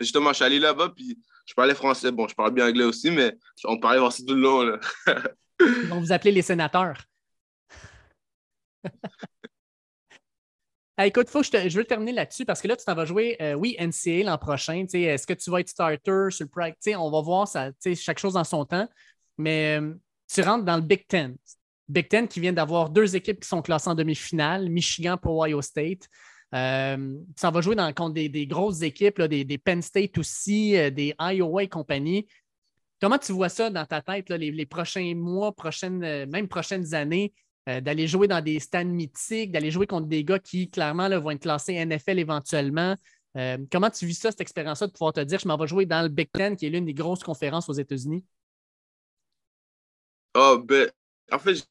[0.00, 2.10] Justement, je suis allé là-bas, puis je parlais français.
[2.10, 4.62] Bon, je parle bien anglais aussi, mais on parlait aussi tout le long.
[4.62, 4.80] Là.
[5.60, 6.96] Ils vont vous appeler les sénateurs.
[11.06, 13.54] écoute, faut je, je, veux terminer là-dessus parce que là, tu t'en vas jouer, euh,
[13.54, 14.84] oui, NCA l'an prochain.
[14.92, 16.96] Est-ce que tu vas être starter sur le practice?
[16.96, 18.88] On va voir ça, chaque chose en son temps.
[19.38, 19.94] Mais euh,
[20.32, 21.36] tu rentres dans le Big Ten.
[21.88, 25.60] Big Ten qui vient d'avoir deux équipes qui sont classées en demi-finale, Michigan pour Ohio
[25.62, 26.08] State.
[26.54, 31.62] Euh, ça va jouer contre des, grosses équipes, des, Penn State aussi, euh, des Iowa
[31.62, 32.26] et compagnie.
[33.00, 37.32] Comment tu vois ça dans ta tête, les, prochains mois, prochaines, euh, même prochaines années,
[37.64, 41.42] d'aller jouer dans des stands mythiques, d'aller jouer contre des gars qui, clairement, vont être
[41.42, 42.96] classés NFL éventuellement?
[43.70, 46.02] comment tu vis ça, cette expérience-là, de pouvoir te dire, je m'en vais jouer dans
[46.02, 48.24] le Big Ten, qui est l'une des grosses conférences aux États-Unis?
[50.34, 50.90] Oh, ben,
[51.30, 51.66] en fait,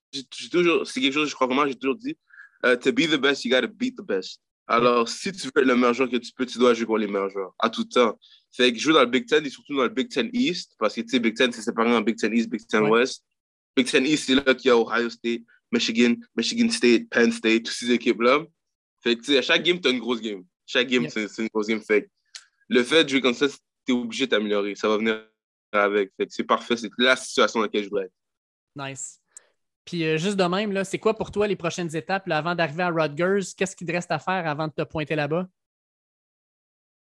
[0.51, 2.15] toujours, c'est quelque chose, je crois vraiment, j'ai toujours dit,
[2.63, 4.41] to be the best, you got to beat the best.
[4.67, 6.99] Alors, si tu veux être le meilleur joueur que tu peux, tu dois jouer contre
[6.99, 8.17] les meilleurs joueurs, à tout temps.
[8.51, 10.95] Fait que jouer dans le Big Ten et surtout dans le Big Ten East, parce
[10.95, 13.25] que tu sais, Big Ten, c'est séparé en Big Ten East, Big Ten West.
[13.75, 15.41] Big Ten East, c'est là qu'il y a Ohio State,
[15.71, 18.45] Michigan, Michigan State, Penn State, toutes ces équipes-là.
[19.03, 20.43] Fait que tu sais, à chaque game, tu as une grosse game.
[20.65, 21.81] Chaque game, c'est une grosse game.
[21.81, 22.09] Fait que
[22.69, 23.55] le fait de jouer comme ça, tu
[23.89, 24.75] es obligé de t'améliorer.
[24.75, 25.25] Ça va venir
[25.71, 26.11] avec.
[26.15, 26.77] Fait que c'est parfait.
[26.77, 28.13] C'est la situation dans laquelle je voudrais être.
[28.75, 29.21] Nice.
[29.85, 32.89] Puis euh, juste de même, c'est quoi pour toi les prochaines étapes avant d'arriver à
[32.89, 33.53] Rutgers?
[33.57, 35.47] Qu'est-ce qu'il te reste à faire avant de te pointer là-bas?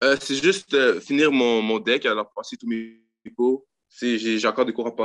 [0.02, 3.04] Euh, c'est juste euh, finir mon, mon, deck, alors passer tous mes
[3.36, 3.64] cours.
[4.00, 4.96] J'ai encore des cours à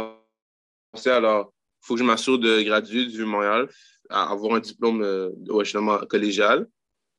[0.94, 1.54] passer, alors
[1.84, 3.70] il faut que je m'assure de graduer du Montréal,
[4.10, 5.32] avoir un diplôme
[5.62, 6.68] justement collégial.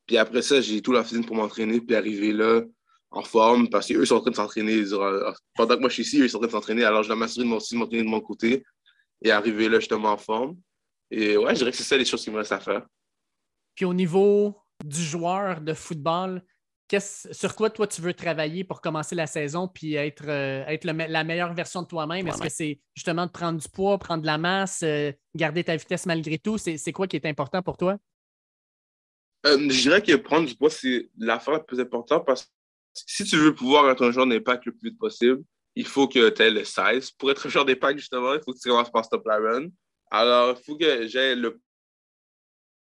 [0.07, 2.63] Puis après ça, j'ai tout la physique pour m'entraîner, puis arriver là
[3.11, 4.83] en forme, parce qu'eux sont en train de s'entraîner.
[5.55, 7.17] Pendant que moi je suis ici, eux sont en train de s'entraîner, alors je dois
[7.17, 8.65] m'assurer de m'entraîner de mon côté
[9.23, 10.57] et arriver là justement en forme.
[11.11, 12.87] Et ouais, je dirais que c'est ça les choses qui me restent à faire.
[13.75, 16.43] Puis au niveau du joueur de football,
[16.97, 21.25] sur quoi toi tu veux travailler pour commencer la saison puis être, euh, être la
[21.25, 22.27] meilleure version de toi-même?
[22.27, 25.77] Est-ce que c'est justement de prendre du poids, prendre de la masse, euh, garder ta
[25.77, 26.57] vitesse malgré tout?
[26.59, 27.99] C'est quoi qui est important pour toi?
[29.47, 32.51] Euh, je dirais que prendre du poids, c'est l'affaire la plus importante parce que
[32.95, 35.43] si tu veux pouvoir être un joueur d'impact le plus vite possible,
[35.79, 37.13] il faut que tu aies le 16.
[37.13, 39.69] Pour être joueur d'impact, justement, il faut que tu commences par stop la run.
[40.11, 41.61] Alors, il faut que j'aie le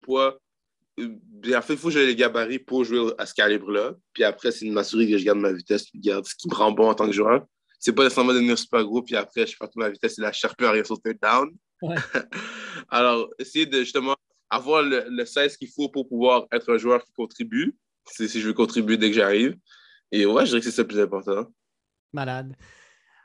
[0.01, 0.39] poids.
[0.97, 3.95] En fait, il faut que j'aie les gabarits pour jouer à ce calibre-là.
[4.13, 6.55] Puis après, c'est de m'assurer que je garde ma vitesse, puis garde ce qui me
[6.55, 7.45] rend bon en tant que joueur.
[7.79, 10.31] C'est pas nécessairement devenir super gros, puis après, je perds toute ma vitesse et la
[10.31, 11.53] cherche à rien third down.
[12.89, 14.15] Alors, essayer de justement
[14.49, 17.75] avoir le, 16 qu'il faut pour pouvoir être un joueur qui contribue,
[18.05, 19.57] si je veux contribuer dès que j'arrive.
[20.13, 21.45] Et ouais, je dirais que c'est ça le plus important.
[22.13, 22.55] Malade.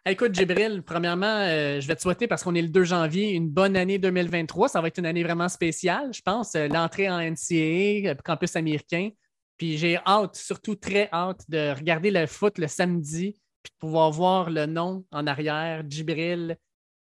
[0.07, 3.49] Écoute, Jibril, premièrement, euh, je vais te souhaiter, parce qu'on est le 2 janvier, une
[3.49, 4.69] bonne année 2023.
[4.69, 6.55] Ça va être une année vraiment spéciale, je pense.
[6.57, 9.09] Euh, l'entrée en NCAA, euh, campus américain.
[9.57, 14.11] Puis j'ai hâte, surtout très hâte, de regarder le foot le samedi, puis de pouvoir
[14.11, 16.59] voir le nom en arrière, Jibril,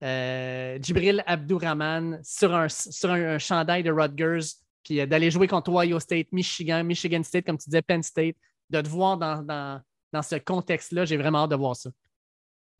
[0.02, 6.84] Jibril Abdourahman, sur un, sur chandail de Rutgers, puis d'aller jouer contre Ohio State, Michigan,
[6.84, 8.34] Michigan State, comme tu disais, Penn State,
[8.68, 9.80] de te voir dans
[10.20, 11.06] ce contexte-là.
[11.06, 11.90] J'ai vraiment hâte de voir ça.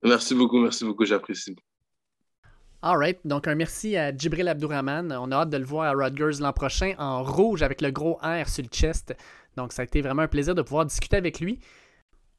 [0.02, 1.56] Merci beaucoup, merci beaucoup, j'apprécie.
[2.84, 3.20] All right.
[3.24, 5.12] Donc, un merci à Djibril Abdourahman.
[5.12, 8.18] On a hâte de le voir à Rutgers l'an prochain en rouge avec le gros
[8.20, 9.14] R sur le chest.
[9.56, 11.60] Donc, ça a été vraiment un plaisir de pouvoir discuter avec lui.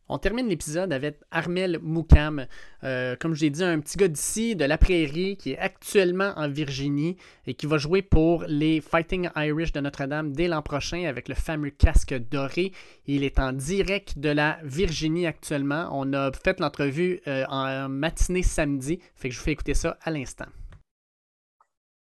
[0.10, 2.46] On termine l'épisode avec Armel Moukam.
[2.84, 6.34] Euh, comme je l'ai dit, un petit gars d'ici, de la prairie, qui est actuellement
[6.36, 7.16] en Virginie
[7.48, 11.36] et qui va jouer pour les Fighting Irish de Notre-Dame dès l'an prochain avec le
[11.36, 12.74] fameux casque doré.
[13.06, 15.88] Il est en direct de la Virginie actuellement.
[15.94, 19.00] On a fait l'entrevue euh, en matinée samedi.
[19.16, 20.48] Fait que je vous fais écouter ça à l'instant.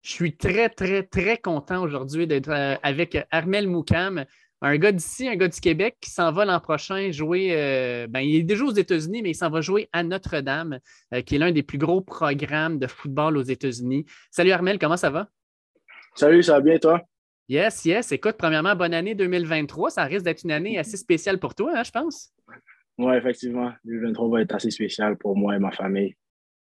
[0.07, 4.25] Je suis très, très, très content aujourd'hui d'être euh, avec Armel Moukam
[4.63, 7.51] un gars d'ici, un gars du Québec qui s'en va l'an prochain jouer.
[7.53, 10.81] Euh, ben, il est déjà aux États-Unis, mais il s'en va jouer à Notre-Dame,
[11.15, 14.07] euh, qui est l'un des plus gros programmes de football aux États-Unis.
[14.31, 15.29] Salut Armel, comment ça va?
[16.15, 17.03] Salut, ça va bien toi?
[17.49, 18.11] Yes, yes.
[18.13, 19.91] Écoute, premièrement, bonne année 2023.
[19.91, 22.33] Ça risque d'être une année assez spéciale pour toi, hein, je pense.
[22.99, 23.73] Oui, effectivement.
[23.85, 26.17] 2023 va être assez spécial pour moi et ma famille.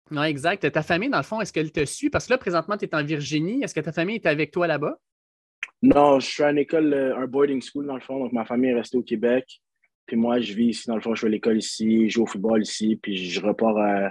[0.10, 0.72] Oui, exact.
[0.72, 2.10] Ta famille, dans le fond, est-ce qu'elle te suit?
[2.10, 3.62] Parce que là, présentement, tu es en Virginie.
[3.64, 4.98] Est-ce que ta famille est avec toi là-bas?
[5.82, 8.20] Non, je suis à une école, euh, un boarding school dans le fond.
[8.20, 9.62] Donc, ma famille est restée au Québec.
[10.06, 11.14] Puis moi, je vis ici, dans le fond.
[11.14, 13.00] Je fais l'école ici, je joue au football ici.
[13.02, 14.10] Puis je repars euh,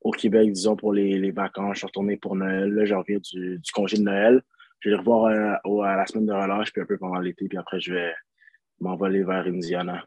[0.00, 1.74] au Québec, disons, pour les, vacances.
[1.74, 2.70] Je suis retourné pour Noël.
[2.70, 4.42] Là, je reviens du, congé de Noël.
[4.80, 7.46] Je vais revoir euh, à la semaine de relâche, puis un peu pendant l'été.
[7.48, 8.12] Puis après, je vais
[8.80, 10.04] m'envoler vers Indiana.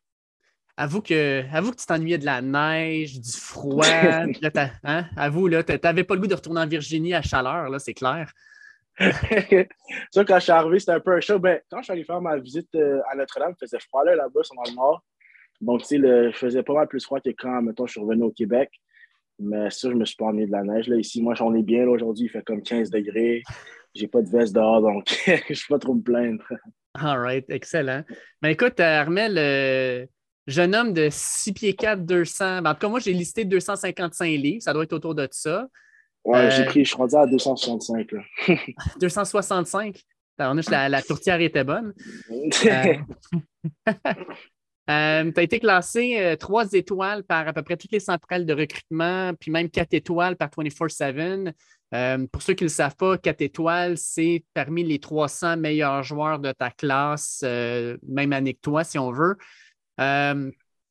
[0.76, 3.84] Avoue que, avoue que tu t'ennuyais de la neige, du froid.
[4.84, 5.05] hein?
[5.15, 7.95] Avoue, là, tu n'avais pas le goût de retourner en Virginie à chaleur, là, c'est
[7.95, 8.31] clair.
[10.11, 11.40] ça, quand je suis arrivé, c'était un peu un show.
[11.40, 14.15] Ben, quand je suis allé faire ma visite euh, à Notre-Dame, il faisait froid là,
[14.15, 15.03] là-bas, c'est dans le nord.
[15.61, 18.24] Donc, tu sais, je faisais pas mal plus froid que quand, mettons, je suis revenu
[18.24, 18.69] au Québec.
[19.40, 20.88] Mais ça, je me suis pas ennuyé de la neige.
[20.88, 20.98] Là.
[20.98, 21.88] Ici, moi, j'en ai bien.
[21.88, 23.44] Aujourd'hui, il fait comme 15 degrés.
[23.94, 25.06] J'ai pas de veste dehors, donc
[25.49, 26.44] je suis pas trop me plaindre.
[26.95, 28.03] All right, excellent.
[28.41, 30.06] Ben, écoute, Armel, euh,
[30.48, 32.61] jeune homme de 6 pieds 4, 200.
[32.61, 34.61] Ben, en tout cas, moi, j'ai listé 255 livres.
[34.61, 35.68] Ça doit être autour de ça.
[36.27, 38.09] Ouais, j'ai euh, pris, je suis rendu à 265.
[38.99, 40.03] 265?
[40.39, 41.93] La, la tourtière était bonne.
[44.89, 48.45] Euh, tu as été classé euh, trois étoiles par à peu près toutes les centrales
[48.45, 51.51] de recrutement, puis même quatre étoiles par 24-7.
[52.31, 56.39] pour ceux qui ne le savent pas, quatre étoiles, c'est parmi les 300 meilleurs joueurs
[56.39, 59.35] de ta classe, même année que toi, si on veut.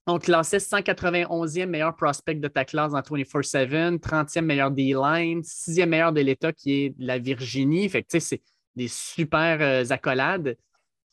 [0.09, 6.13] On classait 191e meilleur prospect de ta classe en 24-7, 30e meilleur D-line, 6e meilleur
[6.13, 7.89] de l'État qui est la Virginie.
[7.89, 8.41] Fait que, c'est
[8.77, 10.57] des super euh, accolades.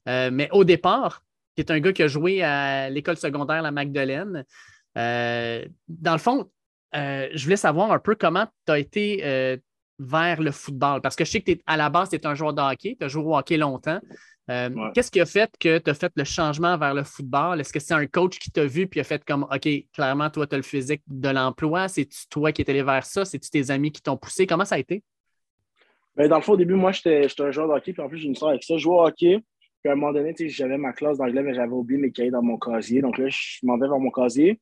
[0.07, 1.23] Euh, mais au départ,
[1.55, 4.45] qui est un gars qui a joué à l'école secondaire La Magdeleine,
[4.97, 6.51] euh, dans le fond,
[6.93, 9.59] je voulais savoir un peu comment tu as été
[9.97, 11.01] vers le football.
[11.01, 13.05] Parce que je sais que à la base, tu es un joueur de hockey, tu
[13.05, 13.99] as joué au hockey longtemps.
[14.49, 17.61] Euh, qu'est-ce qui a fait que tu as fait le changement vers le football?
[17.61, 20.45] Est-ce que c'est un coach qui t'a vu et a fait comme OK, clairement, toi,
[20.47, 21.87] tu as le physique de l'emploi?
[21.87, 23.23] C'est-tu toi qui es allé vers ça?
[23.23, 24.45] C'est-tu tes amis qui t'ont poussé?
[24.45, 25.01] Comment ça a été?
[26.15, 28.17] Ben, dans le fond, au début, moi, j'étais un joueur de hockey, puis en plus,
[28.17, 28.75] j'ai une histoire avec ça.
[28.75, 29.39] Je jouais au hockey,
[29.81, 32.43] puis à un moment donné, j'avais ma classe d'anglais, mais j'avais oublié mes cahiers dans
[32.43, 33.01] mon casier.
[33.01, 34.59] Donc là, je m'en vais vers mon casier.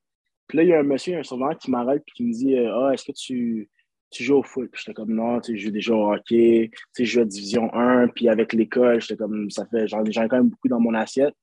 [0.47, 2.55] Puis là, il y a un monsieur, un surveillant qui m'arrête et qui me dit
[2.55, 3.69] euh, Ah, est-ce que tu
[4.11, 4.69] tu joues au foot.
[4.71, 7.21] Puis j'étais comme, non, tu sais, je joue déjà au hockey, tu sais, je joue
[7.21, 10.67] à Division 1, puis avec l'école, j'étais comme, ça fait, j'en ai quand même beaucoup
[10.67, 11.33] dans mon assiette.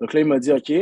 [0.00, 0.72] Donc là, il m'a dit, OK.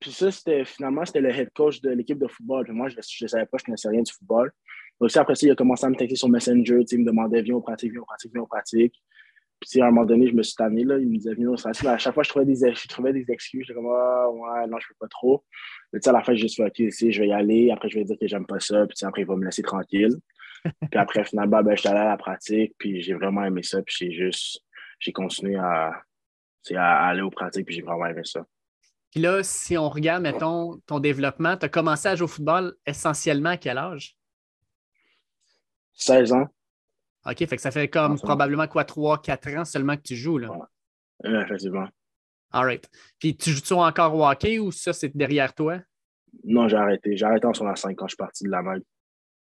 [0.00, 2.64] Puis ça, c'était, finalement, c'était le head coach de l'équipe de football.
[2.64, 4.52] Puis moi, je ne savais pas, je ne connaissais rien du football.
[5.00, 7.06] Donc après ça, il a commencé à me texter sur Messenger, tu sais, il me
[7.06, 8.94] demandait, viens au pratique, viens au pratique, viens au pratique.
[9.60, 11.54] Puis à un moment donné, je me suis tanné, là, il me disait, viens au
[11.54, 11.86] pratique.
[11.86, 13.64] À chaque fois, je trouvais des, je trouvais des excuses.
[13.66, 15.44] J'étais comme, ah, ouais, non, je ne peux pas trop.
[15.92, 17.70] Mais tu sais, à la fin, j'ai juste fait, OK, je vais y aller.
[17.70, 18.86] Après, je vais dire que j'aime pas ça.
[18.86, 20.16] Puis après, il va me laisser tranquille
[20.64, 23.94] puis après, finalement, ben, j'étais allé à la pratique, puis j'ai vraiment aimé ça, puis
[23.98, 24.64] j'ai juste,
[24.98, 26.02] j'ai continué à,
[26.74, 28.44] à, aller aux pratiques, puis j'ai vraiment aimé ça.
[29.10, 32.74] Puis là, si on regarde, mettons, ton développement, tu as commencé à jouer au football
[32.84, 34.16] essentiellement à quel âge?
[35.94, 36.46] 16 ans.
[37.26, 40.50] OK, fait que ça fait comme probablement quoi, 3-4 ans seulement que tu joues, là?
[41.24, 41.42] Ouais.
[41.42, 41.88] effectivement.
[42.52, 42.88] All right.
[43.18, 45.80] Puis tu joues-tu encore au hockey ou ça, c'est derrière toi?
[46.44, 47.16] Non, j'ai arrêté.
[47.16, 48.78] J'ai arrêté en 5 quand je suis parti de la main.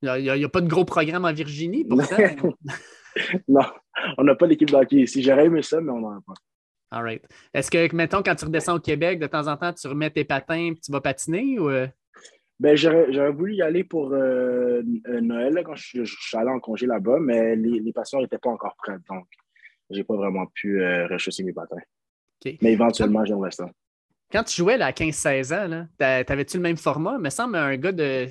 [0.02, 2.18] Il n'y a, pas de gros programme en Virginie, pourtant.
[3.48, 3.62] non,
[4.18, 5.24] on n'a pas d'équipe d'hockey ici.
[5.24, 6.34] J'aurais aimé ça, mais on n'en a pas.
[6.90, 7.24] All right.
[7.54, 10.24] Est-ce que, mettons, quand tu redescends au Québec, de temps en temps, tu remets tes
[10.24, 11.70] patins et tu vas patiner ou.
[11.70, 11.88] Euh?
[12.60, 16.88] Ben, j'aurais voulu y aller pour euh, euh, Noël quand je, suis allé en congé
[16.88, 19.28] là-bas, mais les, les patients n'étaient pas encore prêts, donc
[19.90, 21.08] j'ai pas vraiment pu euh,
[21.44, 21.78] mes patins.
[22.62, 23.70] Mais éventuellement, j'aimerais ça.
[24.32, 27.16] Quand tu jouais à 15-16 ans, t'avais-tu le même format?
[27.18, 28.28] Il me semble un gars de,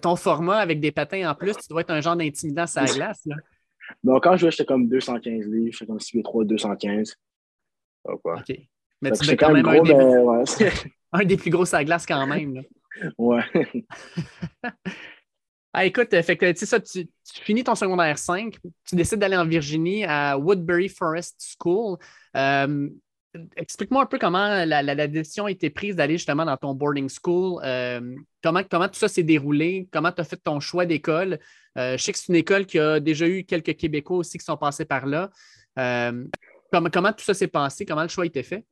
[0.00, 2.86] ton format avec des patins en plus, tu dois être un genre d'intimidant sur la
[2.94, 3.20] glace.
[3.26, 3.36] Là.
[4.02, 7.16] Bon, quand je jouais, j'étais comme 215 livres, j'étais comme 6 3 215.
[8.04, 8.22] OK.
[9.02, 9.92] Mais tu es quand, même un, des...
[11.12, 11.36] un, des...
[11.36, 12.54] plus gros sur la glace quand même.
[12.54, 12.62] Là.
[13.18, 13.42] Ouais.
[15.72, 20.04] ah, écoute, fait que, ça, tu, finis ton secondaire 5, tu décides d'aller en Virginie
[20.04, 21.98] à Woodbury Forest School.
[22.36, 22.88] Euh,
[23.56, 27.60] explique-moi un peu comment la, décision a été prise d'aller justement dans ton boarding school.
[27.64, 29.88] Euh, comment, comment tout ça s'est déroulé?
[29.92, 31.38] Comment tu as fait ton choix d'école?
[31.78, 34.44] Euh, je sais que c'est une école qui a déjà eu quelques Québécois aussi qui
[34.44, 35.30] sont passés par là.
[35.78, 36.24] Euh,
[36.72, 37.84] comment, comment tout ça s'est passé?
[37.84, 38.64] Comment le choix a été fait?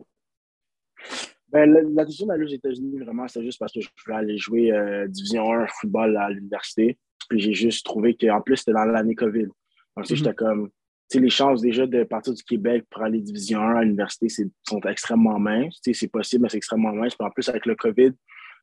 [1.49, 5.07] Ben, la, décision d'aller aux États-Unis, vraiment, c'était juste parce que je voulais aller jouer
[5.09, 6.99] Division 1 football à l'université.
[7.29, 9.45] Puis j'ai juste trouvé qu'en plus, c'était dans l'année COVID.
[9.45, 9.55] Donc,
[9.97, 10.15] mm-hmm.
[10.17, 10.71] j'étais comme,
[11.13, 14.29] les chances déjà de partir du Québec pour aller Division 1 à l'université
[14.63, 15.81] sont extrêmement minces.
[15.83, 17.15] C'est possible, mais c'est extrêmement mince.
[17.15, 18.13] Puis en plus, avec le COVID,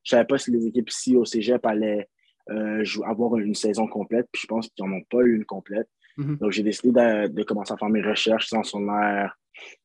[0.03, 2.07] je ne savais pas si les équipes ici au cégep allaient
[2.49, 4.27] euh, avoir une saison complète.
[4.31, 5.87] Puis je pense qu'ils n'en ont pas eu une complète.
[6.17, 6.37] Mm-hmm.
[6.39, 9.37] Donc, j'ai décidé de, commencer à faire mes recherches en secondaire,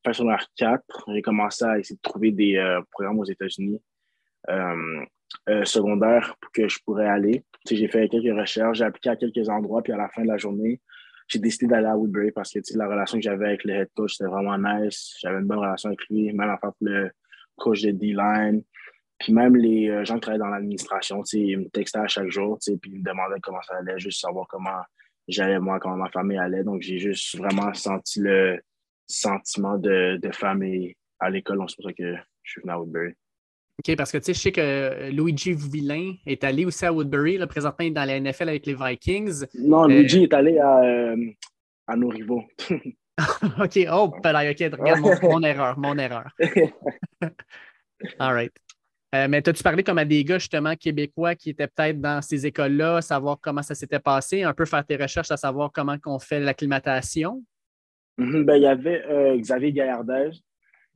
[0.05, 0.83] fin secondaire 4.
[1.15, 3.81] J'ai commencé à essayer de trouver des euh, programmes aux États-Unis
[5.49, 7.45] euh, secondaires pour que je pourrais aller.
[7.69, 10.37] J'ai fait quelques recherches, j'ai appliqué à quelques endroits, puis à la fin de la
[10.37, 10.81] journée,
[11.29, 14.15] j'ai décidé d'aller à Woodbury parce que la relation que j'avais avec le head coach,
[14.17, 15.17] c'était vraiment nice.
[15.21, 17.11] J'avais une bonne relation avec lui, même en fait le
[17.57, 18.63] coach de D-line.
[19.19, 22.59] Puis même les euh, gens qui travaillent dans l'administration, ils me textaient à chaque jour,
[22.61, 24.83] puis ils me demandaient comment ça allait, juste savoir comment
[25.27, 26.63] j'allais moi, comment ma famille allait.
[26.63, 28.61] Donc j'ai juste vraiment senti le
[29.07, 31.65] sentiment de, de famille à l'école.
[31.69, 33.15] C'est pour ça que je suis venu à Woodbury.
[33.79, 37.37] OK, parce que tu sais, je sais que Luigi Villain est allé aussi à Woodbury,
[37.37, 39.45] là, présentement il est dans la NFL avec les Vikings.
[39.55, 41.17] Non, euh, Luigi est allé à, euh,
[41.87, 42.43] à nos rivaux.
[43.61, 46.31] OK, oh, OK, regarde mon, erreur, mon erreur.
[48.19, 48.53] All right.
[49.15, 52.47] Euh, mais as-tu parlé comme à des gars justement québécois qui étaient peut-être dans ces
[52.47, 56.19] écoles-là, savoir comment ça s'était passé, un peu faire tes recherches à savoir comment on
[56.19, 57.43] fait l'acclimatation?
[58.19, 60.31] Mm-hmm, ben, il y avait Xavier Gaillardez,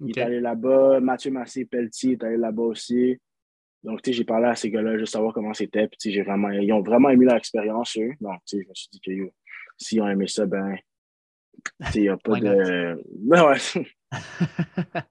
[0.01, 1.01] il est allé là-bas.
[1.01, 3.19] Mathieu Massé-Pelletier est allé là-bas aussi.
[3.83, 5.89] Donc, tu sais, j'ai parlé à ces gars-là juste savoir comment c'était.
[5.89, 8.13] Puis, j'ai vraiment, ils ont vraiment aimé leur expérience, eux.
[8.21, 9.33] Donc, tu sais, je me suis dit que
[9.79, 10.77] s'ils ont aimé ça, ben,
[11.95, 13.03] il n'y a pas de.
[13.15, 13.59] Ben ouais.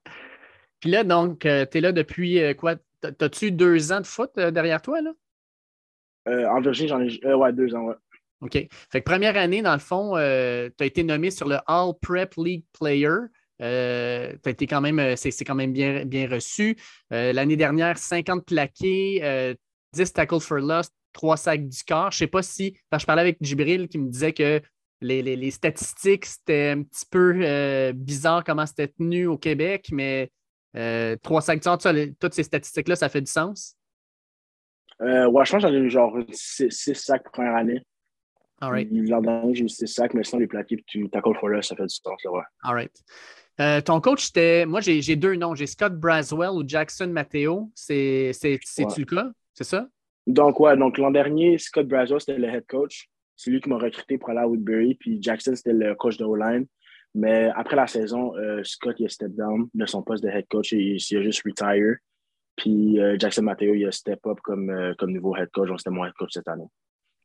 [0.80, 2.76] Puis là, donc, euh, tu es là depuis euh, quoi?
[3.02, 5.12] T'as-tu deux ans de foot euh, derrière toi, là?
[6.28, 7.96] en Virginie, j'en ai ouais, deux ans, ouais.
[8.42, 8.54] OK.
[8.54, 12.36] Fait que première année, dans le fond, tu as été nommé sur le All Prep
[12.38, 13.18] League Player.
[13.62, 16.78] Euh, été quand même, euh, c'est, quand même bien, bien reçu.
[17.12, 19.56] Euh, l'année dernière, 50 plaqués,
[19.94, 22.12] 10 tackles for loss, 3 sacs du corps.
[22.12, 22.78] Je ne sais pas si.
[22.98, 24.62] je parlais avec Jibril qui me disait que
[25.02, 30.32] les, statistiques, c'était un petit peu bizarre comment c'était tenu au Québec, mais
[30.74, 31.80] 3 sacs du corps,
[32.20, 33.76] toutes ces statistiques-là, ça fait du sens?
[35.02, 37.82] ouais, je pense que j'en ai eu genre 6 sacs première année.
[38.62, 38.90] All right.
[38.92, 41.68] L'an dernier, j'ai eu 6 sacs, mais sinon, les plaqués et tu tackles for loss,
[41.68, 42.24] ça fait du sens.
[42.24, 42.44] Là, ouais.
[42.64, 43.04] All right.
[43.60, 44.66] Euh, ton coach, c'était.
[44.66, 45.56] Moi, j'ai deux noms.
[45.56, 47.70] J'ai Scott Braswell ou Jackson Matteo.
[47.76, 48.60] C'est-tu
[49.02, 49.32] le cas?
[49.54, 49.88] C'est ça?
[50.28, 50.78] Donc, ouais.
[50.78, 53.10] Donc, l'an dernier, Scott Braswell, c'était le head coach.
[53.36, 54.96] C'est lui qui m'a recruté pour aller à Woodbury.
[54.96, 56.66] Puis Jackson, c'était le coach de O-line.
[57.16, 60.46] Mais après la saison, euh, Scott, il a step down de son poste de head
[60.48, 61.96] coach et il, a juste retire.
[62.56, 65.68] Puis euh, Jackson Matteo, il a step up comme, comme nouveau head coach.
[65.70, 66.68] Donc, c'était mon head coach cette année.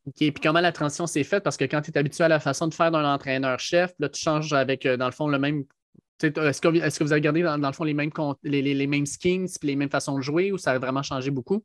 [0.06, 0.16] OK.
[0.16, 1.43] Puis comment la transition s'est faite?
[1.43, 4.20] Parce que quand tu es habitué à la façon de faire d'un entraîneur-chef, là, tu
[4.20, 5.64] changes avec, dans le fond, le même
[6.22, 8.10] est-ce que, est que, vous avez gardé dans, le fond les mêmes,
[8.43, 11.31] les, les, mêmes skins et les mêmes façons de jouer ou ça a vraiment changé
[11.31, 11.64] beaucoup?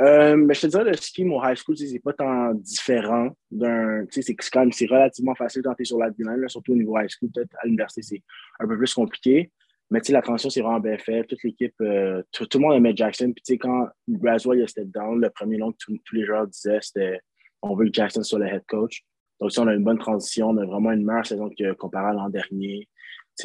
[0.00, 4.04] Euh, mais je te dirais, le scheme au high school, c'est pas tant différent d'un.
[4.10, 7.08] C'est quand même relativement facile quand tu es sur la là, surtout au niveau high
[7.08, 7.30] school.
[7.32, 8.22] Peut-être à l'université, c'est
[8.58, 9.52] un peu plus compliqué.
[9.90, 11.24] Mais la transition, c'est vraiment bien fait.
[11.24, 13.32] Toute l'équipe, euh, tout, le monde aimait Jackson.
[13.32, 17.20] Puis quand Braswell a step down, le premier nom que tous les joueurs disaient, c'était
[17.62, 19.02] on veut Jackson sur le head coach.
[19.40, 22.08] Donc, si on a une bonne transition, on a vraiment une meilleure saison que comparé
[22.08, 22.88] à l'an dernier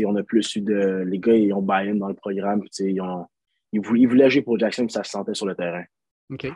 [0.04, 1.04] on a plus eu de.
[1.08, 2.64] Les gars, ils ont buy dans le programme.
[2.80, 3.02] Ils,
[3.72, 5.84] ils, voulaient, jouer pour Jackson, puis ça se sentait sur le terrain.
[6.32, 6.48] OK.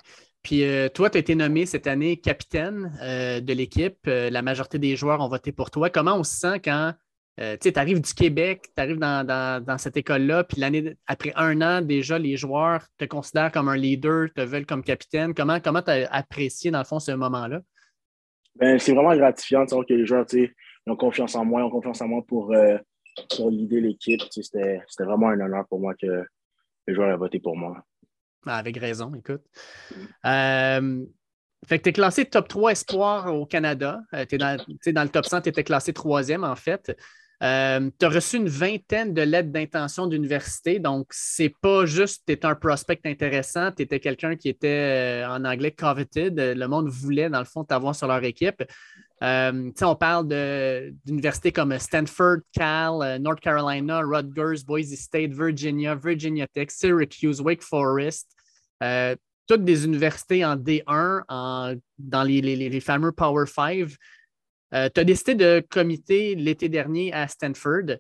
[0.42, 3.98] Puis euh, toi, tu as été nommé cette année capitaine euh, de l'équipe.
[4.08, 5.90] Euh, la majorité des joueurs ont voté pour toi.
[5.90, 6.94] Comment on se sent quand
[7.38, 12.18] tu arrives du Québec, tu arrives dans, cette école-là, puis l'année après un an, déjà,
[12.18, 15.34] les joueurs te considèrent comme un leader, te veulent comme capitaine.
[15.34, 17.62] Comment tu as apprécié, dans le fond, ce moment-là?
[18.56, 20.26] Ben, c'est vraiment gratifiant de savoir que les joueurs
[20.88, 22.54] ont confiance en moi, ont confiance en moi pour
[23.36, 24.22] pour l'idée l'équipe.
[24.32, 26.24] C'était vraiment un honneur pour moi que
[26.88, 27.84] les joueurs aient voté pour moi.
[28.46, 29.44] Ah, avec raison, écoute.
[30.26, 31.06] Euh,
[31.66, 34.00] fait que tu es classé top 3 espoir au Canada.
[34.14, 34.58] Euh, es dans,
[34.94, 36.96] dans, le top 100, tu étais classé troisième en fait.
[37.44, 40.80] Euh, tu as reçu une vingtaine de lettres d'intention d'université.
[40.80, 45.46] Donc, c'est pas juste tu étais un prospect intéressant, tu étais quelqu'un qui était en
[45.46, 46.36] anglais coveted.
[46.36, 48.64] Le monde voulait, dans le fond, t'avoir sur leur équipe.
[49.24, 50.28] Euh, on parle
[51.06, 57.64] d'universités comme Stanford, Cal, euh, North Carolina, Rutgers, Boise State, Virginia, Virginia Tech, Syracuse, Wake
[57.64, 58.30] Forest.
[58.84, 59.16] Euh,
[59.48, 61.24] toutes des universités en D1,
[61.98, 63.88] dans les, fameux Power 5.
[64.72, 67.98] Tu as décidé de comité l'été dernier à Stanford.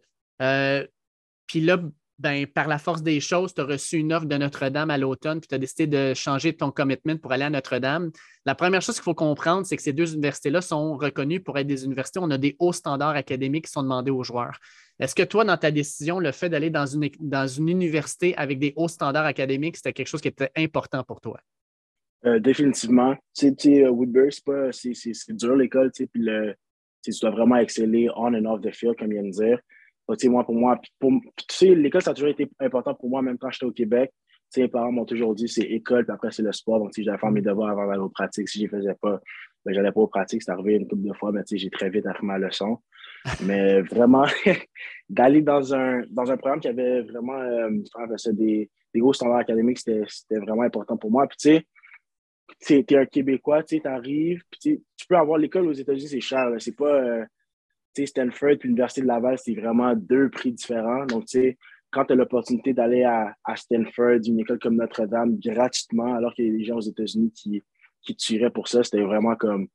[1.48, 1.80] Puis là,
[2.20, 5.40] ben, par la force des choses, tu as reçu une offre de Notre-Dame à l'automne,
[5.40, 8.12] puis tu as décidé de changer ton commitment pour aller à Notre-Dame.
[8.44, 11.68] La première chose qu'il faut comprendre, c'est que ces deux universités-là sont reconnues pour être
[11.68, 12.20] des universités.
[12.20, 14.58] On a des hauts standards académiques qui sont demandés aux joueurs.
[15.00, 18.88] Est-ce que toi, dans ta décision, le fait d'aller dans une université avec des hauts
[18.88, 21.40] standards académiques, c'était quelque chose qui était important pour toi?
[22.26, 23.16] Euh, définitivement.
[23.36, 24.32] Tu sais, euh, Woodbury,
[24.72, 26.28] c'est dur l'école, tu sais, puis
[27.04, 29.60] tu dois vraiment exceller on and off the field, comme il vient de dire.
[30.08, 33.22] Donc, moi, pour moi, pour, tu sais, l'école, ça a toujours été important pour moi,
[33.22, 34.12] même quand j'étais au Québec.
[34.52, 36.80] Tu sais, mes parents m'ont toujours dit c'est école, puis après, c'est le sport.
[36.80, 39.20] Donc, si j'allais faire mes devoirs avant d'aller aux pratiques, si je les faisais pas,
[39.66, 40.42] ben, j'allais pas aux pratiques.
[40.42, 42.80] C'est arrivé une couple de fois, mais tu sais, j'ai très vite appris ma leçon.
[43.46, 44.26] mais vraiment,
[45.10, 47.70] d'aller dans un, dans un programme qui avait vraiment euh,
[48.32, 51.28] des, des hauts standards académiques, c'était vraiment important pour moi.
[51.28, 51.68] Puis, tu sais,
[52.60, 56.50] tu es un Québécois, tu arrives, tu peux avoir l'école aux États-Unis, c'est cher.
[56.60, 56.94] C'est pas.
[56.94, 57.26] Euh,
[58.06, 61.06] Stanford et l'Université de Laval, c'est vraiment deux prix différents.
[61.08, 61.58] Donc, tu sais,
[61.92, 66.50] quand tu as l'opportunité d'aller à, Stanford, une école comme Notre-Dame, gratuitement, alors qu'il y
[66.50, 67.64] a des gens aux États-Unis qui,
[68.02, 69.68] qui tueraient pour ça, c'était vraiment comme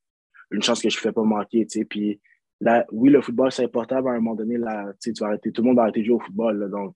[0.50, 1.66] une chance que je ne fais pas manquer.
[1.88, 2.20] Puis
[2.60, 5.50] là, oui, le football, c'est important, mais à un moment donné, là, tu vas arrêter,
[5.50, 6.94] tout le monde va arrêter de jouer au football, donc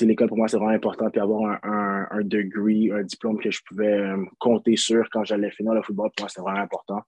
[0.00, 1.10] l'école pour moi, c'est vraiment important.
[1.10, 5.50] Puis avoir un, un, degree, un diplôme que je pouvais euh, compter sur quand j'allais
[5.50, 7.02] finir le football, pour moi, c'est vraiment important.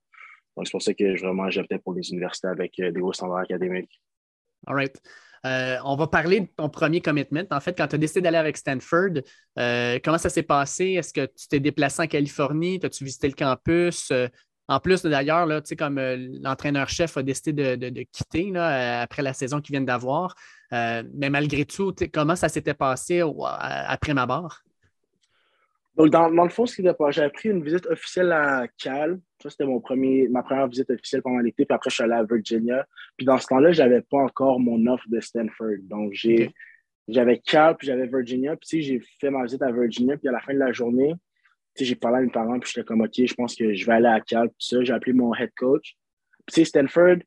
[0.55, 3.39] Donc, c'est pour ça que vraiment j'optais pour les universités avec euh, des hauts standards
[3.39, 4.01] académiques.
[4.67, 5.01] All right.
[5.45, 7.43] Euh, on va parler de ton premier commitment.
[7.51, 9.21] En fait, quand tu as décidé d'aller avec Stanford,
[9.57, 10.91] comment ça s'est passé?
[10.91, 12.79] Est-ce que tu t'es déplacé en Californie?
[12.81, 14.13] As-tu visité le campus?
[14.67, 15.99] En plus, d'ailleurs, comme
[16.41, 20.35] l'entraîneur-chef a décidé de, quitter là, après la saison qu'ils viennent d'avoir,
[20.71, 23.21] mais malgré tout, comment ça s'était passé
[23.51, 24.63] après ma barre?
[25.95, 29.19] Donc, dans, le fond, ce qui s'est passé, j'ai pris une visite officielle à Cal.
[29.41, 31.65] Ça, c'était mon premier, ma première visite officielle pendant l'été.
[31.65, 32.87] Puis après, je suis allé à Virginia.
[33.15, 35.77] Puis dans ce temps-là, je n'avais pas encore mon offre de Stanford.
[35.83, 36.51] Donc, j'ai,
[37.07, 38.55] j'avais Cal, puis j'avais Virginia.
[38.55, 40.17] Puis, j'ai fait ma visite à Virginia.
[40.17, 41.13] Puis à la fin de la journée,
[41.77, 42.59] j'ai parlé à mes parents.
[42.59, 44.49] Puis j'étais comme, OK, je pense que je vais aller à Cal.
[44.49, 45.95] Puis ça, j'ai appelé mon head coach.
[46.45, 47.17] Puis, Stanford,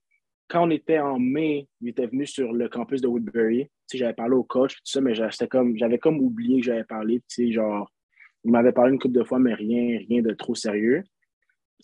[0.49, 3.69] quand on était en mai, il était venu sur le campus de Woodbury.
[3.93, 7.23] J'avais parlé au coach, ça, mais j'avais comme, comme oublié que j'avais parlé.
[7.37, 7.91] Genre,
[8.45, 11.03] il m'avait parlé une couple de fois, mais rien, rien de trop sérieux.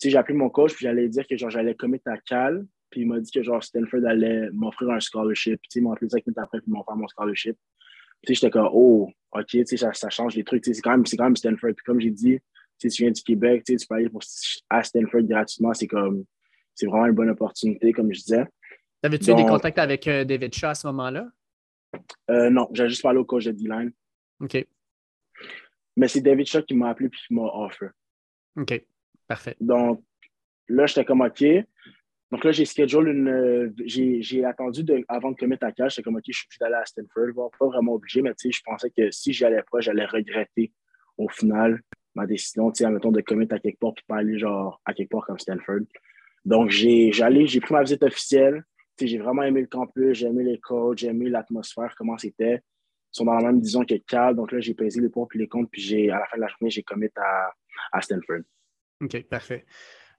[0.01, 3.19] j'ai appelé mon coach, puis j'allais dire que j'allais commit à Cal, puis il m'a
[3.19, 5.59] dit que genre, Stanford allait m'offrir un scholarship.
[5.61, 7.57] Puis, il m'a appelé cinq minutes après, puis ils m'ont mon scholarship.
[8.25, 10.63] J'étais comme, oh, OK, ça, ça change les trucs.
[10.63, 11.73] C'est quand, même, quand même Stanford.
[11.73, 12.39] Puis, comme j'ai dit,
[12.79, 14.21] tu viens du Québec, tu peux aller pour,
[14.69, 15.73] à Stanford gratuitement.
[15.73, 16.25] C'est comme,
[16.75, 18.45] c'est vraiment une bonne opportunité, comme je disais.
[19.01, 21.27] T'avais-tu eu des contacts avec euh, David Shaw à ce moment-là?
[22.29, 23.91] Euh, non, j'ai juste parlé au coach de D-Line.
[24.39, 24.65] OK.
[25.97, 27.91] Mais c'est David Shaw qui m'a appelé puis qui m'a offert.
[28.55, 28.83] OK,
[29.27, 29.55] parfait.
[29.59, 30.03] Donc
[30.67, 31.43] là, j'étais comme OK.
[32.31, 33.73] Donc là, j'ai schedule une.
[33.85, 35.95] J'ai attendu de, avant de commettre à cash.
[35.95, 37.51] J'étais comme OK, je suis obligé d'aller à Stanford.
[37.59, 40.71] pas vraiment obligé, mais tu sais, je pensais que si j'y allais pas, j'allais regretter
[41.17, 41.79] au final
[42.15, 44.93] ma décision, tu sais, admettons, de commettre à quelque part puis pas aller genre à
[44.93, 45.81] quelque part comme Stanford.
[46.45, 48.63] Donc, j'ai j'ai pris ma visite officielle.
[48.97, 52.17] Tu sais, j'ai vraiment aimé le campus, j'ai aimé les coachs, j'ai aimé l'atmosphère, comment
[52.17, 52.61] c'était
[53.13, 54.35] sont dans la même disons que Cal.
[54.35, 56.41] Donc là, j'ai pesé les points puis les comptes, puis j'ai, à la fin de
[56.41, 57.51] la journée, j'ai commit à,
[57.91, 58.41] à Stanford.
[59.01, 59.65] OK, parfait.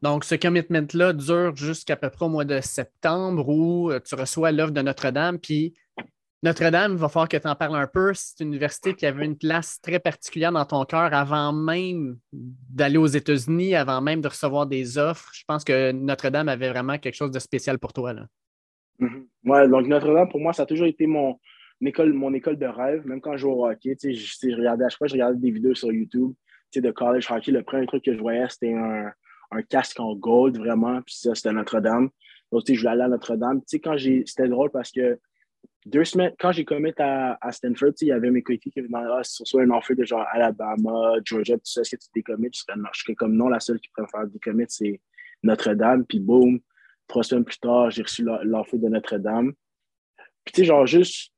[0.03, 4.53] Donc, ce commitment-là dure jusqu'à peu près au mois de septembre où euh, tu reçois
[4.53, 5.39] l'offre de Notre-Dame.
[5.39, 5.75] Puis
[6.45, 8.13] Notre-Dame, va falloir que tu en parles un peu.
[8.15, 12.99] C'est une université qui avait une place très particulière dans ton cœur avant même d'aller
[12.99, 15.31] aux États-Unis, avant même de recevoir des offres.
[15.33, 18.13] Je pense que Notre-Dame avait vraiment quelque chose de spécial pour toi.
[18.13, 18.27] Là.
[19.01, 19.27] Mm-hmm.
[19.47, 21.39] Oui, donc Notre-Dame, pour moi, ça a toujours été mon,
[21.81, 24.91] école, mon école de rêve, même quand je jouais au hockey, je, je regardais, à
[24.91, 26.35] chaque fois, je regardais des vidéos sur YouTube
[26.77, 27.53] de college hockey.
[27.53, 29.11] Le premier truc que je voyais, c'était un,
[29.51, 31.01] un, casque en gold, vraiment.
[31.01, 32.11] Puis ça, c'était Notre-Dame.
[32.53, 33.63] Donc, je voulais aller à Notre-Dame.
[33.67, 35.19] C'était drôle parce que
[35.87, 39.07] deux semaines, quand j'ai commis à, à Stanford, il y avait mes coéquipiers qui venaient
[39.11, 42.57] ah, sur soit un offre de genre Alabama, Georgia, tout ça, est-ce que tu décommites?
[42.57, 45.01] Je serais, je serais comme non, la seule qui préfère décommit, c'est
[45.43, 46.07] Notre-Dame.
[46.07, 46.61] Puis boum,
[47.07, 49.53] trois semaines plus tard, j'ai reçu l'offre de Notre-Dame.
[50.45, 51.33] Puis tu sais, genre juste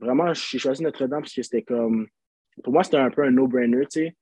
[0.00, 2.08] vraiment, j'ai choisi Notre-Dame parce que c'était comme.
[2.62, 4.14] Pour moi, c'était un peu un no-brainer, tu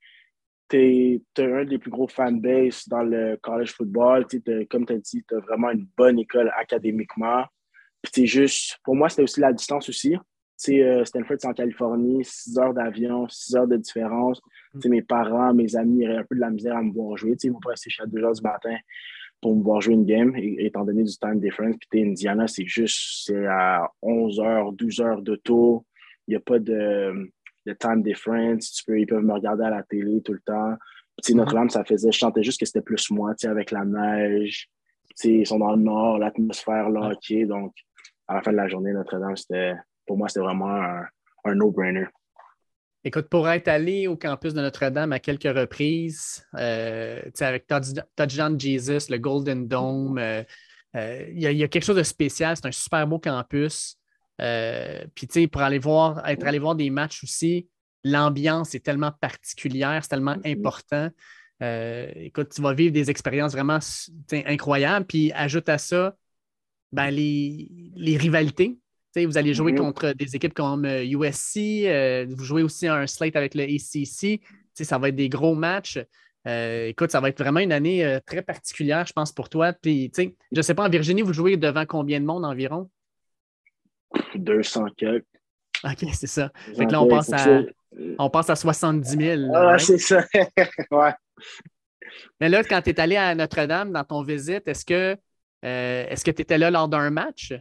[0.72, 4.26] es, un des plus gros fanbase dans le college football.
[4.70, 7.44] Comme tu as dit, tu as vraiment une bonne école académiquement.
[8.02, 10.16] Puis juste, pour moi, c'était aussi la distance aussi.
[10.68, 14.40] Euh, Stanford, c'est en Californie, 6 heures d'avion, 6 heures de différence.
[14.74, 14.88] Mm.
[14.88, 17.36] Mes parents, mes amis auraient un peu de la misère à me voir jouer.
[17.42, 18.76] Ils vont pas rester à 2 heures du matin
[19.40, 21.74] pour me voir jouer une game, étant donné du time difference.
[21.90, 25.84] Puis Indiana, c'est juste c'est à 11 heures, 12 heures de tour.
[26.28, 27.32] Il n'y a pas de,
[27.66, 28.72] de, time difference.
[28.72, 30.74] Tu peux, ils peuvent me regarder à la télé tout le temps.
[31.22, 34.68] Puis, Notre-Dame, ça faisait, je sentais juste que c'était plus moi, avec la neige.
[35.24, 37.46] ils sont dans le nord, l'atmosphère, là, OK.
[37.46, 37.74] Donc,
[38.28, 39.74] à la fin de la journée, Notre-Dame, c'était,
[40.06, 41.04] pour moi, c'était vraiment un,
[41.44, 42.06] un no-brainer.
[43.04, 49.10] Écoute, pour être allé au campus de Notre-Dame à quelques reprises, euh, avec Touchdown Jesus,
[49.10, 50.44] le Golden Dome, euh,
[50.94, 52.56] euh, il y, a quelque chose de spécial.
[52.56, 53.98] C'est un super beau campus.
[54.38, 57.68] Puis, tu sais, pour aller voir, être allé voir des matchs aussi,
[58.04, 60.58] l'ambiance est tellement particulière, c'est tellement mm-hmm.
[60.58, 61.10] important.
[62.24, 63.78] écoute, tu vas vivre des expériences vraiment
[64.32, 65.06] incroyables.
[65.06, 66.14] Puis, ajoute à ça
[66.92, 68.78] ben, les, les rivalités
[69.20, 69.76] vous allez jouer mm-hmm.
[69.76, 74.40] contre des équipes comme USC, euh, euh, vous jouez aussi un slate avec le ACC.
[74.74, 75.98] Ça va être des gros matchs.
[76.46, 79.72] Euh, écoute, ça va être vraiment une année très particulière, je pense, pour toi.
[79.72, 82.90] Puis, je ne sais pas, en Virginie, vous jouez devant combien de monde environ?
[84.34, 85.24] 200 quelques.
[85.84, 86.50] OK, c'est ça.
[86.76, 87.60] Fait là, on passe, à,
[88.18, 89.42] on passe à 70 000.
[89.54, 90.24] Ah, c'est ça.
[90.90, 91.12] ouais.
[92.40, 95.16] Mais là, quand tu es allé à Notre-Dame dans ton visite, est-ce que
[95.62, 97.54] est-ce que tu étais là lors d'un match?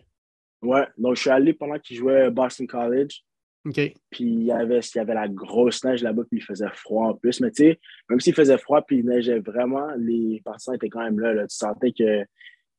[0.61, 3.23] Ouais, donc je suis allé pendant qu'il jouait Boston College.
[3.65, 3.93] OK.
[4.09, 7.07] Puis il y avait, il y avait la grosse neige là-bas, puis il faisait froid
[7.07, 7.41] en plus.
[7.41, 7.79] Mais tu sais,
[8.09, 11.33] même s'il faisait froid, puis il neigeait vraiment, les partisans étaient quand même là.
[11.33, 11.47] là.
[11.47, 12.27] Tu sentais qu'ils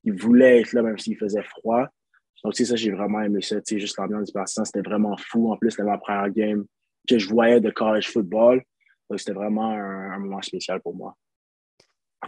[0.06, 1.86] voulaient être là, même s'il faisait froid.
[2.42, 3.60] Donc, tu sais, ça, j'ai vraiment aimé ça.
[3.60, 5.52] Tu sais, juste l'ambiance du partisan, c'était vraiment fou.
[5.52, 6.64] En plus, c'était ma première game
[7.08, 8.62] que je voyais de college football.
[9.08, 11.16] Donc, c'était vraiment un moment spécial pour moi.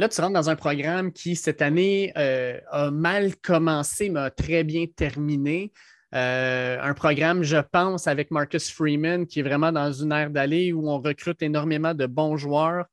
[0.01, 4.31] Là, tu rentres dans un programme qui, cette année, euh, a mal commencé, mais a
[4.31, 5.73] très bien terminé.
[6.17, 10.73] Euh, un programme, je pense, avec Marcus Freeman, qui est vraiment dans une ère d'aller
[10.73, 12.87] où on recrute énormément de bons joueurs.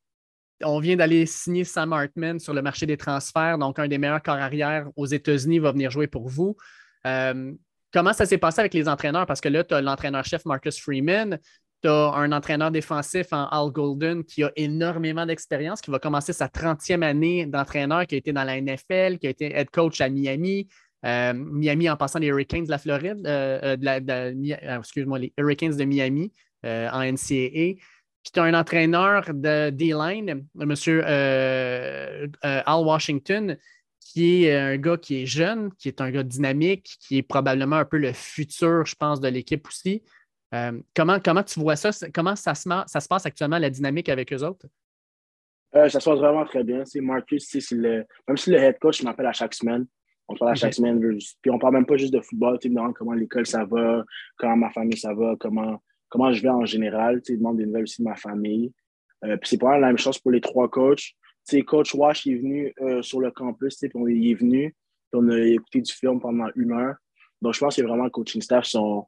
[0.64, 4.22] On vient d'aller signer Sam Hartman sur le marché des transferts, donc un des meilleurs
[4.22, 6.56] corps arrière aux États-Unis va venir jouer pour vous.
[7.07, 7.52] Euh,
[7.91, 9.26] comment ça s'est passé avec les entraîneurs?
[9.26, 11.40] Parce que là, tu as l'entraîneur-chef Marcus Freeman,
[11.82, 16.34] tu as un entraîneur défensif en Al Golden qui a énormément d'expérience, qui va commencer
[16.34, 20.02] sa 30e année d'entraîneur, qui a été dans la NFL, qui a été head coach
[20.02, 20.68] à Miami.
[21.03, 25.84] Euh, Miami en passant les Hurricanes de la Floride, euh, euh, excuse-moi, les Hurricanes de
[25.84, 26.32] Miami
[26.64, 27.80] en NCAA.
[28.24, 32.32] Puis tu as un entraîneur de D-line, M.
[32.44, 33.58] Al Washington,
[33.99, 37.78] qui est un gars qui est jeune, qui est un gars dynamique, qui est probablement
[37.78, 40.03] un peu le futur, je pense, de l'équipe aussi.
[40.53, 41.91] Euh, comment, comment tu vois ça?
[42.14, 44.68] Comment ça se, ça se passe actuellement, la dynamique avec eux autres?
[45.76, 46.84] Euh, ça se passe vraiment très bien.
[46.86, 49.88] C'est Marcus, c'est le, même si le head coach m'appelle à chaque semaine,
[50.28, 50.99] on parle à chaque semaine.
[50.99, 54.03] Puis on parle même pas juste de football, tu me comment l'école ça va,
[54.38, 57.22] comment ma famille ça va, comment, comment je vais en général.
[57.22, 58.73] Tu demande des nouvelles aussi de ma famille.
[59.23, 61.14] Euh, puis c'est pas la même chose pour les trois coachs.
[61.48, 64.76] Tu coach Wash est venu sur le campus, puis on, il est venu,
[65.10, 66.95] puis on a écouté du film pendant une heure.
[67.41, 69.07] Donc je pense que vraiment le coaching staff sont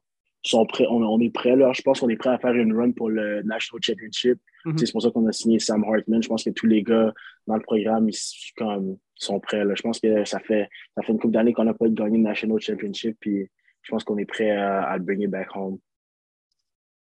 [0.50, 1.72] sont prêts, on, est prêt là.
[1.72, 4.38] Je pense qu'on est prêt à faire une run pour le National Championship.
[4.64, 4.78] Mhm.
[4.78, 6.22] C'est pour ça qu'on a signé Sam Hartman.
[6.22, 7.12] Je pense que tous les gars
[7.46, 8.18] dans le programme ils,
[8.56, 9.64] comme, sont prêts.
[9.64, 9.74] Là.
[9.74, 12.24] Je pense que ça fait, ça fait une couple d'années qu'on n'a pas gagné le
[12.24, 13.16] National Championship.
[13.20, 13.48] Puis
[13.82, 15.78] je pense qu'on est prêt à, le bring back home.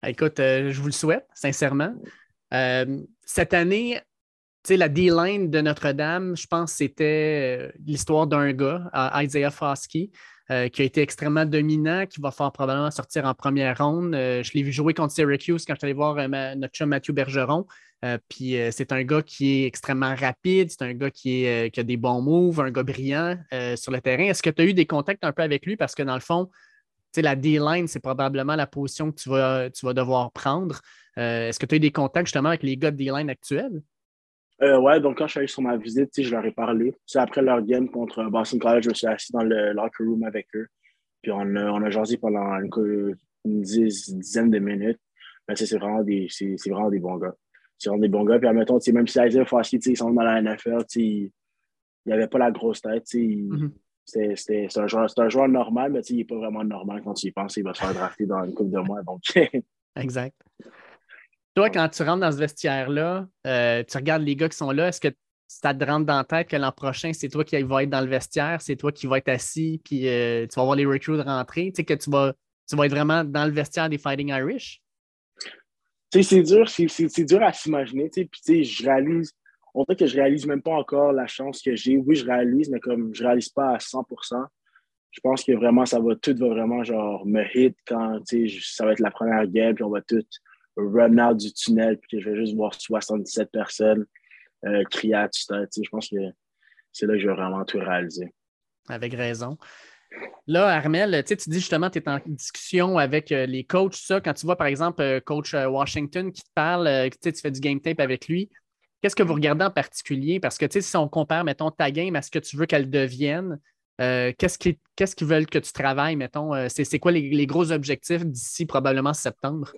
[0.07, 1.95] Écoute, euh, je vous le souhaite, sincèrement.
[2.53, 4.01] Euh, cette année,
[4.69, 10.11] la D-line de Notre-Dame, je pense que c'était euh, l'histoire d'un gars, Isaiah Foskey.
[10.53, 14.15] Euh, qui a été extrêmement dominant, qui va faire probablement sortir en première ronde.
[14.15, 16.91] Euh, je l'ai vu jouer contre Syracuse quand je suis allé voir euh, notre chum
[16.91, 17.65] Mathieu Bergeron.
[18.29, 22.21] puis c'est un gars qui est extrêmement rapide, c'est un gars qui, a des bons
[22.21, 23.39] moves, un gars brillant
[23.77, 24.25] sur le terrain.
[24.25, 25.77] Est-ce que tu as eu des contacts un peu avec lui?
[25.77, 26.51] Parce que dans le fond,
[27.17, 30.81] la D-line, c'est probablement la position que tu vas, tu vas devoir prendre.
[31.17, 33.83] Est-ce que tu as eu des contacts justement avec les gars de D-line actuels?
[34.63, 36.95] Euh, ouais, donc quand je suis allé sur ma visite, je leur ai parlé.
[37.05, 40.23] C'est après leur game contre Boston College, je me suis assis dans le locker room
[40.23, 40.69] avec eux.
[41.21, 45.01] Puis on a, on a jasé pendant une, dizaine de minutes.
[45.49, 46.29] Mais c'est vraiment, des,
[46.67, 47.35] vraiment des bons gars.
[47.77, 48.39] C'est vraiment des bons gars.
[48.39, 51.31] Puis admettons, même si Isaiah Foskey, ils sont dans la NFL, il
[52.07, 53.05] n'y avait pas la grosse tête.
[53.07, 53.71] Mm-hmm.
[54.05, 57.33] C'est un, joueur, un joueur normal, mais il n'est pas vraiment normal quand tu y
[57.33, 57.57] penses.
[57.57, 59.03] Il va se faire drafter dans une couple de mois.
[59.03, 59.23] Donc...
[59.97, 60.37] exact.
[61.55, 64.89] Toi, quand tu rentres dans ce vestiaire-là, euh, tu regardes les gars qui sont là,
[64.89, 65.09] est-ce que
[65.47, 68.01] ça te rentre dans la tête que l'an prochain, c'est toi qui vas être dans
[68.01, 71.21] le vestiaire, c'est toi qui vas être assis, puis euh, tu vas voir les recruits
[71.21, 72.33] rentrer, tu sais, que tu vas,
[72.67, 74.81] tu vas être vraiment dans le vestiaire des Fighting Irish?
[76.11, 79.33] c'est dur, c'est dur à s'imaginer, tu sais, puis je réalise,
[79.75, 81.97] on dirait que je réalise même pas encore la chance que j'ai.
[81.97, 84.47] Oui, je réalise, mais comme je réalise pas à 100%
[85.13, 88.59] je pense que vraiment, ça va, tout va vraiment, genre, me hit quand, tu sais,
[88.63, 90.25] ça va être la première game, puis on va tout
[90.77, 94.07] run out du tunnel, puis que je vais juste voir 77 personnes
[94.65, 96.17] euh, crier à tu Je pense que
[96.93, 98.33] c'est là que je vais vraiment tout réaliser.
[98.89, 99.59] Avec raison.
[100.47, 104.35] Là, Armel, tu dis justement, tu es en discussion avec euh, les coachs, ça, quand
[104.35, 107.99] tu vois par exemple euh, coach Washington qui te parle, tu fais du game tape
[107.99, 108.51] avec lui,
[109.01, 110.39] qu'est-ce que vous regardez en particulier?
[110.39, 113.59] Parce que si on compare, mettons, ta game à ce que tu veux qu'elle devienne,
[113.99, 116.53] qu'est-ce qu'ils veulent que tu travailles, mettons?
[116.69, 119.73] c'est quoi les, gros objectifs d'ici probablement septembre?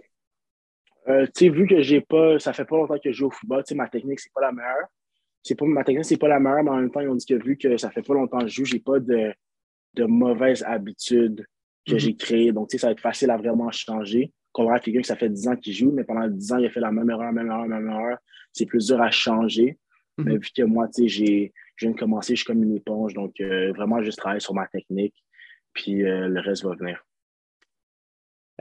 [1.08, 3.88] Euh, vu que j'ai pas, ça fait pas longtemps que je joue au football, ma
[3.88, 4.88] technique, c'est pas la meilleure.
[5.42, 7.26] C'est pas, ma technique, c'est pas la meilleure, mais en même temps, ils ont dit
[7.26, 9.32] que vu que ça fait pas longtemps que je joue, j'ai pas de,
[9.94, 11.46] de mauvaises habitudes
[11.86, 11.98] que mhm.
[11.98, 12.52] j'ai créées.
[12.52, 14.32] Donc, ça va être facile à vraiment changer.
[14.52, 16.66] Comparé à quelqu'un que ça fait 10 ans qu'il joue, mais pendant 10 ans, il
[16.66, 18.18] a fait la même erreur, même erreur, même erreur.
[18.52, 19.78] C'est plus dur à changer.
[20.16, 20.24] Mhm.
[20.24, 22.76] Mais vu que moi, tu sais, j'ai, je viens de commencer, je suis comme une
[22.76, 23.12] éponge.
[23.12, 25.14] Donc, euh, vraiment, juste travailler sur ma technique.
[25.74, 27.04] Puis euh, le reste va venir.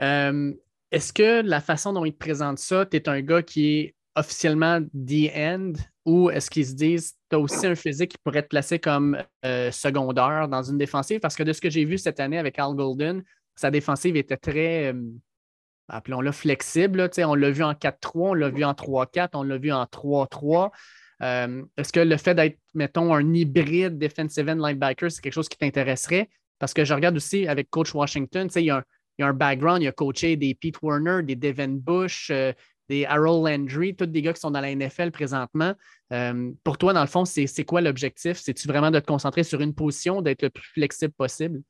[0.02, 0.52] Euh,
[0.94, 3.94] est-ce que la façon dont ils te présentent ça, tu es un gars qui est
[4.14, 5.72] officiellement the end
[6.04, 9.20] ou est-ce qu'ils se disent tu as aussi un physique qui pourrait te placer comme
[9.44, 11.18] euh, secondaire dans une défensive?
[11.18, 13.24] Parce que de ce que j'ai vu cette année avec Al Golden,
[13.56, 15.02] sa défensive était très, euh,
[15.88, 17.10] appelons-le flexible.
[17.18, 20.70] on l'a vu en 4-3, on l'a vu en 3-4, on l'a vu en 3-3.
[21.20, 25.58] est-ce que le fait d'être, mettons, un hybride defensive end linebacker, c'est quelque chose qui
[25.58, 26.28] t'intéresserait?
[26.60, 28.84] Parce que je regarde aussi avec Coach Washington, il y, a un,
[29.18, 32.52] background, il a coaché des Pete Warner, des Devin Bush, euh,
[32.88, 35.74] des Harold Landry, tous des gars qui sont dans la NFL présentement.
[36.12, 38.36] Euh, pour toi, dans le fond, c'est quoi l'objectif?
[38.36, 41.62] C'est-tu vraiment de te concentrer sur une position, d'être le plus flexible possible?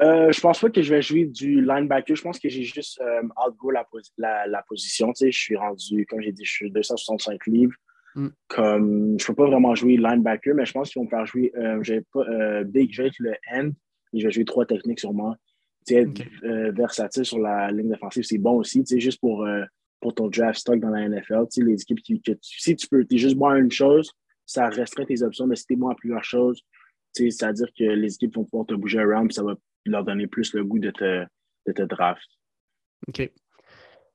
[0.00, 2.16] Euh, je pense pas que je vais jouer du linebacker.
[2.16, 5.12] Je pense que j'ai juste euh, outgrow la, la, position.
[5.18, 7.74] je suis rendu, comme j'ai dit, je suis 265 livres.
[8.14, 8.28] Mm.
[8.48, 11.52] Comme, je ne peux pas vraiment jouer linebacker, mais je pense qu'ils vont faire jouer.
[11.54, 13.70] Je, vais pas, big, je vais être le end
[14.12, 15.36] et je vais jouer trois techniques sûrement.
[15.90, 19.64] Être euh, versatile sur la ligne défensive, c'est bon aussi, juste pour, euh,
[20.00, 21.44] pour ton draft stock dans la NFL.
[21.58, 24.12] Les équipes qui, que si tu peux, es juste bon à une chose,
[24.46, 26.62] ça resterait tes options, mais si tu es bon à plusieurs choses,
[27.12, 29.54] c'est-à-dire que les équipes vont pouvoir te bouger around, ça va
[29.86, 31.24] leur donner plus le goût de te,
[31.66, 32.26] de te draft.
[33.08, 33.30] OK.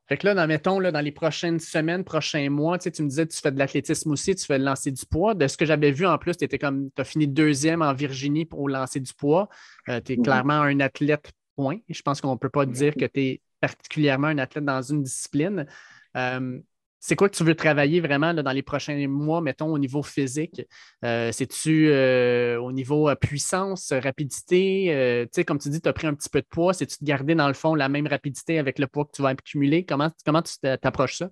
[0.07, 3.25] Fait que là, dans, mettons, là, dans les prochaines semaines, prochains mois, tu, me disais
[3.25, 5.33] que tu fais de l'athlétisme aussi, tu fais le lancer du poids.
[5.33, 7.93] De ce que j'avais vu en plus, tu étais comme tu as fini deuxième en
[7.93, 9.49] Virginie pour lancer du poids.
[9.89, 11.77] Euh, tu es clairement un athlète point.
[11.89, 15.03] Je pense qu'on ne peut pas dire que tu es particulièrement un athlète dans une
[15.03, 15.65] discipline.
[16.15, 16.59] Euh,
[16.99, 20.63] c'est quoi que tu veux travailler vraiment dans les prochains mois, mettons, au niveau physique?
[21.03, 25.25] Euh, c'est-tu euh, au niveau puissance, rapidité?
[25.25, 26.73] tu sais, comme tu dis, tu as pris un petit peu de poids.
[26.73, 29.29] C'est-tu de garder, dans le fond, la même rapidité avec le poids que tu vas
[29.29, 29.85] accumuler?
[29.85, 31.29] Comment, comment tu t'approches ça?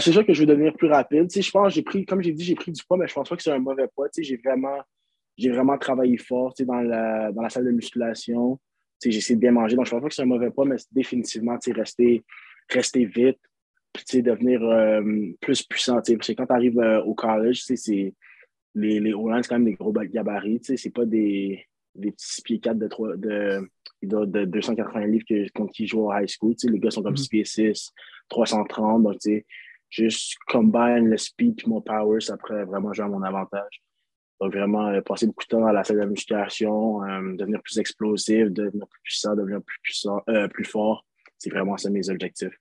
[0.00, 1.28] c'est sûr que je veux devenir plus rapide.
[1.34, 3.36] je pense, j'ai pris, comme j'ai dit, j'ai pris du poids, mais je pense pas
[3.36, 4.08] que c'est un mauvais poids.
[4.18, 4.82] j'ai vraiment,
[5.38, 8.60] vraiment travaillé fort dans la, dans la salle de musculation.
[9.02, 9.76] J'ai essayé de bien manger.
[9.76, 12.24] Donc, je pense pas que c'est un mauvais poids, mais définitivement, rester,
[12.70, 13.38] rester vite,
[13.92, 15.02] puis devenir euh,
[15.40, 15.94] plus puissant.
[15.94, 18.14] Parce que quand tu arrives euh, au college, c'est
[18.74, 20.60] les, les O-line, c'est quand même des gros gabarits.
[20.62, 21.64] C'est pas des,
[21.94, 23.68] des petits pieds 4 de, 3, de,
[24.02, 26.54] de, 280 livres que, contre qui jouent au high school.
[26.64, 27.30] Les gars sont comme 6 mm-hmm.
[27.30, 27.92] pieds 6,
[28.28, 29.02] 330.
[29.02, 29.16] Donc,
[29.90, 33.82] juste combine le speed et mon power, ça pourrait vraiment jouer à mon avantage.
[34.40, 37.00] Donc, vraiment, euh, passer beaucoup de temps dans la salle de musculation,
[37.34, 41.04] devenir plus explosif, devenir plus puissant, devenir plus, puissant, plus fort.
[41.38, 42.58] C'est vraiment ça mes objectifs.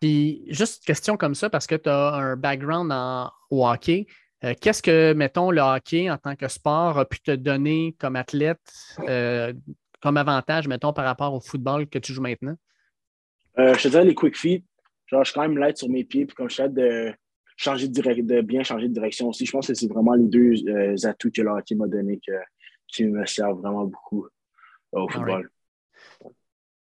[0.00, 4.06] Puis, juste une question comme ça, parce que tu as un background en, hockey.
[4.44, 8.14] Euh, qu'est-ce que, mettons, le hockey en tant que sport a pu te donner comme
[8.14, 8.60] athlète,
[9.00, 9.52] euh,
[10.00, 12.54] comme avantage, mettons, par rapport au football que tu joues maintenant?
[13.58, 14.64] Euh, je te dirais les quick feet.
[15.06, 17.12] Genre, je suis quand même light sur mes pieds, puis comme je suis de
[17.58, 19.44] changer de, de bien changer de direction aussi.
[19.44, 20.54] Je pense que c'est vraiment les deux
[21.04, 22.18] atouts que le hockey m'a donné
[22.86, 24.26] qui me servent vraiment beaucoup
[24.92, 25.50] au football.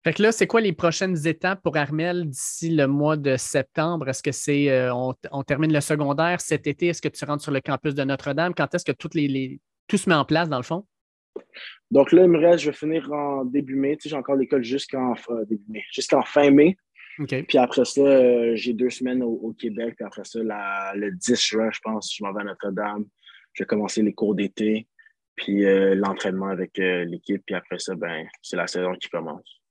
[0.05, 4.09] Fait que là, c'est quoi les prochaines étapes pour Armel d'ici le mois de septembre?
[4.09, 6.87] Est-ce que c'est euh, on, termine le secondaire cet été?
[6.87, 8.55] Est-ce que tu rentres sur le campus de Notre-Dame?
[8.55, 10.87] Quand est-ce que toutes les, tout se met en place dans le fond?
[11.91, 13.97] Donc là, il me reste, je vais finir en début mai.
[13.97, 15.45] Tu sais, j'ai encore l'école jusqu'en euh,
[15.93, 16.77] jusqu'en fin mai.
[17.19, 19.95] Puis après ça, euh, j'ai deux semaines au, Québec.
[19.97, 20.41] Puis après ça,
[20.95, 23.07] le 10 juin, je pense, je m'en vais à Notre-Dame.
[23.53, 24.87] Je vais commencer les cours d'été,
[25.35, 25.65] puis
[25.95, 27.43] l'entraînement avec l'équipe.
[27.47, 29.63] Puis après ça, ben, c'est la saison qui commence.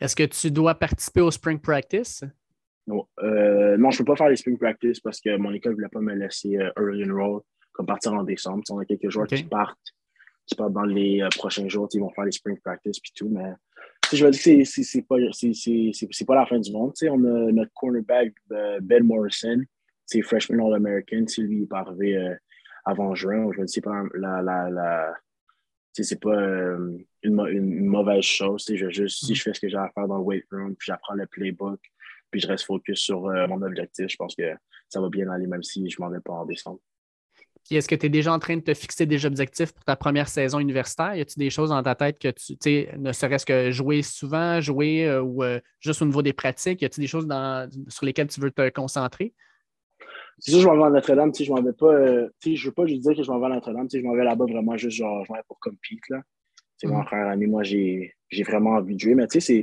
[0.00, 2.24] Est-ce que tu dois participer au spring practice?
[2.88, 5.72] Non, euh, non je ne peux pas faire les spring practice parce que mon école
[5.72, 7.42] ne voulait pas me laisser euh, early enroll,
[7.72, 8.62] comme partir en décembre.
[8.70, 9.78] on a quelques joueurs qui partent,
[10.46, 13.28] qui partent dans les euh, prochains jours, ils vont faire les spring practice puis tout,
[13.28, 13.52] mais
[14.12, 15.16] je veux dire c'est pas,
[16.26, 16.92] pas la fin du monde.
[17.02, 18.32] on a notre cornerback,
[18.82, 19.62] Ben Morrison,
[20.06, 21.24] c'est freshman All-American.
[21.38, 22.36] Lui, il est pas arrivé
[22.84, 23.50] avant juin.
[23.54, 25.14] Je veux c'est pas la, la,
[26.04, 28.64] c'est pas euh, une, mauvaise chose.
[28.68, 30.86] Je juste, si je fais ce que j'ai à faire dans le weight room, puis
[30.86, 31.80] j'apprends le playbook,
[32.30, 34.54] puis je reste focus sur euh, mon objectif, je pense que
[34.88, 36.80] ça va bien aller, même si je m'en vais pas en décembre.
[37.76, 40.28] Est-ce que tu es déjà en train de te fixer des objectifs pour ta première
[40.28, 41.14] saison universitaire?
[41.14, 44.60] Y a-t-il des choses dans ta tête que tu, sais, ne serait-ce que jouer souvent,
[44.60, 45.42] jouer euh, ou
[45.80, 46.82] juste au niveau des pratiques?
[46.82, 47.28] Y a-t-il des choses
[47.88, 49.34] sur lesquelles tu veux te concentrer?
[50.38, 52.86] c'est sûr, je m'en vais à Notre-Dame, je m'en vais pas, euh, je veux pas
[52.86, 55.24] juste dire que je m'en vais à Notre-Dame, je m'en vais là-bas vraiment juste genre,
[55.24, 56.22] je m'en vais pour compete, là.
[56.76, 58.14] C'est mon frère ami, moi, j'ai
[58.46, 59.62] vraiment envie de jouer, mais tu sais,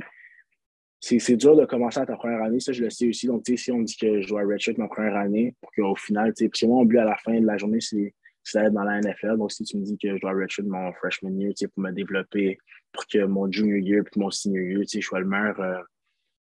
[1.00, 3.26] c'est dur de commencer à ta première année, ça je le sais aussi.
[3.26, 6.60] Donc, si on dit que je dois redshirt ma première année, pour qu'au final, parce
[6.60, 8.14] que moi, mon but à la fin de la journée, c'est
[8.54, 9.36] d'être dans la NFL.
[9.36, 12.58] Donc, si tu me dis que je dois redshirt mon freshman year pour me développer,
[12.92, 15.82] pour que mon junior year puis mon senior year, je sois le meilleur euh,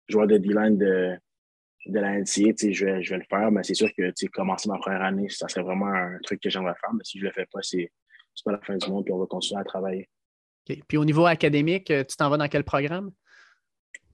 [0.08, 1.16] joueur de D-line de,
[1.86, 3.50] de la NCA, je vais, je vais le faire.
[3.50, 6.74] Mais c'est sûr que commencer ma première année, ça serait vraiment un truc que j'aimerais
[6.80, 6.92] faire.
[6.92, 7.90] Mais si je le fais pas, c'est
[8.44, 10.08] pas la fin du monde, puis on va continuer à travailler.
[10.64, 13.10] Puis au niveau académique, euh, tu t'en vas dans quel programme?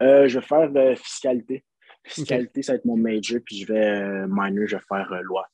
[0.02, 1.64] Euh, je vais faire de fiscalité.
[2.05, 5.47] Fiscalité, ça va être mon major, puis je vais euh, minor, je vais faire loi.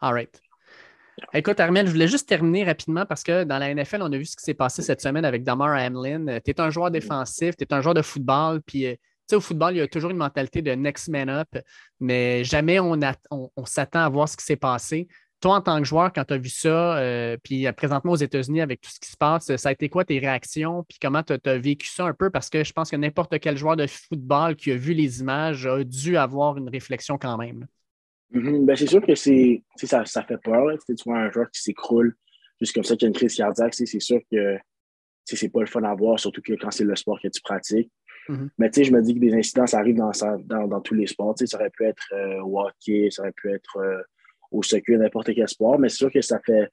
[0.00, 0.40] All right.
[1.32, 4.26] Écoute, Armel, je voulais juste terminer rapidement parce que dans la NFL, on a vu
[4.26, 6.40] ce qui s'est passé cette semaine avec Damar Hamlin.
[6.44, 9.40] Tu es un joueur défensif, tu es un joueur de football, puis tu sais, au
[9.40, 11.48] football, il y a toujours une mentalité de next man up,
[12.00, 12.98] mais jamais on,
[13.30, 15.08] on s'attend à voir ce qui s'est passé.
[15.40, 18.16] Toi, en tant que joueur, quand tu as vu ça, euh, puis euh, présentement aux
[18.16, 20.84] États-Unis avec tout ce qui se passe, ça a été quoi tes réactions?
[20.88, 22.30] Puis comment tu as, vécu ça un peu?
[22.30, 25.66] Parce que je pense que n'importe quel joueur de football qui a vu les images
[25.66, 27.66] a dû avoir une réflexion quand même.
[28.32, 28.64] Mm-hmm.
[28.64, 30.68] ben, c'est sûr que c'est, ça, ça fait peur.
[30.86, 32.16] Tu vois un joueur qui s'écroule
[32.60, 34.56] juste comme ça, qui a une crise cardiaque, c'est sûr que
[35.24, 37.90] c'est pas le fun à voir, surtout que quand c'est le sport que tu pratiques.
[38.28, 38.48] Mm-hmm.
[38.58, 41.06] Mais tu sais, je me dis que des incidents, ça arrive dans, dans, tous les
[41.06, 41.34] sports.
[41.36, 43.78] ça aurait pu être euh, hockey, ça aurait pu être
[44.56, 46.70] au soccer, n'importe quel sport, mais c'est sûr que ça fait,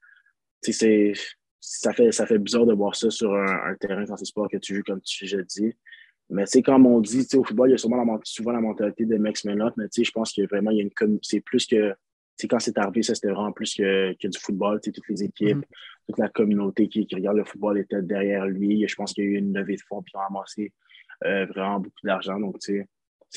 [0.62, 4.58] ça fait, ça fait bizarre de voir ça sur un, terrain dans ces sports que
[4.58, 5.74] tu joues, comme tu l'as dit.
[6.30, 9.06] Mais tu comme on dit, au football, il y a souvent la, souvent la mentalité
[9.06, 11.94] de Max Menot, mais je pense que vraiment, il y a une c'est plus que,
[12.50, 16.08] quand c'est arrivé, ça, c'était vraiment plus que, que du football, toutes les équipes, mm-hmm.
[16.08, 18.86] toute la communauté qui, regarde le football était derrière lui.
[18.88, 20.74] Je pense qu'il y a eu une levée de fonds, puis ils ont amassé
[21.26, 22.40] euh, vraiment beaucoup d'argent.
[22.40, 22.86] Donc, c'est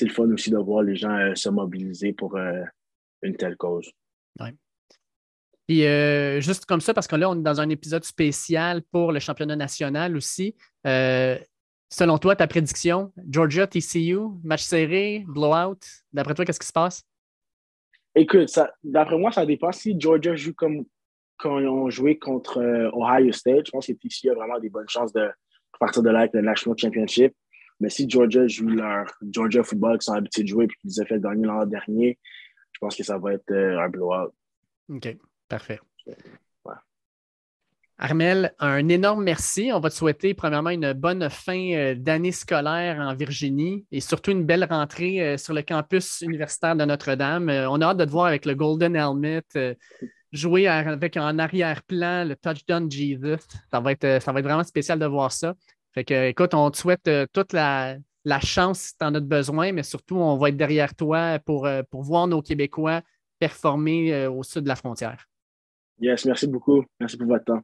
[0.05, 2.63] le fun aussi de voir les gens euh, se mobiliser pour euh,
[3.21, 3.91] une telle cause.
[5.67, 9.11] Puis euh, juste comme ça, parce que là, on est dans un épisode spécial pour
[9.11, 10.55] le championnat national aussi.
[10.85, 11.37] Euh,
[11.89, 15.79] selon toi, ta prédiction, Georgia, TCU, match serré, blowout,
[16.13, 17.03] d'après toi, qu'est-ce qui se passe?
[18.15, 18.49] Écoute,
[18.83, 19.71] d'après moi, ça dépend.
[19.71, 20.85] Si Georgia joue comme
[21.37, 24.69] quand ils ont joué contre euh, Ohio State, je pense que TCU a vraiment des
[24.69, 25.29] bonnes chances de
[25.79, 27.33] partir de là avec le National Championship.
[27.79, 31.05] Mais si Georgia joue leur Georgia football qu'ils sont habitués de jouer et qu'ils ont
[31.05, 32.17] fait gagner l'an dernier,
[32.77, 34.31] je pense que ça va être euh, un blowout.
[34.89, 35.17] OK,
[35.49, 35.79] parfait.
[37.97, 39.71] Armel, un énorme merci.
[39.73, 44.29] On va te souhaiter premièrement une bonne fin euh, d'année scolaire en Virginie et surtout
[44.29, 47.49] une belle rentrée euh, sur le campus universitaire de Notre-Dame.
[47.49, 49.41] On a hâte de te voir avec le Golden Helmet,
[50.31, 53.43] jouer avec en arrière-plan le Touchdown Jesus.
[53.71, 55.55] Ça va, être, ça va être vraiment spécial de voir ça.
[55.95, 57.95] Fait que, écoute, on te souhaite toute la,
[58.27, 61.65] la chance si tu en as besoin, mais surtout, on va être derrière toi pour,
[61.65, 63.01] euh, pour voir nos Québécois
[63.39, 65.29] performer euh, au sud de la frontière.
[66.01, 66.83] Yes, merci beaucoup.
[66.99, 67.61] Merci pour votre temps.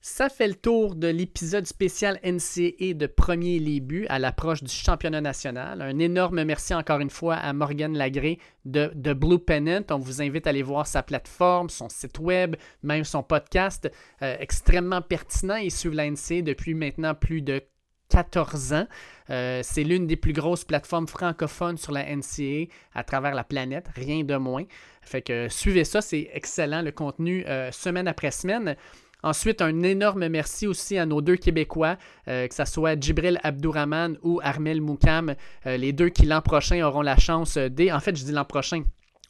[0.00, 5.20] Ça fait le tour de l'épisode spécial NCA de Premier Buts à l'approche du championnat
[5.20, 5.80] national.
[5.80, 9.84] Un énorme merci encore une fois à Morgan Lagré de, de, Blue Pennant.
[9.90, 13.90] On vous invite à aller voir sa plateforme, son site web, même son podcast.
[14.22, 17.62] Euh, extrêmement pertinent et suivre la NCA depuis maintenant plus de
[18.10, 18.86] 14 ans.
[19.30, 23.86] Euh, c'est l'une des plus grosses plateformes francophones sur la NCA à travers la planète,
[23.94, 24.64] rien de moins.
[25.02, 28.76] Fait que suivez ça, c'est excellent le contenu euh, semaine après semaine.
[29.22, 31.96] Ensuite, un énorme merci aussi à nos deux Québécois,
[32.26, 35.34] euh, que ce soit Djibril Abdourahman ou Armel Moukam,
[35.66, 38.82] les deux qui l'an prochain auront la chance, dès, en fait je dis l'an prochain,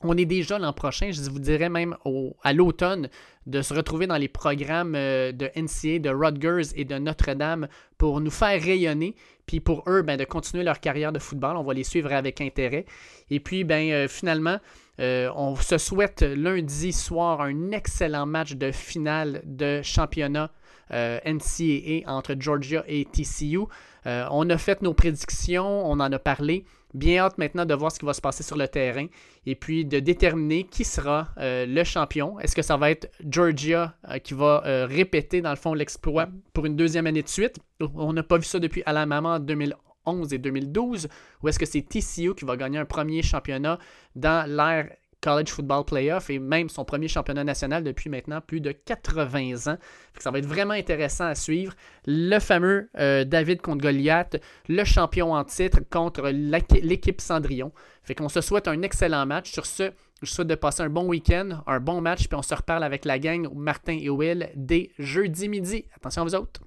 [0.02, 1.97] on est déjà l'an prochain, je vous dirais même
[2.43, 3.09] à l'automne,
[3.47, 7.68] de se retrouver dans les programmes euh, de NCA, de Rutgers et de Notre-Dame
[7.98, 9.14] pour nous faire rayonner,
[9.47, 11.56] puis pour eux, ben, de continuer leur carrière de football.
[11.56, 12.86] On va les suivre avec intérêt.
[13.31, 14.59] Et puis, ben, euh, finalement,
[15.01, 20.51] euh, on se souhaite lundi soir un excellent match de finale de championnat
[20.93, 23.60] NCAA entre Georgia et TCU.
[24.05, 26.64] on a fait nos prédictions, on en a parlé.
[26.95, 29.07] Bien hâte maintenant de voir ce qui va se passer sur le terrain
[29.47, 32.39] et puis de déterminer qui sera euh, le champion.
[32.41, 36.29] Est-ce que ça va être Georgia euh, qui va euh, répéter dans le fond l'exploit
[36.53, 37.59] pour une deuxième année de suite?
[37.81, 41.09] On n'a pas vu ça depuis Alabama en 2011 et 2012.
[41.43, 43.79] Ou est-ce que c'est TCU qui va gagner un premier championnat
[44.17, 44.91] dans l'ère
[45.21, 49.79] College Football Playoff et même son premier championnat national depuis maintenant plus de 80 ans.
[50.19, 51.75] Ça va être vraiment intéressant à suivre.
[52.07, 57.73] Le fameux euh, David contre Goliath, le champion en titre contre l'équipe Cendrillon.
[58.03, 59.51] Fait qu'on se souhaite un excellent match.
[59.51, 59.93] Sur ce,
[60.23, 63.05] je souhaite de passer un bon week-end, un bon match, puis on se reparle avec
[63.05, 65.87] la gang Martin et Will dès jeudi midi.
[65.97, 66.63] Attention à vous autres.